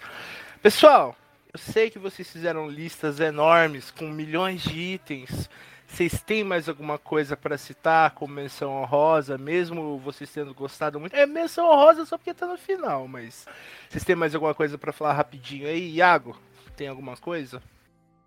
pessoal, 0.62 1.18
eu 1.52 1.60
sei 1.60 1.90
que 1.90 1.98
vocês 1.98 2.32
fizeram 2.32 2.70
listas 2.70 3.20
enormes 3.20 3.90
com 3.90 4.08
milhões 4.08 4.62
de 4.62 4.80
itens. 4.80 5.50
Vocês 5.88 6.22
têm 6.22 6.44
mais 6.44 6.70
alguma 6.70 6.98
coisa 6.98 7.36
para 7.36 7.58
citar 7.58 8.12
como 8.12 8.34
menção 8.34 8.72
honrosa, 8.82 9.38
mesmo 9.38 9.98
vocês 10.00 10.32
tendo 10.32 10.54
gostado 10.54 11.00
muito? 11.00 11.16
É 11.16 11.26
menção 11.26 11.70
honrosa 11.70 12.06
só 12.06 12.18
porque 12.18 12.34
tá 12.34 12.46
no 12.46 12.58
final, 12.58 13.08
mas 13.08 13.46
vocês 13.90 14.04
têm 14.04 14.16
mais 14.16 14.36
alguma 14.36 14.54
coisa 14.54 14.78
para 14.78 14.94
falar 14.94 15.14
rapidinho 15.14 15.68
aí? 15.68 15.96
Iago, 15.96 16.38
tem 16.76 16.88
alguma 16.88 17.18
coisa? 17.18 17.62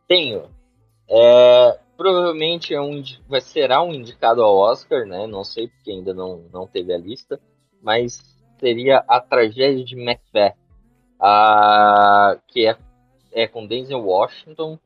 Tenho. 0.08 0.48
É, 1.08 1.78
provavelmente 1.96 2.74
é 2.74 2.80
um, 2.80 3.02
vai, 3.28 3.40
será 3.40 3.82
um 3.82 3.92
indicado 3.92 4.42
ao 4.42 4.56
Oscar, 4.56 5.06
né? 5.06 5.26
Não 5.26 5.44
sei 5.44 5.68
porque 5.68 5.90
ainda 5.90 6.14
não, 6.14 6.44
não 6.52 6.66
teve 6.66 6.94
a 6.94 6.98
lista, 6.98 7.38
mas 7.82 8.20
seria 8.58 9.04
a 9.06 9.20
tragédia 9.20 9.84
de 9.84 9.96
Macbeth, 9.96 10.56
a, 11.20 12.38
que 12.48 12.66
é, 12.66 12.76
é 13.32 13.46
com 13.46 13.66
Denzel 13.66 14.00
Washington 14.00 14.78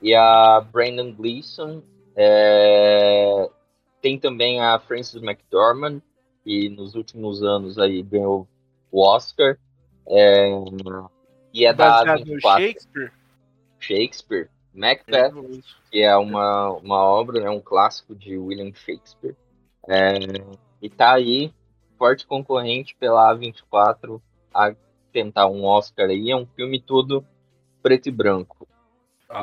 e 0.00 0.14
a 0.14 0.60
Brandon 0.60 1.12
Gleeson. 1.12 1.82
É, 2.14 3.48
tem 4.00 4.18
também 4.18 4.60
a 4.60 4.78
Frances 4.78 5.22
McDormand, 5.22 6.00
que 6.44 6.68
nos 6.68 6.94
últimos 6.94 7.42
anos 7.42 7.78
aí 7.78 8.02
ganhou 8.02 8.46
o 8.92 9.02
Oscar. 9.02 9.58
É, 10.06 10.50
e 11.52 11.66
é 11.66 11.72
da 11.72 11.90
Baseado 11.90 12.20
no 12.20 12.24
24 12.26 12.62
Shakespeare? 12.64 13.12
Shakespeare. 13.78 14.50
Macbeth 14.78 15.32
que 15.90 16.02
é 16.02 16.16
uma, 16.16 16.70
uma 16.72 17.02
obra, 17.04 17.42
é 17.42 17.50
um 17.50 17.60
clássico 17.60 18.14
de 18.14 18.36
William 18.38 18.72
Shakespeare. 18.72 19.36
É, 19.88 20.14
e 20.80 20.88
tá 20.88 21.14
aí, 21.14 21.52
forte 21.98 22.26
concorrente 22.26 22.94
pela 22.94 23.34
A24 23.34 24.20
a 24.54 24.74
tentar 25.12 25.48
um 25.48 25.64
Oscar 25.64 26.08
aí. 26.08 26.30
É 26.30 26.36
um 26.36 26.46
filme 26.46 26.80
todo 26.80 27.24
preto 27.82 28.08
e 28.08 28.12
branco. 28.12 28.68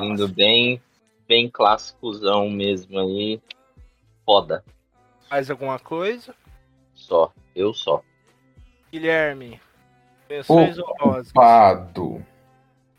Indo 0.02 0.28
bem, 0.28 0.82
bem 1.28 1.49
clássicozão 1.49 2.49
mesmo 2.49 2.99
aí. 2.99 3.41
Foda. 4.26 4.64
Mais 5.30 5.49
alguma 5.49 5.80
coisa? 5.80 6.36
Só. 6.94 7.32
Eu 7.56 7.74
só. 7.74 8.02
Guilherme, 8.91 9.60
menções 10.30 10.78
honrosas. 10.78 11.28
Ocupado. 11.28 12.26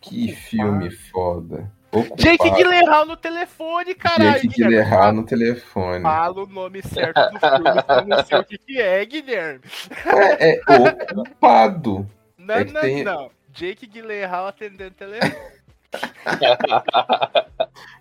Que 0.01 0.33
filme 0.35 0.91
foda. 0.91 1.73
Ocupado. 2.01 2.23
Jake 2.23 2.51
Gyllenhaal 2.51 3.07
no 3.07 3.17
telefone, 3.17 3.95
caralho. 3.95 4.33
Jake 4.35 4.49
Guilherme. 4.49 4.75
Gyllenhaal 4.77 5.13
no 5.13 5.25
telefone. 5.25 6.03
Fala 6.03 6.43
o 6.43 6.47
nome 6.47 6.83
certo 6.83 7.21
do 7.31 7.39
filme, 7.39 7.83
que 7.83 7.93
eu 7.93 8.07
não 8.07 8.25
sei 8.25 8.39
o 8.39 8.45
que, 8.45 8.59
que 8.59 8.81
é, 8.81 9.05
Guilherme. 9.05 9.61
É, 10.07 10.57
é 10.57 10.61
ocupado. 11.17 12.07
Não, 12.39 12.55
É 12.55 12.65
não, 12.65 12.81
tem- 12.81 13.05
não. 13.05 13.31
Jake 13.51 13.87
Gyllenhaal 13.87 14.47
atendendo 14.49 14.91
o 14.91 14.95
telefone. 14.95 15.35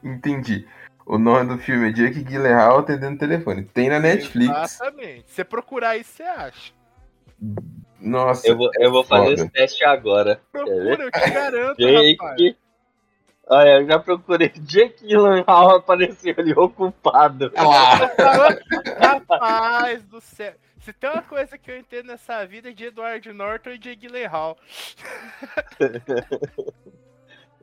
Entendi. 0.03 0.67
O 1.05 1.17
nome 1.17 1.55
do 1.55 1.61
filme 1.61 1.89
é 1.89 1.91
Jake 1.91 2.23
Gyllenhaal 2.23 2.79
atendendo 2.79 3.17
telefone. 3.19 3.63
Tem 3.63 3.89
na 3.89 3.99
Netflix. 3.99 4.49
Exatamente. 4.73 5.25
Se 5.27 5.35
você 5.35 5.43
procurar 5.43 5.97
isso, 5.97 6.13
você 6.13 6.23
acha. 6.23 6.73
Nossa, 7.99 8.47
Eu 8.47 8.57
vou, 8.57 8.69
eu 8.79 8.91
vou 8.91 9.03
fazer 9.03 9.33
esse 9.33 9.49
teste 9.49 9.83
agora. 9.85 10.39
Procura, 10.51 11.03
eu 11.03 11.11
te 11.11 11.29
garanto, 11.29 11.77
rapaz. 12.19 12.55
Olha, 13.47 13.81
eu 13.81 13.87
já 13.87 13.99
procurei. 13.99 14.49
Jake 14.59 15.05
Gyllenhaal 15.05 15.77
apareceu 15.77 16.33
ali 16.37 16.53
ocupado. 16.53 17.51
Rapaz 18.99 20.03
do 20.03 20.19
céu. 20.19 20.53
Se 20.79 20.93
tem 20.93 21.09
uma 21.09 21.21
coisa 21.21 21.57
que 21.57 21.71
eu 21.71 21.77
entendo 21.77 22.07
nessa 22.07 22.45
vida 22.45 22.69
é 22.69 22.73
de 22.73 22.85
Edward 22.85 23.33
Norton 23.33 23.71
e 23.71 23.77
de 23.77 23.95
Gyllenhaal. 23.95 24.57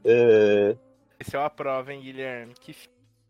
É, 0.04 0.76
Esse 1.20 1.36
é 1.36 1.38
uma 1.38 1.48
prova, 1.48 1.92
hein, 1.92 2.00
Guilherme? 2.02 2.52
Que 2.60 2.74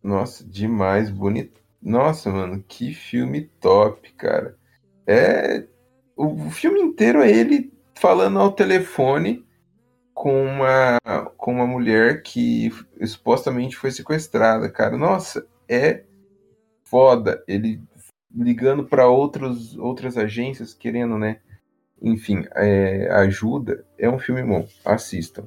Nossa, 0.02 0.42
demais, 0.42 1.10
bonito. 1.10 1.60
Nossa, 1.82 2.30
mano, 2.30 2.64
que 2.66 2.94
filme 2.94 3.42
top, 3.60 4.10
cara. 4.14 4.56
É. 5.06 5.66
O 6.16 6.50
filme 6.50 6.80
inteiro 6.80 7.20
é 7.20 7.30
ele 7.30 7.70
falando 7.94 8.38
ao 8.38 8.52
telefone 8.52 9.44
com 10.14 10.44
uma, 10.44 10.98
com 11.36 11.52
uma 11.52 11.66
mulher 11.66 12.22
que 12.22 12.70
supostamente 13.06 13.76
foi 13.76 13.90
sequestrada, 13.90 14.70
cara. 14.70 14.96
Nossa, 14.96 15.46
é 15.68 16.04
foda. 16.84 17.42
Ele 17.46 17.82
ligando 18.34 18.84
para 18.84 19.06
outros 19.06 19.76
outras 19.76 20.16
agências 20.16 20.74
querendo, 20.74 21.18
né? 21.18 21.40
Enfim, 22.00 22.44
é, 22.54 23.08
ajuda. 23.12 23.84
É 23.98 24.08
um 24.08 24.18
filme 24.18 24.42
bom. 24.42 24.66
Assistam. 24.84 25.44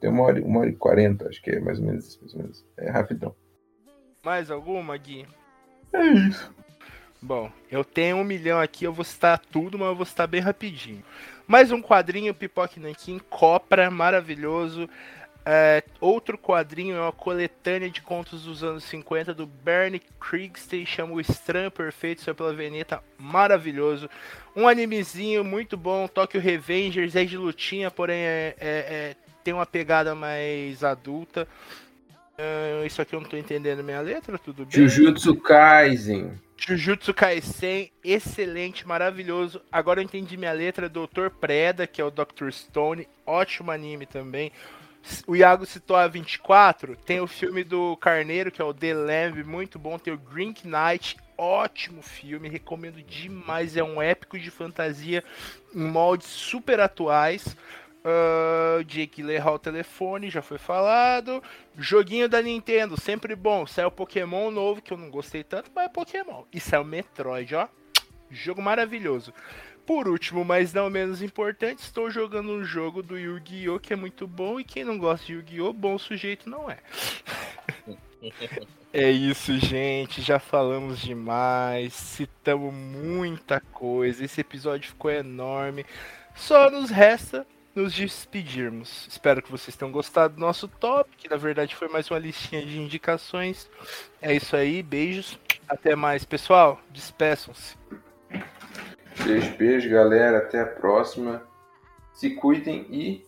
Tem 0.00 0.10
uma 0.10 0.22
hora, 0.22 0.40
uma 0.42 0.60
hora 0.60 0.70
e 0.70 0.76
quarenta, 0.76 1.28
acho 1.28 1.42
que 1.42 1.50
é 1.50 1.60
mais 1.60 1.78
ou 1.78 1.86
menos 1.86 2.06
isso, 2.06 2.18
mais 2.20 2.34
ou 2.34 2.40
menos. 2.40 2.66
É 2.76 2.90
rapidão. 2.90 3.34
Mais 4.24 4.50
alguma, 4.50 4.96
Gui? 4.96 5.26
É 5.92 6.06
isso. 6.06 6.52
Bom, 7.20 7.50
eu 7.70 7.84
tenho 7.84 8.16
um 8.16 8.24
milhão 8.24 8.60
aqui, 8.60 8.84
eu 8.84 8.92
vou 8.92 9.04
citar 9.04 9.38
tudo, 9.38 9.76
mas 9.76 9.88
eu 9.88 9.96
vou 9.96 10.06
citar 10.06 10.28
bem 10.28 10.40
rapidinho. 10.40 11.02
Mais 11.48 11.72
um 11.72 11.80
quadrinho, 11.80 12.34
Pipoque 12.34 12.78
Nankin, 12.78 13.18
Copra, 13.30 13.90
maravilhoso. 13.90 14.88
É, 15.46 15.82
outro 15.98 16.36
quadrinho 16.36 16.94
é 16.94 17.00
uma 17.00 17.10
coletânea 17.10 17.88
de 17.88 18.02
contos 18.02 18.42
dos 18.42 18.62
anos 18.62 18.84
50 18.84 19.32
do 19.32 19.46
Bernie 19.46 20.02
Krigstein, 20.20 20.84
chama 20.84 21.14
O 21.14 21.20
Estranho 21.20 21.70
Perfeito, 21.70 22.20
saiu 22.20 22.34
pela 22.34 22.52
Veneta, 22.52 23.02
maravilhoso. 23.18 24.10
Um 24.54 24.68
animezinho 24.68 25.42
muito 25.42 25.74
bom, 25.74 26.06
Tokyo 26.06 26.38
Revengers, 26.38 27.16
é 27.16 27.24
de 27.24 27.38
lutinha, 27.38 27.90
porém 27.90 28.18
é- 28.18 28.54
é- 28.60 28.86
é- 28.90 29.16
tem 29.42 29.54
uma 29.54 29.64
pegada 29.64 30.14
mais 30.14 30.84
adulta. 30.84 31.48
Ah, 32.36 32.84
isso 32.84 33.00
aqui 33.00 33.14
eu 33.14 33.20
não 33.22 33.28
tô 33.28 33.38
entendendo 33.38 33.82
minha 33.82 34.02
letra, 34.02 34.38
tudo 34.38 34.66
bem? 34.66 34.86
Jujutsu 34.86 35.34
Kaisen. 35.36 36.32
Jujutsu 36.58 37.14
Kaisen, 37.14 37.90
excelente, 38.02 38.86
maravilhoso. 38.86 39.62
Agora 39.70 40.00
eu 40.00 40.04
entendi 40.04 40.36
minha 40.36 40.52
letra, 40.52 40.88
Dr. 40.88 41.30
Preda, 41.40 41.86
que 41.86 42.00
é 42.00 42.04
o 42.04 42.10
Dr. 42.10 42.50
Stone, 42.50 43.08
ótimo 43.24 43.70
anime 43.70 44.04
também. 44.06 44.50
O 45.26 45.36
Iago 45.36 45.64
citou 45.64 45.96
a 45.96 46.08
24, 46.08 46.96
tem 46.96 47.20
o 47.20 47.26
filme 47.28 47.62
do 47.62 47.96
Carneiro, 47.96 48.50
que 48.50 48.60
é 48.60 48.64
o 48.64 48.74
The 48.74 48.92
Lamb, 48.92 49.44
muito 49.44 49.78
bom. 49.78 49.98
Tem 49.98 50.12
o 50.12 50.18
Green 50.18 50.52
Knight, 50.64 51.16
ótimo 51.38 52.02
filme, 52.02 52.48
recomendo 52.48 53.00
demais. 53.02 53.76
É 53.76 53.82
um 53.82 54.02
épico 54.02 54.38
de 54.38 54.50
fantasia 54.50 55.22
em 55.72 55.78
moldes 55.78 56.26
super 56.26 56.80
atuais. 56.80 57.56
Uh, 58.08 58.82
Jake 58.84 59.20
Gyllenhaal 59.20 59.58
telefone, 59.58 60.30
já 60.30 60.40
foi 60.40 60.56
falado. 60.56 61.42
Joguinho 61.76 62.26
da 62.26 62.40
Nintendo, 62.40 62.98
sempre 62.98 63.36
bom. 63.36 63.66
Saiu 63.66 63.90
Pokémon 63.90 64.50
novo, 64.50 64.80
que 64.80 64.92
eu 64.92 64.96
não 64.96 65.10
gostei 65.10 65.44
tanto, 65.44 65.70
mas 65.74 65.86
é 65.86 65.88
Pokémon. 65.88 66.44
E 66.50 66.58
saiu 66.58 66.84
Metroid, 66.84 67.54
ó. 67.54 67.68
Jogo 68.30 68.62
maravilhoso. 68.62 69.34
Por 69.84 70.08
último, 70.08 70.42
mas 70.44 70.72
não 70.72 70.88
menos 70.88 71.22
importante, 71.22 71.80
estou 71.80 72.10
jogando 72.10 72.50
um 72.52 72.64
jogo 72.64 73.02
do 73.02 73.18
Yu-Gi-Oh! 73.18 73.78
que 73.80 73.92
é 73.92 73.96
muito 73.96 74.26
bom. 74.26 74.58
E 74.58 74.64
quem 74.64 74.84
não 74.84 74.96
gosta 74.96 75.26
de 75.26 75.34
Yu-Gi-Oh! 75.34 75.72
bom 75.72 75.98
sujeito 75.98 76.48
não 76.48 76.70
é. 76.70 76.78
É 78.90 79.10
isso, 79.10 79.56
gente. 79.58 80.22
Já 80.22 80.40
falamos 80.40 80.98
demais. 80.98 81.92
Citamos 81.92 82.74
muita 82.74 83.60
coisa. 83.60 84.24
Esse 84.24 84.40
episódio 84.40 84.88
ficou 84.88 85.10
enorme. 85.10 85.84
Só 86.34 86.68
nos 86.68 86.90
resta 86.90 87.46
nos 87.78 87.94
despedirmos. 87.94 89.06
Espero 89.08 89.40
que 89.40 89.50
vocês 89.50 89.76
tenham 89.76 89.92
gostado 89.92 90.34
do 90.34 90.40
nosso 90.40 90.66
top, 90.66 91.08
que 91.16 91.30
na 91.30 91.36
verdade 91.36 91.76
foi 91.76 91.88
mais 91.88 92.10
uma 92.10 92.18
listinha 92.18 92.64
de 92.66 92.80
indicações. 92.80 93.70
É 94.20 94.34
isso 94.34 94.56
aí, 94.56 94.82
beijos. 94.82 95.38
Até 95.68 95.94
mais, 95.94 96.24
pessoal. 96.24 96.80
Despeçam-se. 96.90 97.76
Beijo, 99.24 99.56
beijo, 99.56 99.90
galera. 99.90 100.38
Até 100.38 100.60
a 100.60 100.66
próxima. 100.66 101.42
Se 102.12 102.30
cuidem 102.30 102.84
e, 102.90 103.24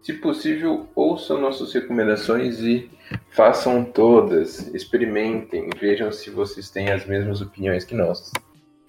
se 0.00 0.14
possível, 0.14 0.88
ouçam 0.94 1.38
nossas 1.38 1.74
recomendações 1.74 2.60
e 2.60 2.90
façam 3.28 3.84
todas. 3.84 4.74
Experimentem. 4.74 5.68
Vejam 5.78 6.10
se 6.10 6.30
vocês 6.30 6.70
têm 6.70 6.90
as 6.90 7.04
mesmas 7.04 7.42
opiniões 7.42 7.84
que 7.84 7.94
nós. 7.94 8.32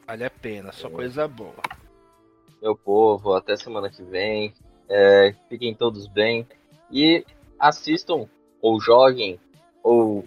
Vale 0.08 0.24
a 0.24 0.30
pena, 0.30 0.72
só 0.72 0.90
coisa 0.90 1.28
boa. 1.28 1.62
Meu 2.62 2.76
povo, 2.76 3.34
até 3.34 3.58
semana 3.58 3.90
que 3.90 4.02
vem. 4.02 4.54
É, 4.90 5.34
fiquem 5.50 5.74
todos 5.74 6.08
bem. 6.08 6.48
E 6.92 7.26
assistam, 7.60 8.28
ou 8.62 8.80
joguem, 8.80 9.40
ou 9.84 10.24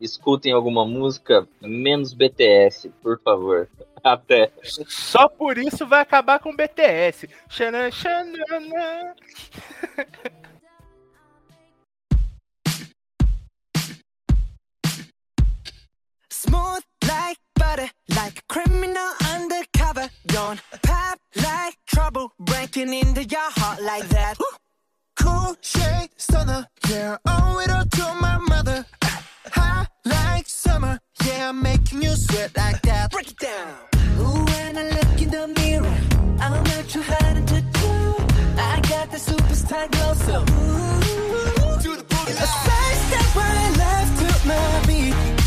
escutem 0.00 0.52
alguma 0.52 0.84
música, 0.84 1.46
menos 1.60 2.12
BTS, 2.12 2.90
por 3.02 3.20
favor. 3.20 3.68
Até. 4.02 4.50
Só 4.64 5.28
por 5.28 5.56
isso 5.56 5.86
vai 5.86 6.00
acabar 6.00 6.40
com 6.40 6.50
o 6.50 6.56
BTS. 6.56 7.28
Xanã, 7.48 7.88
xanana. 7.90 9.14
Smooth 16.28 16.82
like 17.06 17.40
butter, 17.56 17.90
like 18.16 18.40
a 18.40 18.52
criminal 18.52 19.14
undercover. 19.36 20.10
Like 20.34 20.81
breaking 22.72 22.92
into 22.94 23.24
your 23.24 23.50
heart 23.56 23.82
like 23.82 24.08
that. 24.08 24.36
Cool 25.18 25.56
shade 25.60 26.10
stunner, 26.16 26.66
yeah, 26.88 27.16
owe 27.26 27.58
it 27.60 27.70
all 27.70 27.84
to 27.84 28.14
my 28.20 28.38
mother. 28.38 28.84
Hot 29.50 29.88
like 30.04 30.46
summer, 30.46 30.98
yeah, 31.24 31.50
I'm 31.50 31.62
making 31.62 32.02
you 32.02 32.10
sweat 32.10 32.56
like 32.56 32.80
that. 32.82 33.10
Break 33.10 33.30
it 33.30 33.38
down. 33.38 33.74
Ooh, 34.18 34.44
when 34.44 34.78
I 34.78 34.84
look 34.90 35.22
in 35.22 35.30
the 35.30 35.48
mirror, 35.60 35.96
I'm 36.40 36.62
not 36.64 36.88
too 36.88 37.02
hard 37.02 37.46
to 37.46 37.60
do. 37.60 37.90
I 38.58 38.80
got 38.88 39.10
the 39.10 39.18
superstar 39.18 39.90
glow, 39.90 40.14
so 40.14 40.40
ooh, 40.40 41.82
do 41.82 41.96
the 41.96 42.04
booty. 42.04 42.32
A 42.32 42.46
side 42.64 42.98
step 43.06 43.36
right 43.36 43.76
left 43.76 44.18
to 44.20 44.48
my 44.48 44.86
beat. 44.86 45.41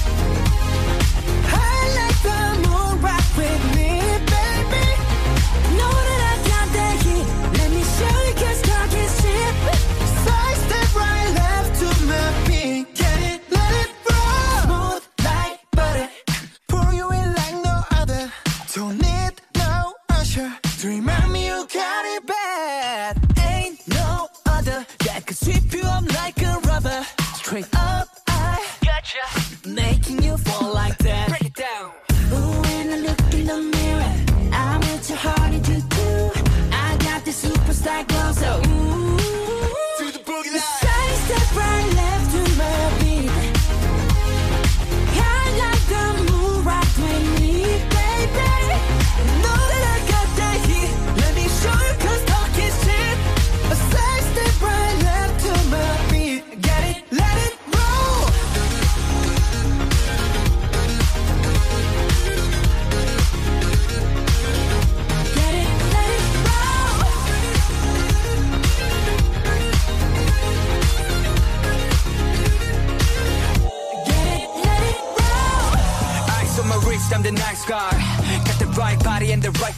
The 79.45 79.51
right 79.61 79.74